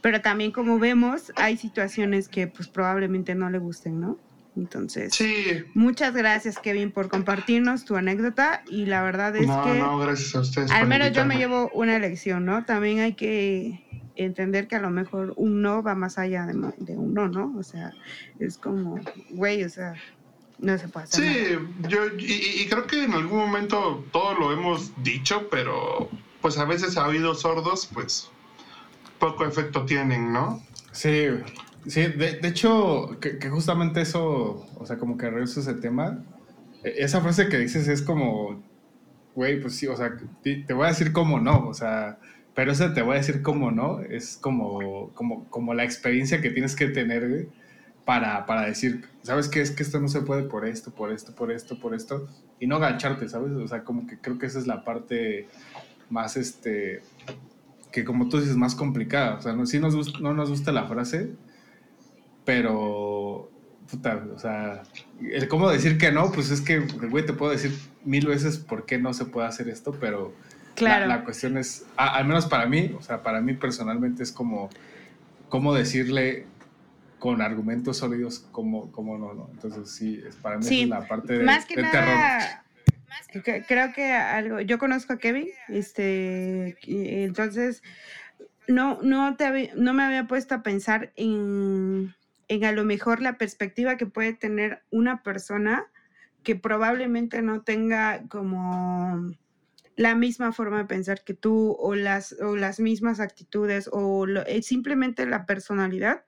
pero 0.00 0.22
también 0.22 0.52
como 0.52 0.78
vemos 0.78 1.32
hay 1.36 1.56
situaciones 1.56 2.28
que 2.28 2.46
pues 2.46 2.68
probablemente 2.68 3.34
no 3.34 3.50
le 3.50 3.58
gusten, 3.58 4.00
¿no? 4.00 4.18
Entonces, 4.56 5.14
sí. 5.14 5.64
muchas 5.74 6.12
gracias 6.14 6.58
Kevin 6.58 6.90
por 6.90 7.08
compartirnos 7.08 7.84
tu 7.84 7.96
anécdota 7.96 8.62
y 8.68 8.86
la 8.86 9.02
verdad 9.02 9.34
es 9.36 9.42
que 9.42 9.78
no, 9.78 9.98
gracias 9.98 10.34
a 10.34 10.40
ustedes. 10.40 10.70
Al 10.72 10.88
menos 10.88 11.12
yo 11.12 11.24
me 11.24 11.36
llevo 11.36 11.70
una 11.72 11.98
lección, 11.98 12.44
¿no? 12.44 12.64
También 12.64 12.98
hay 12.98 13.14
que 13.14 13.84
entender 14.16 14.66
que 14.66 14.76
a 14.76 14.80
lo 14.80 14.90
mejor 14.90 15.34
un 15.36 15.62
no 15.62 15.82
va 15.82 15.94
más 15.94 16.18
allá 16.18 16.46
de, 16.46 16.96
un 16.96 17.14
no, 17.14 17.28
¿no? 17.28 17.54
O 17.56 17.62
sea, 17.62 17.92
es 18.38 18.58
como, 18.58 19.00
güey, 19.30 19.64
o 19.64 19.68
sea, 19.68 19.94
no 20.58 20.76
se 20.78 20.88
puede 20.88 21.04
hacer. 21.04 21.24
Sí, 21.24 21.88
yo 21.88 22.06
y, 22.18 22.66
creo 22.68 22.86
que 22.86 23.04
en 23.04 23.14
algún 23.14 23.38
momento 23.38 24.04
todo 24.12 24.34
lo 24.34 24.52
hemos 24.52 24.92
dicho, 25.02 25.48
pero 25.50 26.10
pues 26.40 26.58
a 26.58 26.64
veces 26.64 26.96
ha 26.96 27.04
habido 27.04 27.34
sordos, 27.34 27.88
pues 27.92 28.30
poco 29.18 29.44
efecto 29.44 29.84
tienen, 29.84 30.32
¿no? 30.32 30.62
Sí, 30.92 31.28
sí, 31.86 32.02
de, 32.06 32.40
hecho, 32.42 33.18
que, 33.20 33.48
justamente 33.48 34.00
eso, 34.00 34.66
o 34.76 34.86
sea, 34.86 34.98
como 34.98 35.16
que 35.16 35.30
regreso 35.30 35.60
ese 35.60 35.74
tema, 35.74 36.24
e, 36.84 36.94
esa 36.98 37.20
frase 37.20 37.48
que 37.48 37.58
dices 37.58 37.88
es 37.88 38.02
como, 38.02 38.62
güey, 39.34 39.60
pues 39.60 39.76
sí, 39.76 39.86
o 39.86 39.96
sea, 39.96 40.16
te 40.42 40.72
voy 40.72 40.86
a 40.86 40.88
decir 40.88 41.12
cómo 41.12 41.40
no, 41.40 41.68
o 41.68 41.74
sea, 41.74 42.18
pero 42.54 42.72
eso 42.72 42.92
te 42.92 43.02
voy 43.02 43.14
a 43.14 43.18
decir 43.18 43.42
cómo 43.42 43.70
no, 43.70 44.00
es 44.00 44.36
como, 44.36 45.10
como, 45.14 45.48
como 45.48 45.74
la 45.74 45.84
experiencia 45.84 46.40
que 46.40 46.50
tienes 46.50 46.76
que 46.76 46.88
tener 46.88 47.48
para, 48.04 48.44
para 48.46 48.66
decir, 48.66 49.04
¿sabes 49.22 49.48
qué? 49.48 49.60
Es 49.60 49.70
que 49.70 49.82
esto 49.82 50.00
no 50.00 50.08
se 50.08 50.22
puede 50.22 50.42
por 50.42 50.66
esto, 50.66 50.90
por 50.90 51.12
esto, 51.12 51.34
por 51.34 51.52
esto, 51.52 51.78
por 51.78 51.94
esto, 51.94 52.28
y 52.58 52.66
no 52.66 52.78
gancharte, 52.78 53.28
¿sabes? 53.28 53.52
O 53.52 53.68
sea, 53.68 53.84
como 53.84 54.06
que 54.06 54.18
creo 54.18 54.38
que 54.38 54.46
esa 54.46 54.58
es 54.58 54.66
la 54.66 54.84
parte 54.84 55.48
más, 56.10 56.36
este, 56.36 57.02
que 57.92 58.04
como 58.04 58.28
tú 58.28 58.40
dices, 58.40 58.56
más 58.56 58.74
complicada. 58.74 59.36
O 59.36 59.42
sea, 59.42 59.52
no, 59.52 59.66
sí 59.66 59.78
nos 59.78 60.20
no 60.20 60.34
nos 60.34 60.50
gusta 60.50 60.72
la 60.72 60.86
frase, 60.86 61.30
pero, 62.44 63.50
puta, 63.90 64.24
o 64.34 64.38
sea, 64.38 64.82
el 65.20 65.48
cómo 65.48 65.70
decir 65.70 65.98
que 65.98 66.12
no, 66.12 66.32
pues 66.32 66.50
es 66.50 66.60
que, 66.60 66.78
güey, 66.80 67.24
te 67.24 67.32
puedo 67.32 67.52
decir 67.52 67.76
mil 68.04 68.26
veces 68.26 68.58
por 68.58 68.86
qué 68.86 68.98
no 68.98 69.14
se 69.14 69.24
puede 69.26 69.46
hacer 69.46 69.68
esto, 69.68 69.96
pero 70.00 70.32
Claro. 70.74 71.06
La, 71.06 71.24
cuestión 71.24 71.58
es, 71.58 71.84
al 71.96 72.26
menos 72.26 72.46
para 72.46 72.66
mí, 72.66 72.94
o 72.98 73.02
sea, 73.02 73.22
para 73.22 73.40
mí 73.40 73.54
personalmente 73.54 74.22
es 74.22 74.32
como, 74.32 74.70
cómo 75.48 75.74
decirle 75.74 76.46
con 77.18 77.42
argumentos 77.42 77.98
sólidos 77.98 78.46
cómo, 78.50 78.90
cómo 78.92 79.18
no, 79.18 79.34
no. 79.34 79.50
Entonces 79.52 79.90
sí, 79.90 80.22
es 80.26 80.36
para 80.36 80.56
mí 80.56 80.82
es 80.82 80.88
la 80.88 81.06
parte 81.06 81.34
de, 81.34 81.44
más 81.44 81.66
que 81.66 81.76
nada, 81.76 82.64
Creo 83.68 83.92
que 83.92 84.12
algo, 84.12 84.60
yo 84.60 84.78
conozco 84.78 85.12
a 85.12 85.18
Kevin, 85.18 85.48
este, 85.68 86.78
entonces 86.86 87.82
no, 88.66 89.00
no, 89.02 89.36
te, 89.36 89.72
no 89.76 89.92
me 89.92 90.02
había 90.04 90.26
puesto 90.26 90.54
a 90.54 90.62
pensar 90.62 91.12
en, 91.16 92.14
en 92.50 92.64
a 92.64 92.72
lo 92.72 92.84
mejor 92.84 93.22
la 93.22 93.38
perspectiva 93.38 93.96
que 93.96 94.06
puede 94.06 94.32
tener 94.32 94.82
una 94.90 95.22
persona 95.22 95.86
que 96.42 96.56
probablemente 96.56 97.42
no 97.42 97.62
tenga 97.62 98.26
como 98.28 99.32
la 99.94 100.16
misma 100.16 100.50
forma 100.50 100.78
de 100.78 100.86
pensar 100.86 101.22
que 101.22 101.32
tú 101.32 101.76
o 101.78 101.94
las, 101.94 102.32
o 102.40 102.56
las 102.56 102.80
mismas 102.80 103.20
actitudes 103.20 103.88
o 103.92 104.26
eh, 104.26 104.62
simplemente 104.62 105.26
la 105.26 105.46
personalidad 105.46 106.24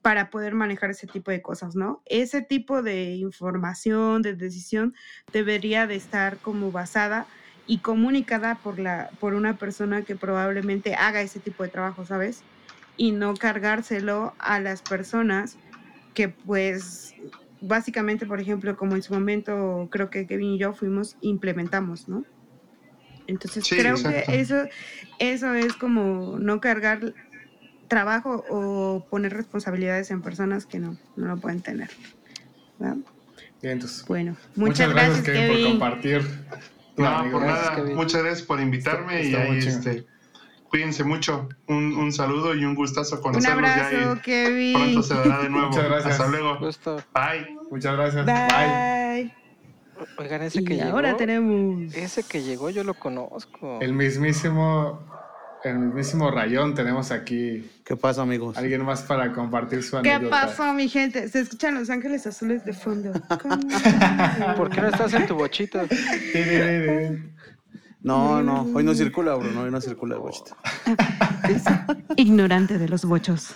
para 0.00 0.30
poder 0.30 0.54
manejar 0.54 0.90
ese 0.90 1.08
tipo 1.08 1.32
de 1.32 1.42
cosas, 1.42 1.74
¿no? 1.74 2.02
Ese 2.06 2.42
tipo 2.42 2.80
de 2.80 3.14
información, 3.14 4.22
de 4.22 4.36
decisión, 4.36 4.94
debería 5.32 5.88
de 5.88 5.96
estar 5.96 6.38
como 6.38 6.70
basada 6.70 7.26
y 7.66 7.78
comunicada 7.78 8.54
por, 8.56 8.78
la, 8.78 9.10
por 9.18 9.34
una 9.34 9.58
persona 9.58 10.02
que 10.02 10.14
probablemente 10.14 10.94
haga 10.94 11.20
ese 11.20 11.40
tipo 11.40 11.64
de 11.64 11.68
trabajo, 11.68 12.04
¿sabes? 12.04 12.44
Y 12.96 13.12
no 13.12 13.34
cargárselo 13.34 14.34
a 14.38 14.60
las 14.60 14.82
personas 14.82 15.56
que 16.14 16.28
pues 16.28 17.14
básicamente, 17.60 18.26
por 18.26 18.40
ejemplo, 18.40 18.76
como 18.76 18.96
en 18.96 19.02
su 19.02 19.14
momento 19.14 19.88
creo 19.90 20.10
que 20.10 20.26
Kevin 20.26 20.54
y 20.54 20.58
yo 20.58 20.74
fuimos, 20.74 21.16
implementamos, 21.20 22.08
¿no? 22.08 22.24
Entonces 23.26 23.66
creo 23.68 23.96
que 23.96 24.24
eso, 24.28 24.64
eso 25.18 25.54
es 25.54 25.72
como 25.74 26.38
no 26.38 26.60
cargar 26.60 27.14
trabajo 27.88 28.44
o 28.48 29.06
poner 29.08 29.32
responsabilidades 29.32 30.10
en 30.10 30.22
personas 30.22 30.66
que 30.66 30.78
no, 30.78 30.96
no 31.16 31.26
lo 31.26 31.36
pueden 31.36 31.60
tener. 31.60 31.90
Bien, 32.78 33.04
entonces. 33.62 34.04
Bueno, 34.06 34.36
muchas, 34.56 34.90
gracias, 34.90 35.22
Kevin, 35.22 35.62
por 35.62 35.70
compartir. 35.70 36.22
No, 36.96 37.30
por 37.30 37.42
nada. 37.42 37.84
Muchas 37.94 38.22
gracias 38.22 38.46
por 38.46 38.60
invitarme 38.60 39.22
y 39.24 39.34
ahí 39.34 39.58
este, 39.58 40.04
cuídense 40.72 41.04
mucho. 41.04 41.50
Un, 41.66 41.94
un, 41.96 42.12
saludo 42.12 42.54
y 42.54 42.64
un 42.64 42.74
gustazo 42.74 43.20
conocerlos. 43.20 43.58
Un 43.58 43.64
abrazo, 43.66 44.14
ya 44.14 44.22
Kevin. 44.22 44.72
Pronto 44.72 45.02
se 45.02 45.14
verá 45.14 45.42
de 45.42 45.50
nuevo. 45.50 45.68
Muchas 45.68 45.84
gracias. 45.84 46.12
Hasta 46.12 46.28
luego. 46.28 46.58
Gusto. 46.58 46.96
Bye. 47.14 47.58
Muchas 47.70 47.94
gracias. 47.94 48.24
Bye. 48.24 49.34
Oigan, 50.16 50.42
ese 50.42 50.62
y 50.62 50.64
que 50.64 50.82
ahora 50.82 51.08
llegó. 51.08 51.18
tenemos. 51.18 51.94
Ese 51.94 52.22
que 52.22 52.42
llegó 52.42 52.70
yo 52.70 52.84
lo 52.84 52.94
conozco. 52.94 53.80
El 53.82 53.92
mismísimo, 53.92 55.06
el 55.62 55.78
mismísimo 55.78 56.30
Rayón 56.30 56.74
tenemos 56.74 57.10
aquí. 57.10 57.70
¿Qué 57.84 57.94
pasa, 57.94 58.22
amigos? 58.22 58.56
Alguien 58.56 58.82
más 58.82 59.02
para 59.02 59.30
compartir 59.34 59.82
su 59.82 60.00
¿Qué 60.00 60.10
anécdota. 60.10 60.46
pasó, 60.46 60.72
mi 60.72 60.88
gente? 60.88 61.28
Se 61.28 61.40
escuchan 61.40 61.74
los 61.74 61.90
ángeles 61.90 62.26
azules 62.26 62.64
de 62.64 62.72
fondo. 62.72 63.12
¿Por 64.56 64.70
qué 64.70 64.80
no 64.80 64.88
estás 64.88 65.12
en 65.12 65.26
tu 65.26 65.34
bochito? 65.34 65.82
No, 68.02 68.42
no, 68.42 68.68
hoy 68.74 68.82
no 68.82 68.94
circula, 68.94 69.34
Bruno, 69.36 69.62
hoy 69.62 69.70
no 69.70 69.80
circula 69.80 70.16
el 70.16 70.20
bochito. 70.22 70.56
Ignorante 72.16 72.78
de 72.78 72.88
los 72.88 73.04
bochos. 73.04 73.54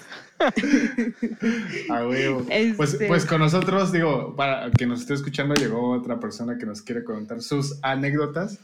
A 1.91 2.07
huevo. 2.07 2.45
Pues, 2.77 2.93
Este- 2.93 3.07
pues 3.09 3.25
con 3.27 3.41
nosotros, 3.41 3.91
digo, 3.91 4.37
para 4.37 4.71
que 4.71 4.87
nos 4.87 5.01
esté 5.01 5.15
escuchando, 5.15 5.55
llegó 5.55 5.91
otra 5.91 6.21
persona 6.21 6.59
que 6.59 6.67
nos 6.67 6.83
quiere 6.83 7.03
contar 7.03 7.43
sus 7.43 7.79
anécdotas. 7.83 8.61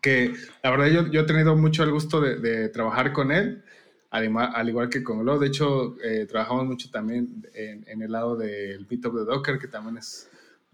Que 0.00 0.34
la 0.62 0.70
verdad, 0.70 0.86
yo, 0.86 1.06
yo 1.08 1.20
he 1.20 1.24
tenido 1.24 1.56
mucho 1.56 1.84
el 1.84 1.92
gusto 1.92 2.20
de, 2.20 2.36
de 2.40 2.68
trabajar 2.70 3.12
con 3.12 3.30
él, 3.30 3.62
al, 4.10 4.68
igual 4.68 4.88
que 4.88 5.02
con 5.02 5.20
Glo. 5.20 5.38
De 5.38 5.46
hecho, 5.48 5.94
eh, 6.02 6.26
trabajamos 6.28 6.66
mucho 6.66 6.90
también 6.90 7.46
en, 7.54 7.84
en 7.86 8.02
el 8.02 8.10
lado 8.12 8.36
del 8.36 8.86
Meetup 8.90 9.14
de 9.14 9.24
Docker, 9.24 9.58
que 9.58 9.68
también 9.68 9.98
es 9.98 10.28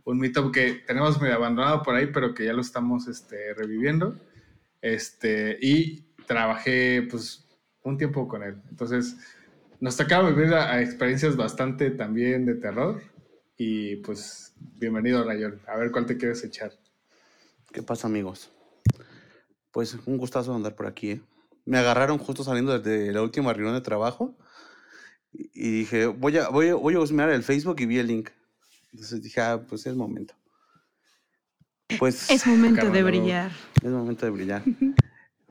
un 0.04 0.18
Meetup 0.18 0.52
que 0.52 0.82
tenemos 0.86 1.20
medio 1.20 1.34
abandonado 1.34 1.82
por 1.82 1.94
ahí, 1.94 2.06
pero 2.06 2.32
que 2.34 2.44
ya 2.46 2.52
lo 2.54 2.62
estamos 2.62 3.06
este, 3.08 3.52
reviviendo. 3.54 4.16
Este, 4.80 5.58
y 5.60 6.02
trabajé 6.26 7.02
pues 7.10 7.46
un 7.82 7.96
tiempo 7.96 8.28
con 8.28 8.42
él. 8.42 8.60
Entonces, 8.70 9.16
nos 9.80 9.96
tocaba 9.96 10.30
vivir 10.30 10.54
a, 10.54 10.80
experiencias 10.80 11.36
bastante 11.36 11.90
también 11.90 12.46
de 12.46 12.54
terror. 12.54 13.02
Y 13.56 13.96
pues, 13.96 14.54
bienvenido, 14.58 15.24
Rayón. 15.24 15.60
A 15.66 15.76
ver 15.76 15.90
cuál 15.90 16.06
te 16.06 16.16
quieres 16.16 16.44
echar. 16.44 16.72
¿Qué 17.72 17.82
pasa, 17.82 18.06
amigos? 18.06 18.50
Pues 19.72 19.96
un 20.06 20.16
gustazo 20.16 20.54
andar 20.54 20.74
por 20.74 20.86
aquí, 20.86 21.12
¿eh? 21.12 21.20
Me 21.64 21.78
agarraron 21.78 22.16
justo 22.16 22.42
saliendo 22.44 22.78
de 22.78 23.12
la 23.12 23.20
última 23.22 23.52
reunión 23.52 23.74
de 23.74 23.82
trabajo 23.82 24.34
y 25.32 25.80
dije, 25.80 26.06
voy 26.06 26.38
a, 26.38 26.48
voy 26.48 26.68
a, 26.68 26.74
voy 26.74 26.94
el 26.94 27.42
Facebook 27.42 27.76
y 27.80 27.86
vi 27.86 27.98
el 27.98 28.06
link. 28.06 28.30
Entonces 28.92 29.22
dije, 29.22 29.40
ah, 29.42 29.62
pues 29.68 29.86
es 29.86 29.94
momento. 29.94 30.34
Pues 31.98 32.30
Es 32.30 32.46
momento 32.46 32.90
de 32.90 33.02
brillar. 33.02 33.50
es 33.82 33.90
momento 33.90 34.26
de 34.26 34.32
brillar. 34.32 34.62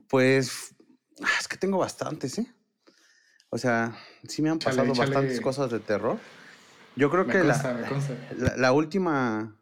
Pues 0.08 0.76
ah, 1.24 1.30
es 1.40 1.48
que 1.48 1.58
tengo 1.58 1.78
bastantes, 1.80 2.38
¿eh? 2.38 2.48
O 3.50 3.58
sea, 3.58 3.98
sí 4.28 4.42
me 4.42 4.50
han 4.50 4.60
pasado 4.60 4.94
bastantes 4.94 5.42
cosas 5.42 5.72
de 5.72 5.80
terror. 5.80 6.20
Yo 6.96 7.10
creo 7.10 7.26
Me 7.26 7.34
que 7.34 7.40
consta, 7.40 7.74
la, 7.74 8.50
la, 8.50 8.58
la 8.58 8.72
última, 8.72 9.56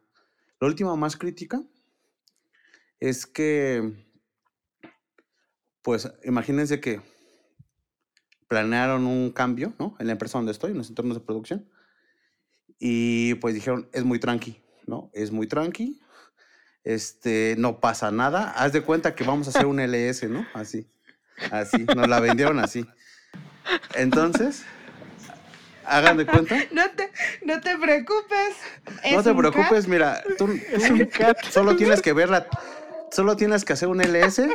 la 0.59 0.67
última 0.67 0.95
más 0.95 1.17
crítica 1.17 1.61
es 2.99 3.25
que, 3.25 4.05
pues, 5.81 6.11
imagínense 6.23 6.79
que 6.79 7.01
planearon 8.47 9.05
un 9.05 9.31
cambio, 9.31 9.73
¿no? 9.79 9.95
En 9.99 10.07
la 10.07 10.13
empresa 10.13 10.37
donde 10.37 10.51
estoy, 10.51 10.71
en 10.71 10.77
los 10.77 10.89
entornos 10.89 11.17
de 11.17 11.23
producción, 11.23 11.69
y 12.79 13.35
pues 13.35 13.53
dijeron, 13.53 13.89
es 13.93 14.03
muy 14.03 14.19
tranqui, 14.19 14.61
¿no? 14.87 15.09
Es 15.13 15.31
muy 15.31 15.47
tranqui, 15.47 15.99
este, 16.85 17.55
no 17.57 17.79
pasa 17.79 18.11
nada, 18.11 18.51
haz 18.51 18.71
de 18.71 18.81
cuenta 18.81 19.15
que 19.15 19.23
vamos 19.23 19.47
a 19.47 19.49
hacer 19.49 19.65
un 19.65 19.79
LS, 19.79 20.29
¿no? 20.29 20.45
Así, 20.53 20.87
así, 21.51 21.83
nos 21.95 22.07
la 22.07 22.19
vendieron 22.19 22.59
así. 22.59 22.85
Entonces, 23.95 24.63
hagan 25.83 26.17
de 26.17 26.25
cuenta. 26.25 26.55
No 26.71 26.83
te, 26.91 27.11
no 27.43 27.59
te 27.59 27.77
preocupes. 27.77 28.55
No 29.11 29.23
te 29.23 29.33
preocupes, 29.33 29.87
mira, 29.87 30.23
tú, 30.37 30.47
Es 30.71 30.89
un 30.89 31.05
cat. 31.05 31.37
solo 31.49 31.75
tienes 31.75 32.01
que 32.01 32.13
verla, 32.13 32.47
solo 33.11 33.35
tienes 33.35 33.65
que 33.65 33.73
hacer 33.73 33.87
un 33.87 33.99
LS 34.01 34.47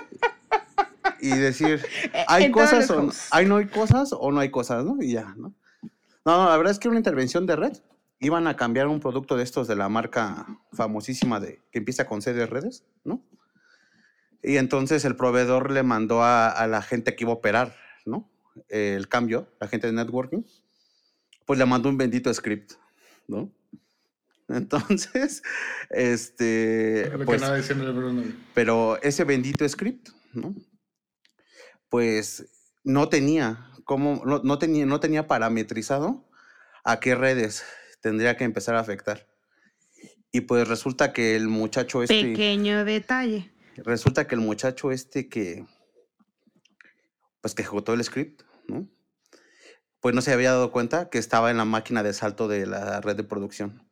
y 1.21 1.31
decir, 1.31 1.85
Eh, 2.13 2.25
hay 2.29 2.45
en 2.45 2.53
cosas 2.53 2.89
o 2.91 3.01
hosts. 3.07 3.29
hay 3.31 3.47
no 3.47 3.57
hay 3.57 3.67
cosas 3.67 4.11
o 4.13 4.31
no 4.31 4.41
hay 4.41 4.51
cosas, 4.51 4.85
¿no? 4.85 4.97
Y 5.03 5.13
ya, 5.13 5.35
¿no? 5.37 5.53
No, 6.25 6.37
no, 6.45 6.49
la 6.49 6.57
verdad 6.57 6.71
es 6.73 6.79
que 6.79 6.89
una 6.89 6.99
intervención 6.99 7.47
de 7.47 7.57
red. 7.57 7.73
Iban 8.21 8.47
a 8.47 8.57
cambiar 8.57 8.87
un 8.87 9.01
producto 9.01 9.37
de 9.37 9.43
estos 9.43 9.67
de 9.67 9.77
la 9.77 9.89
marca 9.89 10.47
famosísima 10.73 11.41
de 11.41 11.63
que 11.73 11.79
empieza 11.79 12.07
con 12.07 12.23
C 12.23 12.33
de 12.33 12.47
redes, 12.47 12.85
¿no? 13.03 13.25
Y 14.43 14.57
entonces 14.57 15.05
el 15.05 15.17
proveedor 15.17 15.71
le 15.71 15.83
mandó 15.83 16.23
a, 16.23 16.49
a 16.49 16.67
la 16.67 16.83
gente 16.83 17.17
que 17.17 17.25
iba 17.25 17.33
a 17.33 17.37
operar, 17.37 17.77
¿no? 18.05 18.31
El 18.69 19.09
cambio, 19.09 19.49
la 19.61 19.69
gente 19.69 19.87
de 19.87 19.93
networking, 19.95 20.43
pues 21.47 21.59
le 21.59 21.67
mandó 21.67 21.89
un 21.89 21.99
bendito 21.99 22.33
script, 22.33 22.73
¿no? 23.27 23.51
Entonces, 24.49 25.43
este, 25.91 27.11
pues, 27.25 27.43
pero 28.55 29.01
ese 29.03 29.25
bendito 29.25 29.69
script, 29.69 30.11
¿no? 30.33 30.55
Pues 31.89 32.47
no 32.85 33.09
tenía 33.09 33.71
cómo, 33.85 34.23
no, 34.25 34.41
no 34.45 34.59
tenía, 34.59 34.87
no 34.87 35.01
tenía 35.01 35.27
parametrizado 35.27 36.29
a 36.85 37.01
qué 37.01 37.15
redes 37.15 37.65
tendría 38.01 38.37
que 38.37 38.45
empezar 38.45 38.75
a 38.75 38.81
afectar. 38.81 39.27
Y 40.33 40.43
pues 40.43 40.69
resulta 40.69 41.13
que 41.13 41.37
el 41.37 41.49
muchacho 41.49 42.03
este, 42.03 42.23
Pequeño 42.23 42.85
detalle. 42.85 43.53
resulta 43.77 44.27
que 44.27 44.37
el 44.37 44.41
muchacho 44.41 44.93
este 44.93 45.29
que, 45.29 45.67
pues 47.41 47.55
que 47.55 47.63
ejecutó 47.63 47.95
el 47.95 48.05
script, 48.05 48.43
¿no? 48.69 48.89
Pues 50.01 50.15
no 50.15 50.23
se 50.23 50.33
había 50.33 50.53
dado 50.53 50.73
cuenta 50.73 51.11
que 51.11 51.19
estaba 51.19 51.51
en 51.51 51.59
la 51.59 51.65
máquina 51.65 52.03
de 52.03 52.15
salto 52.15 52.49
de 52.49 52.67
la 52.67 53.01
red 53.01 53.17
de 53.17 53.25
producción. 53.25 53.87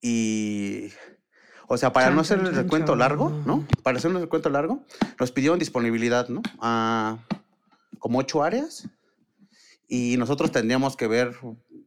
Y, 0.00 0.92
o 1.66 1.76
sea, 1.76 1.92
para 1.92 2.10
no 2.10 2.20
hacer 2.20 2.38
el 2.40 2.54
recuento 2.54 2.94
largo. 2.94 3.30
¿no? 3.30 3.66
Para 3.82 3.98
hacer 3.98 4.10
un 4.10 4.20
recuento 4.20 4.50
largo, 4.50 4.84
nos 5.18 5.32
pidieron 5.32 5.58
disponibilidad, 5.58 6.28
¿no? 6.28 6.42
A 6.60 7.18
como 7.98 8.18
ocho 8.18 8.42
áreas. 8.42 8.88
Y 9.88 10.16
nosotros 10.18 10.52
tendríamos 10.52 10.96
que 10.96 11.06
ver, 11.06 11.34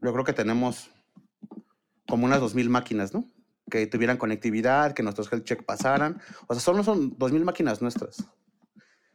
yo 0.02 0.12
creo 0.14 0.26
que 0.26 0.34
tenemos 0.34 0.90
como 2.08 2.26
unas 2.26 2.42
2.000 2.42 2.70
máquinas, 2.70 3.14
¿no? 3.14 3.30
Que 3.70 3.88
tuvieran 3.88 4.18
conectividad, 4.18 4.94
que 4.94 5.04
nuestros 5.04 5.32
health 5.32 5.46
check 5.46 5.64
pasaran. 5.64 6.22
O 6.48 6.54
sea, 6.54 6.62
solo 6.62 6.84
son 6.84 7.18
2.000 7.18 7.44
máquinas 7.44 7.82
nuestras. 7.82 8.26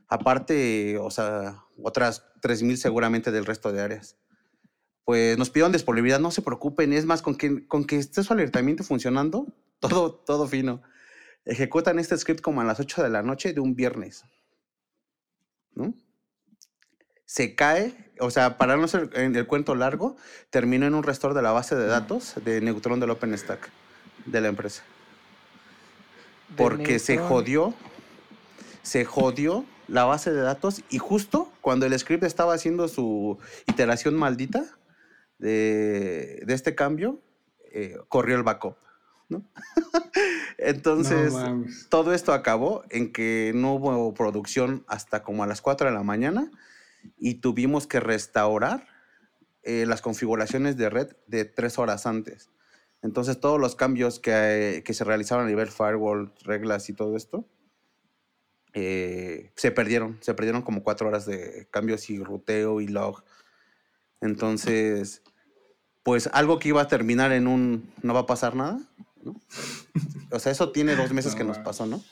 Aparte, 0.08 0.96
o 0.98 1.10
sea, 1.10 1.64
otras 1.82 2.24
3.000 2.40 2.76
seguramente 2.76 3.32
del 3.32 3.44
resto 3.44 3.72
de 3.72 3.82
áreas. 3.82 4.16
Pues 5.04 5.36
nos 5.36 5.50
pidieron 5.50 5.72
disponibilidad, 5.72 6.20
no 6.20 6.30
se 6.30 6.42
preocupen, 6.42 6.92
es 6.92 7.04
más, 7.04 7.22
con 7.22 7.36
que, 7.36 7.66
con 7.66 7.84
que 7.84 7.96
esté 7.96 8.22
su 8.22 8.32
alertamiento 8.32 8.82
funcionando, 8.82 9.46
todo, 9.80 10.14
todo 10.14 10.46
fino. 10.46 10.82
Ejecutan 11.44 11.98
este 11.98 12.16
script 12.16 12.40
como 12.40 12.60
a 12.60 12.64
las 12.64 12.80
8 12.80 13.02
de 13.02 13.10
la 13.10 13.22
noche 13.22 13.52
de 13.52 13.60
un 13.60 13.74
viernes. 13.74 14.24
¿No? 15.74 15.94
Se 17.24 17.54
cae, 17.54 18.05
o 18.20 18.30
sea, 18.30 18.58
para 18.58 18.76
no 18.76 18.84
hacer 18.84 19.10
en 19.14 19.34
el 19.36 19.46
cuento 19.46 19.74
largo, 19.74 20.16
terminó 20.50 20.86
en 20.86 20.94
un 20.94 21.02
restore 21.02 21.34
de 21.34 21.42
la 21.42 21.52
base 21.52 21.76
de 21.76 21.86
datos 21.86 22.34
de 22.44 22.60
Neutron 22.60 23.00
del 23.00 23.10
OpenStack 23.10 23.70
de 24.26 24.40
la 24.40 24.48
empresa. 24.48 24.82
Porque 26.56 26.98
se 26.98 27.18
jodió, 27.18 27.74
se 28.82 29.04
jodió 29.04 29.64
la 29.88 30.04
base 30.04 30.32
de 30.32 30.40
datos 30.40 30.82
y 30.90 30.98
justo 30.98 31.52
cuando 31.60 31.86
el 31.86 31.98
script 31.98 32.24
estaba 32.24 32.54
haciendo 32.54 32.88
su 32.88 33.38
iteración 33.66 34.14
maldita 34.14 34.64
de, 35.38 36.42
de 36.46 36.54
este 36.54 36.74
cambio, 36.74 37.20
eh, 37.72 37.96
corrió 38.08 38.36
el 38.36 38.42
backup. 38.42 38.76
¿no? 39.28 39.44
Entonces, 40.58 41.32
No 41.32 41.64
todo 41.88 42.14
esto 42.14 42.32
acabó 42.32 42.84
en 42.90 43.12
que 43.12 43.52
no 43.54 43.74
hubo 43.74 44.14
producción 44.14 44.84
hasta 44.86 45.22
como 45.22 45.42
a 45.42 45.46
las 45.46 45.60
4 45.60 45.88
de 45.88 45.94
la 45.94 46.02
mañana 46.02 46.50
y 47.16 47.34
tuvimos 47.40 47.86
que 47.86 48.00
restaurar 48.00 48.86
eh, 49.62 49.84
las 49.86 50.02
configuraciones 50.02 50.76
de 50.76 50.90
red 50.90 51.08
de 51.26 51.44
tres 51.44 51.78
horas 51.78 52.06
antes. 52.06 52.50
Entonces 53.02 53.40
todos 53.40 53.60
los 53.60 53.76
cambios 53.76 54.18
que, 54.18 54.82
que 54.84 54.94
se 54.94 55.04
realizaron 55.04 55.44
a 55.44 55.48
nivel 55.48 55.68
firewall, 55.68 56.32
reglas 56.44 56.88
y 56.88 56.92
todo 56.92 57.16
esto, 57.16 57.48
eh, 58.78 59.52
se 59.56 59.70
perdieron. 59.70 60.18
Se 60.20 60.34
perdieron 60.34 60.60
como 60.60 60.82
cuatro 60.82 61.08
horas 61.08 61.24
de 61.24 61.66
cambios 61.70 62.10
y 62.10 62.22
ruteo 62.22 62.82
y 62.82 62.88
log. 62.88 63.24
Entonces, 64.20 65.22
pues 66.02 66.28
algo 66.32 66.58
que 66.58 66.68
iba 66.68 66.82
a 66.82 66.88
terminar 66.88 67.32
en 67.32 67.46
un 67.46 67.90
no 68.02 68.12
va 68.12 68.20
a 68.20 68.26
pasar 68.26 68.54
nada. 68.54 68.78
¿no? 69.22 69.34
O 70.30 70.38
sea, 70.38 70.52
eso 70.52 70.72
tiene 70.72 70.94
dos 70.94 71.12
meses 71.12 71.32
No 71.32 71.38
que 71.38 71.44
nos 71.44 71.58
pasó, 71.58 71.86
¿no? 71.86 72.02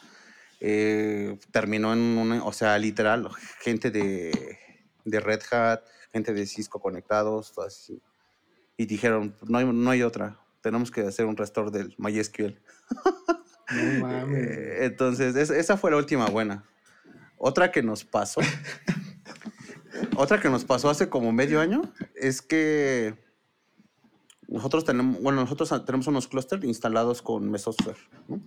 Eh, 0.61 1.39
terminó 1.51 1.93
en 1.93 1.99
una, 1.99 2.45
o 2.45 2.53
sea, 2.53 2.79
literal, 2.79 3.29
gente 3.61 3.91
de 3.91 4.59
de 5.05 5.21
Red 5.21 5.41
Hat, 5.51 5.81
gente 6.13 6.33
de 6.33 6.47
Cisco 6.47 6.81
conectados, 6.81 7.53
todo 7.53 7.67
así. 7.67 8.01
Y 8.77 8.87
dijeron, 8.87 9.37
no 9.47 9.59
hay, 9.59 9.65
no 9.67 9.91
hay 9.91 10.03
otra, 10.03 10.41
tenemos 10.61 10.91
que 10.91 11.03
hacer 11.03 11.27
un 11.27 11.37
restore 11.37 11.71
del 11.71 11.95
MySQL. 11.99 12.59
No 13.71 14.07
mames. 14.07 14.47
Eh, 14.47 14.85
Entonces, 14.85 15.35
es- 15.37 15.49
esa 15.49 15.79
fue 15.79 15.91
la 15.91 15.97
última 15.97 16.27
buena. 16.27 16.65
Otra 17.39 17.73
que 17.73 17.83
nos 17.83 18.05
pasó, 18.05 18.43
otra 20.17 20.39
que 20.41 20.51
nos 20.51 20.65
pasó 20.67 20.91
hace 20.91 21.09
como 21.09 21.33
medio 21.33 21.61
año, 21.61 21.81
es 22.15 22.43
que 22.43 23.15
nosotros 24.49 24.85
tenemos, 24.85 25.21
bueno, 25.23 25.41
nosotros 25.41 25.71
tenemos 25.87 26.07
unos 26.07 26.29
clústeres 26.29 26.65
instalados 26.67 27.23
con 27.23 27.51
Mesosphere, 27.51 27.99
¿no? 28.29 28.43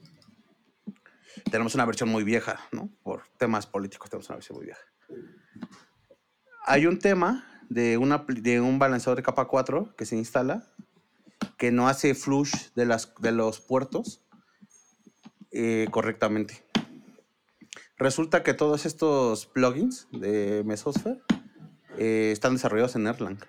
Tenemos 1.52 1.74
una 1.76 1.86
versión 1.86 2.10
muy 2.10 2.24
vieja, 2.24 2.60
¿no? 2.72 2.90
Por 3.04 3.24
temas 3.38 3.66
políticos 3.66 4.10
tenemos 4.10 4.30
una 4.30 4.36
versión 4.38 4.58
muy 4.58 4.66
vieja. 4.66 4.82
Hay 6.68 6.86
un 6.86 7.00
tema 7.00 7.46
de, 7.70 7.98
una, 7.98 8.26
pl- 8.26 8.42
de 8.42 8.60
un 8.62 8.78
balanceador 8.78 9.16
de 9.18 9.24
capa 9.24 9.46
4 9.46 9.96
que 9.98 10.06
se 10.06 10.16
instala 10.18 10.66
que 11.58 11.72
no 11.72 11.88
hace 11.88 12.14
flush 12.14 12.54
de, 12.76 12.86
las, 12.86 13.14
de 13.20 13.32
los 13.32 13.60
puertos 13.62 14.22
eh, 15.52 15.88
correctamente. 15.92 16.64
Resulta 17.98 18.44
que 18.44 18.54
todos 18.54 18.86
estos 18.86 19.46
plugins 19.48 20.08
de 20.12 20.64
Mesosphere 20.66 21.20
eh, 21.98 22.30
están 22.32 22.54
desarrollados 22.54 22.96
en 22.96 23.08
Erlang. 23.08 23.40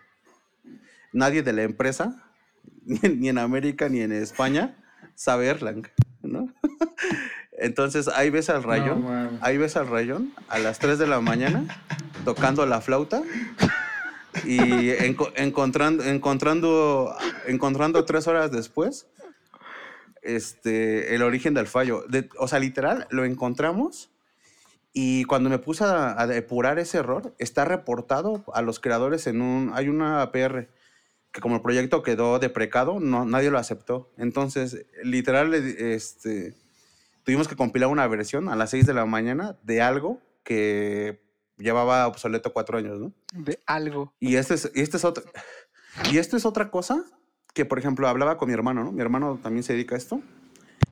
Nadie 1.13 1.43
de 1.43 1.53
la 1.53 1.65
empresa, 1.65 2.31
ni 2.85 2.99
en, 3.03 3.21
ni 3.21 3.29
en 3.29 3.39
América 3.39 3.89
ni 3.89 4.01
en 4.01 4.13
España, 4.13 4.77
sabe 5.17 5.49
Erlang, 5.49 5.89
¿no? 6.23 6.55
Entonces 7.59 8.07
ahí 8.09 8.31
ves 8.31 8.49
al 8.49 8.63
rayón, 8.63 9.03
No 9.03 9.39
ahí 9.43 9.59
ves 9.59 9.77
al 9.77 9.89
rayón 9.89 10.33
a 10.49 10.59
las 10.61 10.79
3 10.79 10.99
de 10.99 11.09
la 11.09 11.21
mañana 11.21 11.67
tocando 12.29 12.67
la 12.67 12.83
flauta 12.83 13.23
y 14.45 14.59
enco- 14.59 15.33
encontrando, 15.35 16.05
encontrando, 16.05 17.17
encontrando 17.47 18.05
tres 18.05 18.27
horas 18.27 18.53
después 18.53 19.07
este, 20.21 21.15
el 21.15 21.23
origen 21.23 21.55
del 21.55 21.67
fallo. 21.67 22.05
O 22.39 22.47
sea, 22.47 22.59
literal, 22.59 23.07
lo 23.09 23.25
encontramos 23.25 24.11
y 24.93 25.25
cuando 25.25 25.49
me 25.49 25.59
puse 25.59 25.85
a, 25.85 26.27
depurar 26.27 26.79
ese 26.79 26.99
error, 26.99 27.35
está 27.39 27.65
reportado 27.65 28.45
a 28.53 28.61
los 28.61 28.79
creadores 28.79 29.27
en 29.27 29.41
un... 29.41 29.71
Hay 29.73 29.89
una 29.89 30.21
APR 30.21 30.69
que 31.33 31.41
como 31.41 31.57
el 31.57 31.63
proyecto 31.63 32.03
quedó 32.03 32.39
deprecado, 32.39 33.01
no, 33.01 33.25
nadie 33.25 33.51
lo 33.51 33.57
aceptó. 33.57 34.11
Entonces, 34.19 34.85
literal, 35.03 35.55
este, 35.55 36.53
tuvimos 37.25 37.49
que 37.49 37.57
compilar 37.57 37.89
una 37.89 38.07
versión 38.07 38.51
a 38.51 38.57
las 38.57 38.69
6 38.69 38.85
de 38.85 38.93
la 38.93 39.07
mañana 39.07 39.57
de 39.63 39.81
algo 39.81 40.21
que 40.45 41.27
llevaba 41.59 42.07
obsoleto 42.07 42.53
cuatro 42.53 42.79
años, 42.79 42.99
¿no? 43.01 43.13
De 43.33 43.61
algo. 43.67 44.15
Y 44.21 44.37
este 44.37 44.55
es, 44.55 44.71
y 44.75 44.81
este 44.81 44.97
es 44.97 45.05
otra. 45.05 45.25
Y 46.11 46.19
esto 46.19 46.37
es 46.37 46.45
otra 46.47 46.71
cosa 46.71 47.05
que, 47.55 47.65
por 47.65 47.79
ejemplo, 47.79 48.09
hablaba 48.09 48.37
con 48.37 48.49
mi 48.49 48.55
hermano, 48.55 48.85
¿no? 48.85 48.93
Mi 48.93 49.01
hermano 49.01 49.39
también 49.43 49.63
se 49.63 49.73
dedica 49.73 49.95
a 49.95 49.99
esto, 49.99 50.23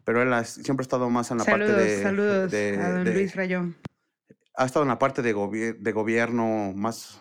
pero 0.04 0.20
él 0.22 0.32
ha- 0.32 0.44
siempre 0.44 0.82
ha 0.82 0.86
estado 0.86 1.08
más 1.10 1.30
en 1.30 1.38
la 1.38 1.44
Saludos, 1.44 1.70
parte 1.76 1.82
de. 1.82 2.02
saludos 2.02 2.50
de- 2.50 2.78
a 2.80 2.90
don 2.90 3.04
de- 3.04 3.14
Luis 3.14 3.34
Rayón. 3.36 3.76
Ha 4.56 4.64
estado 4.64 4.82
en 4.84 4.88
la 4.88 4.98
parte 4.98 5.22
de, 5.22 5.34
gobi- 5.34 5.76
de 5.78 5.92
gobierno, 5.92 6.72
más. 6.74 7.20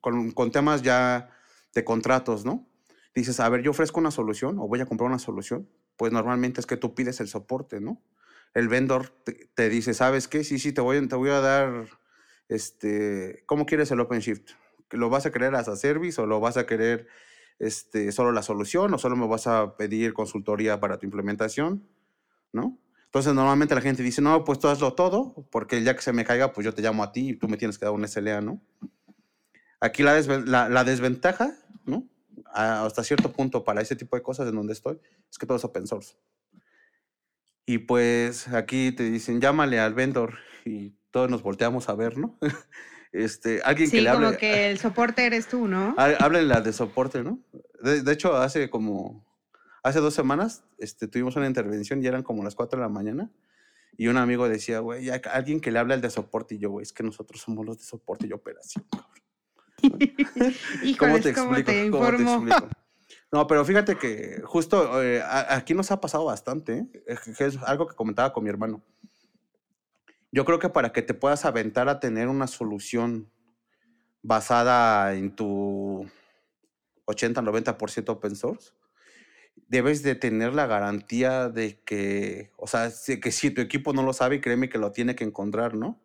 Con, 0.00 0.32
con 0.32 0.50
temas 0.50 0.82
ya 0.82 1.30
de 1.74 1.82
contratos, 1.84 2.44
¿no? 2.44 2.68
Dices, 3.14 3.40
a 3.40 3.48
ver, 3.48 3.62
yo 3.62 3.70
ofrezco 3.70 4.00
una 4.00 4.10
solución 4.10 4.58
o 4.58 4.68
voy 4.68 4.80
a 4.80 4.86
comprar 4.86 5.08
una 5.08 5.18
solución. 5.18 5.66
Pues 5.96 6.12
normalmente 6.12 6.60
es 6.60 6.66
que 6.66 6.76
tú 6.76 6.94
pides 6.94 7.20
el 7.20 7.28
soporte, 7.28 7.80
¿no? 7.80 8.02
El 8.54 8.68
vendor 8.68 9.08
te, 9.24 9.48
te 9.54 9.68
dice, 9.68 9.94
¿sabes 9.94 10.28
qué? 10.28 10.44
Sí, 10.44 10.58
sí, 10.58 10.72
te 10.72 10.80
voy, 10.80 11.06
te 11.08 11.16
voy 11.16 11.30
a 11.30 11.40
dar, 11.40 11.86
este, 12.48 13.42
¿cómo 13.46 13.66
quieres 13.66 13.90
el 13.90 14.00
OpenShift? 14.00 14.52
¿Lo 14.90 15.10
vas 15.10 15.26
a 15.26 15.32
querer 15.32 15.54
as 15.54 15.68
a 15.68 15.76
service 15.76 16.20
o 16.20 16.26
lo 16.26 16.40
vas 16.40 16.56
a 16.56 16.66
querer 16.66 17.06
este, 17.58 18.10
solo 18.12 18.32
la 18.32 18.42
solución 18.42 18.92
o 18.94 18.98
solo 18.98 19.16
me 19.16 19.26
vas 19.26 19.46
a 19.46 19.76
pedir 19.76 20.14
consultoría 20.14 20.80
para 20.80 20.98
tu 20.98 21.06
implementación? 21.06 21.86
¿No? 22.52 22.78
Entonces 23.08 23.32
normalmente 23.32 23.74
la 23.74 23.80
gente 23.80 24.02
dice, 24.02 24.20
no, 24.20 24.44
pues 24.44 24.58
tú 24.58 24.68
hazlo 24.68 24.92
todo, 24.92 25.34
porque 25.50 25.82
ya 25.82 25.96
que 25.96 26.02
se 26.02 26.12
me 26.12 26.26
caiga, 26.26 26.52
pues 26.52 26.64
yo 26.66 26.74
te 26.74 26.82
llamo 26.82 27.02
a 27.02 27.10
ti 27.10 27.30
y 27.30 27.36
tú 27.36 27.48
me 27.48 27.56
tienes 27.56 27.78
que 27.78 27.86
dar 27.86 27.94
un 27.94 28.04
SLA, 28.04 28.42
¿no? 28.42 28.60
Aquí 29.80 30.02
la, 30.02 30.18
desven- 30.18 30.44
la, 30.44 30.84
desventaja, 30.84 31.56
¿no? 31.86 32.06
Hasta 32.52 33.04
cierto 33.04 33.32
punto 33.32 33.64
para 33.64 33.80
ese 33.80 33.96
tipo 33.96 34.16
de 34.16 34.22
cosas 34.22 34.48
en 34.48 34.56
donde 34.56 34.74
estoy, 34.74 34.98
es 35.30 35.38
que 35.38 35.46
todo 35.46 35.56
es 35.56 35.64
open 35.64 35.86
source. 35.86 36.16
Y 37.64 37.78
pues 37.78 38.48
aquí 38.48 38.92
te 38.92 39.04
dicen, 39.04 39.40
llámale 39.40 39.78
al 39.78 39.94
vendor 39.94 40.38
y 40.64 40.90
todos 41.18 41.30
nos 41.30 41.42
volteamos 41.42 41.88
a 41.88 41.94
ver, 41.94 42.16
¿no? 42.16 42.38
Este, 43.10 43.62
alguien 43.64 43.88
que 43.90 43.96
Sí, 43.96 44.02
le 44.02 44.10
como 44.10 44.26
hable, 44.26 44.36
que 44.38 44.70
el 44.70 44.78
soporte 44.78 45.24
eres 45.24 45.48
tú, 45.48 45.66
¿no? 45.66 45.94
há- 45.96 46.14
háblenle 46.24 46.52
al 46.54 46.62
de 46.62 46.74
soporte, 46.74 47.22
¿no? 47.24 47.40
De, 47.82 48.02
de 48.02 48.12
hecho, 48.12 48.36
hace 48.36 48.68
como, 48.68 49.24
hace 49.82 49.98
dos 50.00 50.12
semanas 50.12 50.62
este, 50.76 51.08
tuvimos 51.08 51.34
una 51.34 51.46
intervención 51.46 52.02
y 52.04 52.06
eran 52.06 52.22
como 52.22 52.44
las 52.44 52.54
4 52.54 52.78
de 52.78 52.82
la 52.84 52.90
mañana. 52.90 53.30
Y 53.96 54.08
un 54.08 54.18
amigo 54.18 54.46
decía, 54.46 54.80
güey, 54.80 55.06
que- 55.06 55.28
alguien 55.30 55.58
que 55.60 55.72
le 55.72 55.78
hable 55.78 55.94
al 55.94 56.02
de 56.02 56.10
soporte. 56.10 56.54
Y 56.56 56.58
yo, 56.58 56.70
güey, 56.70 56.82
es 56.82 56.92
que 56.92 57.02
nosotros 57.02 57.40
somos 57.40 57.64
los 57.64 57.78
de 57.78 57.84
soporte 57.84 58.26
y 58.26 58.32
operación, 58.32 58.84
cabrón. 58.90 59.98
Híjoles, 60.84 60.98
¿cómo 60.98 61.18
te 61.20 61.32
¿Cómo 61.34 61.54
te 61.64 61.86
informo? 61.86 62.34
explico? 62.34 62.68
No, 63.32 63.46
pero 63.46 63.64
fíjate 63.64 63.96
que 63.96 64.42
justo 64.44 65.02
eh, 65.02 65.22
aquí 65.48 65.72
nos 65.72 65.90
ha 65.90 65.98
pasado 66.00 66.26
bastante, 66.26 66.78
¿eh? 66.78 66.88
Que 67.38 67.44
es 67.46 67.56
algo 67.64 67.86
que 67.88 67.96
comentaba 67.96 68.34
con 68.34 68.44
mi 68.44 68.50
hermano. 68.50 68.82
Yo 70.30 70.44
creo 70.44 70.58
que 70.58 70.68
para 70.68 70.92
que 70.92 71.02
te 71.02 71.14
puedas 71.14 71.44
aventar 71.44 71.88
a 71.88 72.00
tener 72.00 72.28
una 72.28 72.46
solución 72.46 73.30
basada 74.22 75.14
en 75.14 75.34
tu 75.34 76.06
80-90% 77.06 78.10
open 78.10 78.36
source, 78.36 78.72
debes 79.68 80.02
de 80.02 80.14
tener 80.14 80.54
la 80.54 80.66
garantía 80.66 81.48
de 81.48 81.80
que, 81.84 82.52
o 82.56 82.66
sea, 82.66 82.90
que 83.20 83.32
si 83.32 83.50
tu 83.50 83.60
equipo 83.60 83.92
no 83.92 84.02
lo 84.02 84.12
sabe, 84.12 84.40
créeme 84.40 84.68
que 84.68 84.78
lo 84.78 84.92
tiene 84.92 85.14
que 85.16 85.24
encontrar, 85.24 85.74
¿no? 85.74 86.00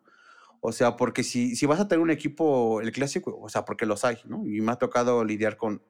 O 0.60 0.72
sea, 0.72 0.96
porque 0.96 1.22
si, 1.22 1.56
si 1.56 1.66
vas 1.66 1.80
a 1.80 1.88
tener 1.88 2.02
un 2.02 2.10
equipo, 2.10 2.80
el 2.80 2.92
clásico, 2.92 3.38
o 3.40 3.48
sea, 3.50 3.64
porque 3.64 3.86
los 3.86 4.04
hay, 4.04 4.18
¿no? 4.26 4.44
Y 4.46 4.60
me 4.62 4.72
ha 4.72 4.76
tocado 4.76 5.24
lidiar 5.24 5.56
con 5.58 5.82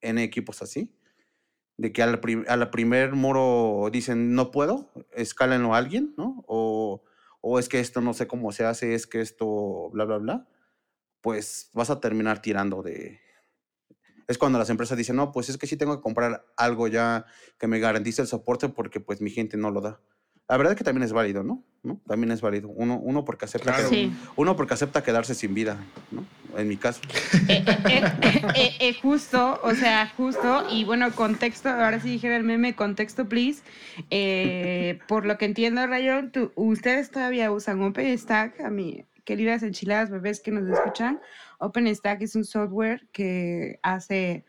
N 0.00 0.22
equipos 0.22 0.62
así, 0.62 0.92
de 1.76 1.92
que 1.92 2.02
al, 2.02 2.20
prim- 2.20 2.44
a 2.48 2.56
la 2.56 2.70
primer 2.70 3.14
muro 3.14 3.88
dicen, 3.92 4.34
no 4.34 4.50
puedo, 4.50 4.90
escálenlo 5.14 5.74
a 5.74 5.78
alguien, 5.78 6.14
¿no? 6.16 6.44
O, 6.46 7.02
o 7.40 7.58
es 7.58 7.68
que 7.68 7.80
esto 7.80 8.00
no 8.00 8.14
sé 8.14 8.26
cómo 8.26 8.52
se 8.52 8.64
hace, 8.64 8.94
es 8.94 9.06
que 9.06 9.20
esto, 9.20 9.90
bla, 9.92 10.04
bla, 10.04 10.18
bla, 10.18 10.48
pues 11.20 11.70
vas 11.72 11.90
a 11.90 12.00
terminar 12.00 12.42
tirando 12.42 12.82
de... 12.82 13.20
Es 14.28 14.38
cuando 14.38 14.58
las 14.58 14.70
empresas 14.70 14.96
dicen, 14.96 15.16
no, 15.16 15.32
pues 15.32 15.48
es 15.48 15.58
que 15.58 15.66
sí 15.66 15.76
tengo 15.76 15.96
que 15.96 16.02
comprar 16.02 16.46
algo 16.56 16.86
ya 16.86 17.26
que 17.58 17.66
me 17.66 17.80
garantice 17.80 18.22
el 18.22 18.28
soporte 18.28 18.68
porque 18.68 19.00
pues 19.00 19.20
mi 19.20 19.30
gente 19.30 19.56
no 19.56 19.70
lo 19.70 19.80
da. 19.80 20.00
La 20.50 20.56
verdad 20.56 20.72
es 20.72 20.78
que 20.78 20.82
también 20.84 21.04
es 21.04 21.12
válido, 21.12 21.44
¿no? 21.44 21.62
¿No? 21.84 22.00
También 22.08 22.32
es 22.32 22.40
válido. 22.40 22.68
Uno, 22.68 22.98
uno 22.98 23.24
porque 23.24 23.44
acepta 23.44 23.72
Claro. 23.72 23.88
que- 23.88 23.94
Sí. 23.94 24.12
uno 24.34 24.56
porque 24.56 24.74
acepta 24.74 25.02
quedarse 25.04 25.34
sin 25.36 25.54
vida, 25.54 25.78
¿no? 26.10 26.24
En 26.58 26.66
mi 26.66 26.76
caso. 26.76 27.00
Eh, 27.48 27.64
eh, 27.88 28.02
eh, 28.56 28.70
eh, 28.80 28.94
justo, 29.00 29.60
o 29.62 29.74
sea, 29.76 30.12
justo, 30.16 30.66
y 30.72 30.84
bueno, 30.84 31.12
contexto, 31.12 31.68
ahora 31.68 32.00
sí 32.00 32.10
dijera 32.10 32.36
el 32.36 32.42
meme, 32.42 32.74
contexto, 32.74 33.28
please. 33.28 33.62
Eh, 34.10 34.98
por 35.06 35.24
lo 35.24 35.38
que 35.38 35.44
entiendo, 35.44 35.86
Rayón, 35.86 36.32
tú- 36.32 36.50
ustedes 36.56 37.10
todavía 37.12 37.50
usan 37.52 37.80
OpenStack, 37.82 38.60
a 38.60 38.70
mi 38.70 39.04
queridas 39.24 39.62
enchiladas 39.62 40.10
bebés 40.10 40.40
que 40.40 40.50
nos 40.50 40.68
escuchan. 40.68 41.20
OpenStack 41.60 42.22
es 42.22 42.34
un 42.34 42.44
software 42.44 43.06
que 43.12 43.78
hace 43.82 44.44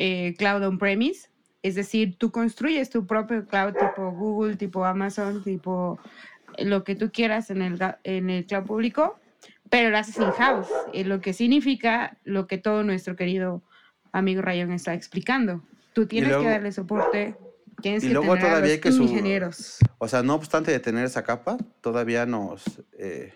eh, 0.00 0.34
cloud 0.38 0.62
on-premise, 0.62 1.27
es 1.62 1.74
decir, 1.74 2.16
tú 2.18 2.30
construyes 2.30 2.90
tu 2.90 3.06
propio 3.06 3.46
cloud 3.46 3.74
tipo 3.74 4.10
Google, 4.12 4.56
tipo 4.56 4.84
Amazon, 4.84 5.42
tipo 5.42 5.98
lo 6.58 6.84
que 6.84 6.94
tú 6.94 7.10
quieras 7.12 7.50
en 7.50 7.62
el, 7.62 7.78
en 8.04 8.30
el 8.30 8.46
cloud 8.46 8.64
público, 8.64 9.18
pero 9.70 9.90
lo 9.90 9.98
haces 9.98 10.16
in-house, 10.16 10.68
eh, 10.92 11.04
lo 11.04 11.20
que 11.20 11.32
significa 11.32 12.16
lo 12.24 12.46
que 12.46 12.58
todo 12.58 12.82
nuestro 12.84 13.16
querido 13.16 13.62
amigo 14.12 14.40
Ryan 14.42 14.72
está 14.72 14.94
explicando. 14.94 15.62
Tú 15.92 16.06
tienes 16.06 16.28
luego- 16.30 16.44
que 16.44 16.48
darle 16.50 16.72
soporte, 16.72 17.36
tienes 17.82 18.02
y 18.04 18.08
que 18.08 18.12
luego 18.14 18.32
tener 18.34 18.46
a 18.46 18.48
todavía 18.50 18.74
los 18.74 18.80
que 18.80 18.92
su- 18.92 19.02
ingenieros. 19.02 19.78
O 19.98 20.08
sea, 20.08 20.22
no 20.22 20.34
obstante 20.34 20.70
de 20.70 20.80
tener 20.80 21.04
esa 21.04 21.22
capa, 21.24 21.58
todavía 21.80 22.24
nos, 22.24 22.64
eh, 22.98 23.34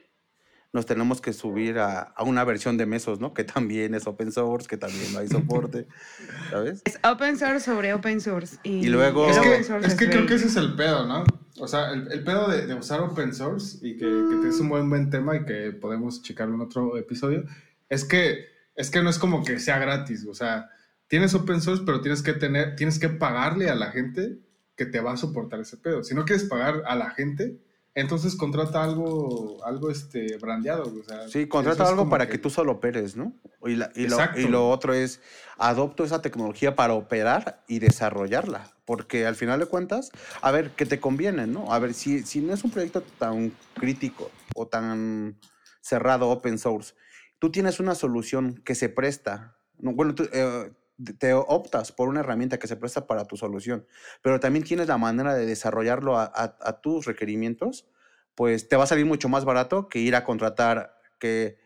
nos 0.73 0.87
tenemos 0.87 1.21
que 1.21 1.33
subir 1.35 1.79
a, 1.79 2.01
a 2.01 2.23
una 2.23 2.45
versión 2.45 2.77
de 2.79 2.87
Mesos, 2.87 3.21
¿no? 3.21 3.35
Que 3.35 3.45
también 3.45 3.95
es 3.95 4.07
open 4.07 4.33
source, 4.33 4.67
que 4.67 4.77
también 4.79 5.13
no 5.13 5.19
hay 5.19 5.29
soporte, 5.29 5.87
¿sabes? 6.51 6.83
Es 6.87 6.99
open 7.05 7.39
source 7.39 7.61
sobre 7.61 7.93
open 7.93 8.21
source. 8.21 8.57
Y, 8.63 8.87
Y 8.87 8.89
luego- 8.89 9.29
Es 9.31 9.39
que, 9.39 9.57
es 9.87 9.95
que 9.95 10.09
creo 10.09 10.27
que 10.27 10.35
ese 10.35 10.47
es 10.47 10.57
el 10.57 10.75
pedo, 10.75 11.07
¿no? 11.07 11.25
O 11.59 11.69
sea, 11.69 11.93
el, 11.93 12.11
el 12.11 12.25
pedo 12.25 12.49
de, 12.49 12.67
de 12.67 12.75
usar 12.75 13.01
open 13.01 13.35
source 13.35 13.79
y 13.87 13.97
que, 13.99 14.07
que 14.43 14.49
es 14.49 14.59
un 14.61 14.71
buen, 14.71 14.89
buen 14.89 15.11
tema 15.11 15.37
y 15.37 15.45
que 15.45 15.73
podemos 15.73 16.23
checarlo 16.23 16.55
en 16.55 16.63
otro 16.63 16.97
episodio, 16.97 17.45
es 17.91 18.05
que, 18.07 18.47
es 18.75 18.91
que 18.91 19.03
no 19.03 19.11
es 19.11 19.19
como 19.19 19.45
que 19.45 19.59
sea 19.61 19.79
gratis. 19.79 20.27
O 20.27 20.35
sea, 20.35 20.71
tienes 21.09 21.35
open 21.35 21.61
source, 21.61 21.83
pero 21.85 22.01
tienes 22.01 22.23
que 22.23 22.33
tener, 22.33 22.77
tienes 22.77 22.99
que 22.99 23.11
pagarle 23.11 23.69
a 23.69 23.75
la 23.75 23.91
gente 23.91 24.39
que 24.75 24.87
te 24.87 25.01
va 25.01 25.13
a 25.13 25.17
soportar 25.19 25.61
ese 25.61 25.77
pedo. 25.77 26.03
Si 26.03 26.15
no 26.15 26.25
quieres 26.25 26.45
pagar 26.47 26.83
a 26.87 26.97
la 26.97 27.11
gente, 27.11 27.59
entonces 27.95 28.37
contrata 28.37 28.83
algo, 28.83 29.63
algo 29.65 29.91
este, 29.91 30.37
brandeado. 30.39 30.85
O 30.85 31.05
sea, 31.05 31.29
sí, 31.29 31.47
contrata 31.47 31.87
algo 31.87 32.09
para 32.09 32.29
que... 32.29 32.39
tú 32.39 32.49
solo 32.49 32.73
operes, 32.73 33.17
¿no? 33.17 33.35
Y, 33.65 33.73
y, 33.73 34.07
lo, 34.07 34.19
y, 34.37 34.49
lo, 34.49 34.71
otro 34.71 34.95
es, 34.95 35.21
adopto 35.59 36.03
esa 36.05 36.23
tecnología 36.23 36.75
para 36.75 36.95
operar 36.95 37.63
y 37.69 37.81
desarrollarla. 37.81 38.71
Porque 38.85 39.27
al 39.27 39.37
final 39.37 39.61
de 39.61 39.67
cuentas, 39.67 40.11
a 40.41 40.51
ver, 40.51 40.71
¿qué 40.71 40.87
te 40.87 41.01
conviene, 41.01 41.47
¿no? 41.47 41.73
A 41.73 41.79
ver, 41.79 41.93
si, 41.93 42.23
si 42.23 42.41
no 42.41 42.55
es 42.55 42.65
un 42.65 42.71
proyecto 42.71 43.03
tan 43.19 43.53
crítico 43.75 44.31
o 44.55 44.67
tan 44.67 45.39
cerrado, 45.81 46.31
open 46.31 46.59
source, 46.59 46.95
tú 47.39 47.51
tienes 47.51 47.79
una 47.79 47.95
solución 47.95 48.63
que 48.65 48.75
se 48.75 48.89
presta. 48.89 49.59
Bueno, 49.79 50.15
tú, 50.15 50.29
eh, 50.33 50.73
te 51.19 51.35
optas 51.35 51.93
por 51.93 52.09
una 52.09 52.21
herramienta 52.21 52.59
que 52.59 52.67
se 52.67 52.77
presta 52.77 53.07
para 53.07 53.27
tu 53.27 53.37
solución, 53.37 53.87
pero 54.23 54.41
también 54.41 54.65
tienes 54.65 54.89
la 54.89 54.99
manera 54.99 55.35
de 55.35 55.47
desarrollarlo 55.47 56.19
a, 56.19 56.81
tus 56.83 57.07
requerimientos, 57.07 57.89
pues 58.35 58.69
te 58.69 58.77
va 58.77 58.85
a 58.85 58.87
salir 58.87 59.07
mucho 59.07 59.29
más 59.29 59.45
barato 59.45 59.89
que 59.89 59.99
ir 59.99 60.15
a 60.15 60.25
contratar 60.25 60.97
que 61.19 61.59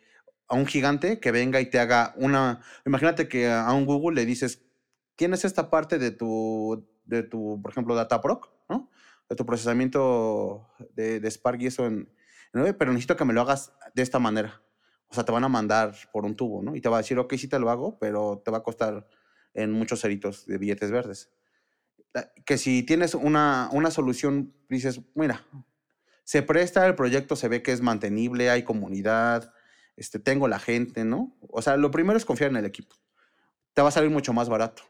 a 0.48 0.54
un 0.54 0.66
gigante 0.66 1.20
que 1.20 1.32
venga 1.32 1.60
y 1.60 1.70
te 1.70 1.78
haga 1.78 2.14
una... 2.16 2.62
Imagínate 2.84 3.28
que 3.28 3.50
a 3.50 3.72
un 3.72 3.84
Google 3.84 4.14
le 4.14 4.26
dices, 4.26 4.64
tienes 5.16 5.44
esta 5.44 5.70
parte 5.70 5.98
de 5.98 6.10
tu, 6.12 6.88
de 7.04 7.22
tu 7.22 7.60
por 7.62 7.72
ejemplo, 7.72 7.94
Dataproc, 7.94 8.50
¿no? 8.68 8.90
De 9.28 9.34
tu 9.34 9.44
procesamiento 9.44 10.68
de, 10.94 11.18
de 11.20 11.30
Spark 11.30 11.60
y 11.60 11.66
eso 11.66 11.86
en, 11.86 12.08
en 12.52 12.76
pero 12.76 12.92
necesito 12.92 13.16
que 13.16 13.24
me 13.24 13.32
lo 13.32 13.40
hagas 13.40 13.72
de 13.94 14.02
esta 14.02 14.18
manera. 14.18 14.62
O 15.08 15.14
sea, 15.14 15.24
te 15.24 15.32
van 15.32 15.44
a 15.44 15.48
mandar 15.48 15.94
por 16.12 16.24
un 16.24 16.36
tubo, 16.36 16.62
¿no? 16.62 16.74
Y 16.74 16.80
te 16.80 16.88
va 16.88 16.96
a 16.96 17.00
decir, 17.00 17.18
ok, 17.18 17.34
sí 17.34 17.48
te 17.48 17.58
lo 17.58 17.70
hago, 17.70 17.98
pero 17.98 18.42
te 18.44 18.50
va 18.50 18.58
a 18.58 18.62
costar 18.62 19.06
en 19.56 19.72
muchos 19.72 20.00
ceritos 20.00 20.46
de 20.46 20.58
billetes 20.58 20.90
verdes. 20.90 21.30
Que 22.44 22.56
si 22.56 22.82
tienes 22.82 23.14
una, 23.14 23.68
una 23.72 23.90
solución, 23.90 24.54
dices, 24.68 25.00
mira, 25.14 25.44
se 26.24 26.42
presta 26.42 26.86
el 26.86 26.94
proyecto, 26.94 27.36
se 27.36 27.48
ve 27.48 27.62
que 27.62 27.72
es 27.72 27.80
mantenible, 27.80 28.50
hay 28.50 28.62
comunidad, 28.62 29.52
este, 29.96 30.18
tengo 30.18 30.48
la 30.48 30.58
gente, 30.58 31.04
¿no? 31.04 31.36
O 31.48 31.62
sea, 31.62 31.76
lo 31.76 31.90
primero 31.90 32.16
es 32.16 32.24
confiar 32.24 32.50
en 32.50 32.56
el 32.56 32.64
equipo. 32.66 32.94
Te 33.74 33.82
va 33.82 33.88
a 33.88 33.92
salir 33.92 34.10
mucho 34.10 34.32
más 34.32 34.48
barato. 34.48 34.82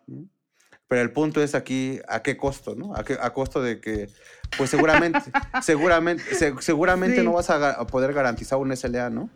Pero 0.88 1.02
el 1.02 1.12
punto 1.12 1.42
es 1.42 1.54
aquí, 1.54 2.00
¿a 2.08 2.22
qué 2.22 2.36
costo, 2.36 2.74
no? 2.74 2.94
A, 2.94 3.04
qué, 3.04 3.16
a 3.20 3.32
costo 3.32 3.60
de 3.60 3.80
que, 3.80 4.08
pues 4.56 4.70
seguramente, 4.70 5.18
seguramente, 5.62 6.24
seguramente 6.60 7.22
no 7.22 7.32
vas 7.32 7.50
a, 7.50 7.86
poder 7.86 8.12
garantizar 8.12 8.58
un 8.58 8.76
SLA, 8.76 9.10
¿no? 9.10 9.30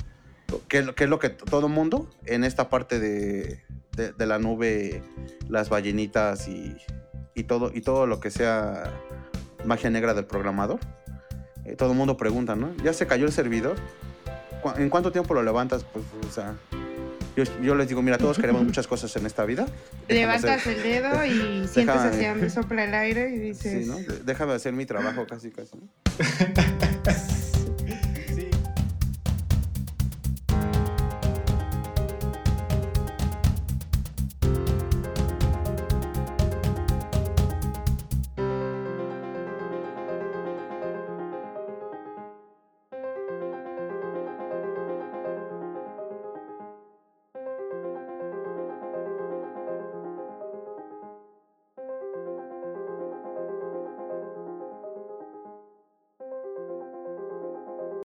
Que, 0.68 0.94
que 0.94 1.04
es 1.04 1.10
lo 1.10 1.18
que 1.18 1.30
todo 1.30 1.68
mundo 1.68 2.10
en 2.26 2.44
esta 2.44 2.68
parte 2.68 2.98
de, 2.98 3.60
de, 3.96 4.26
la 4.26 4.38
nube, 4.38 5.02
las 5.48 5.68
ballenitas 5.68 6.48
y, 6.48 6.76
y, 7.34 7.44
todo, 7.44 7.70
y 7.74 7.82
todo 7.82 8.06
lo 8.06 8.20
que 8.20 8.30
sea 8.30 8.92
magia 9.64 9.90
negra 9.90 10.14
del 10.14 10.24
programador. 10.24 10.80
Eh, 11.64 11.76
todo 11.76 11.92
el 11.92 11.96
mundo 11.96 12.16
pregunta, 12.16 12.56
¿no? 12.56 12.74
¿Ya 12.82 12.92
se 12.92 13.06
cayó 13.06 13.26
el 13.26 13.32
servidor? 13.32 13.76
¿En 14.76 14.90
cuánto 14.90 15.12
tiempo 15.12 15.34
lo 15.34 15.42
levantas? 15.42 15.84
Pues, 15.84 16.04
o 16.28 16.32
sea, 16.32 16.54
yo, 17.36 17.44
yo, 17.62 17.74
les 17.74 17.88
digo, 17.88 18.02
mira, 18.02 18.18
todos 18.18 18.38
queremos 18.38 18.62
muchas 18.64 18.86
cosas 18.86 19.14
en 19.16 19.26
esta 19.26 19.44
vida. 19.44 19.66
Levantas 20.08 20.66
el 20.66 20.82
dedo 20.82 21.24
y 21.24 21.66
sientes 21.72 21.96
hacia 21.96 22.30
donde 22.30 22.50
sopla 22.50 22.84
el 22.84 22.94
aire 22.94 23.30
y 23.30 23.38
dices... 23.38 23.84
Sí, 23.84 23.90
¿no? 23.90 23.96
Déjame 24.24 24.54
hacer 24.54 24.72
mi 24.72 24.86
trabajo 24.86 25.26
casi, 25.26 25.50
casi. 25.50 25.78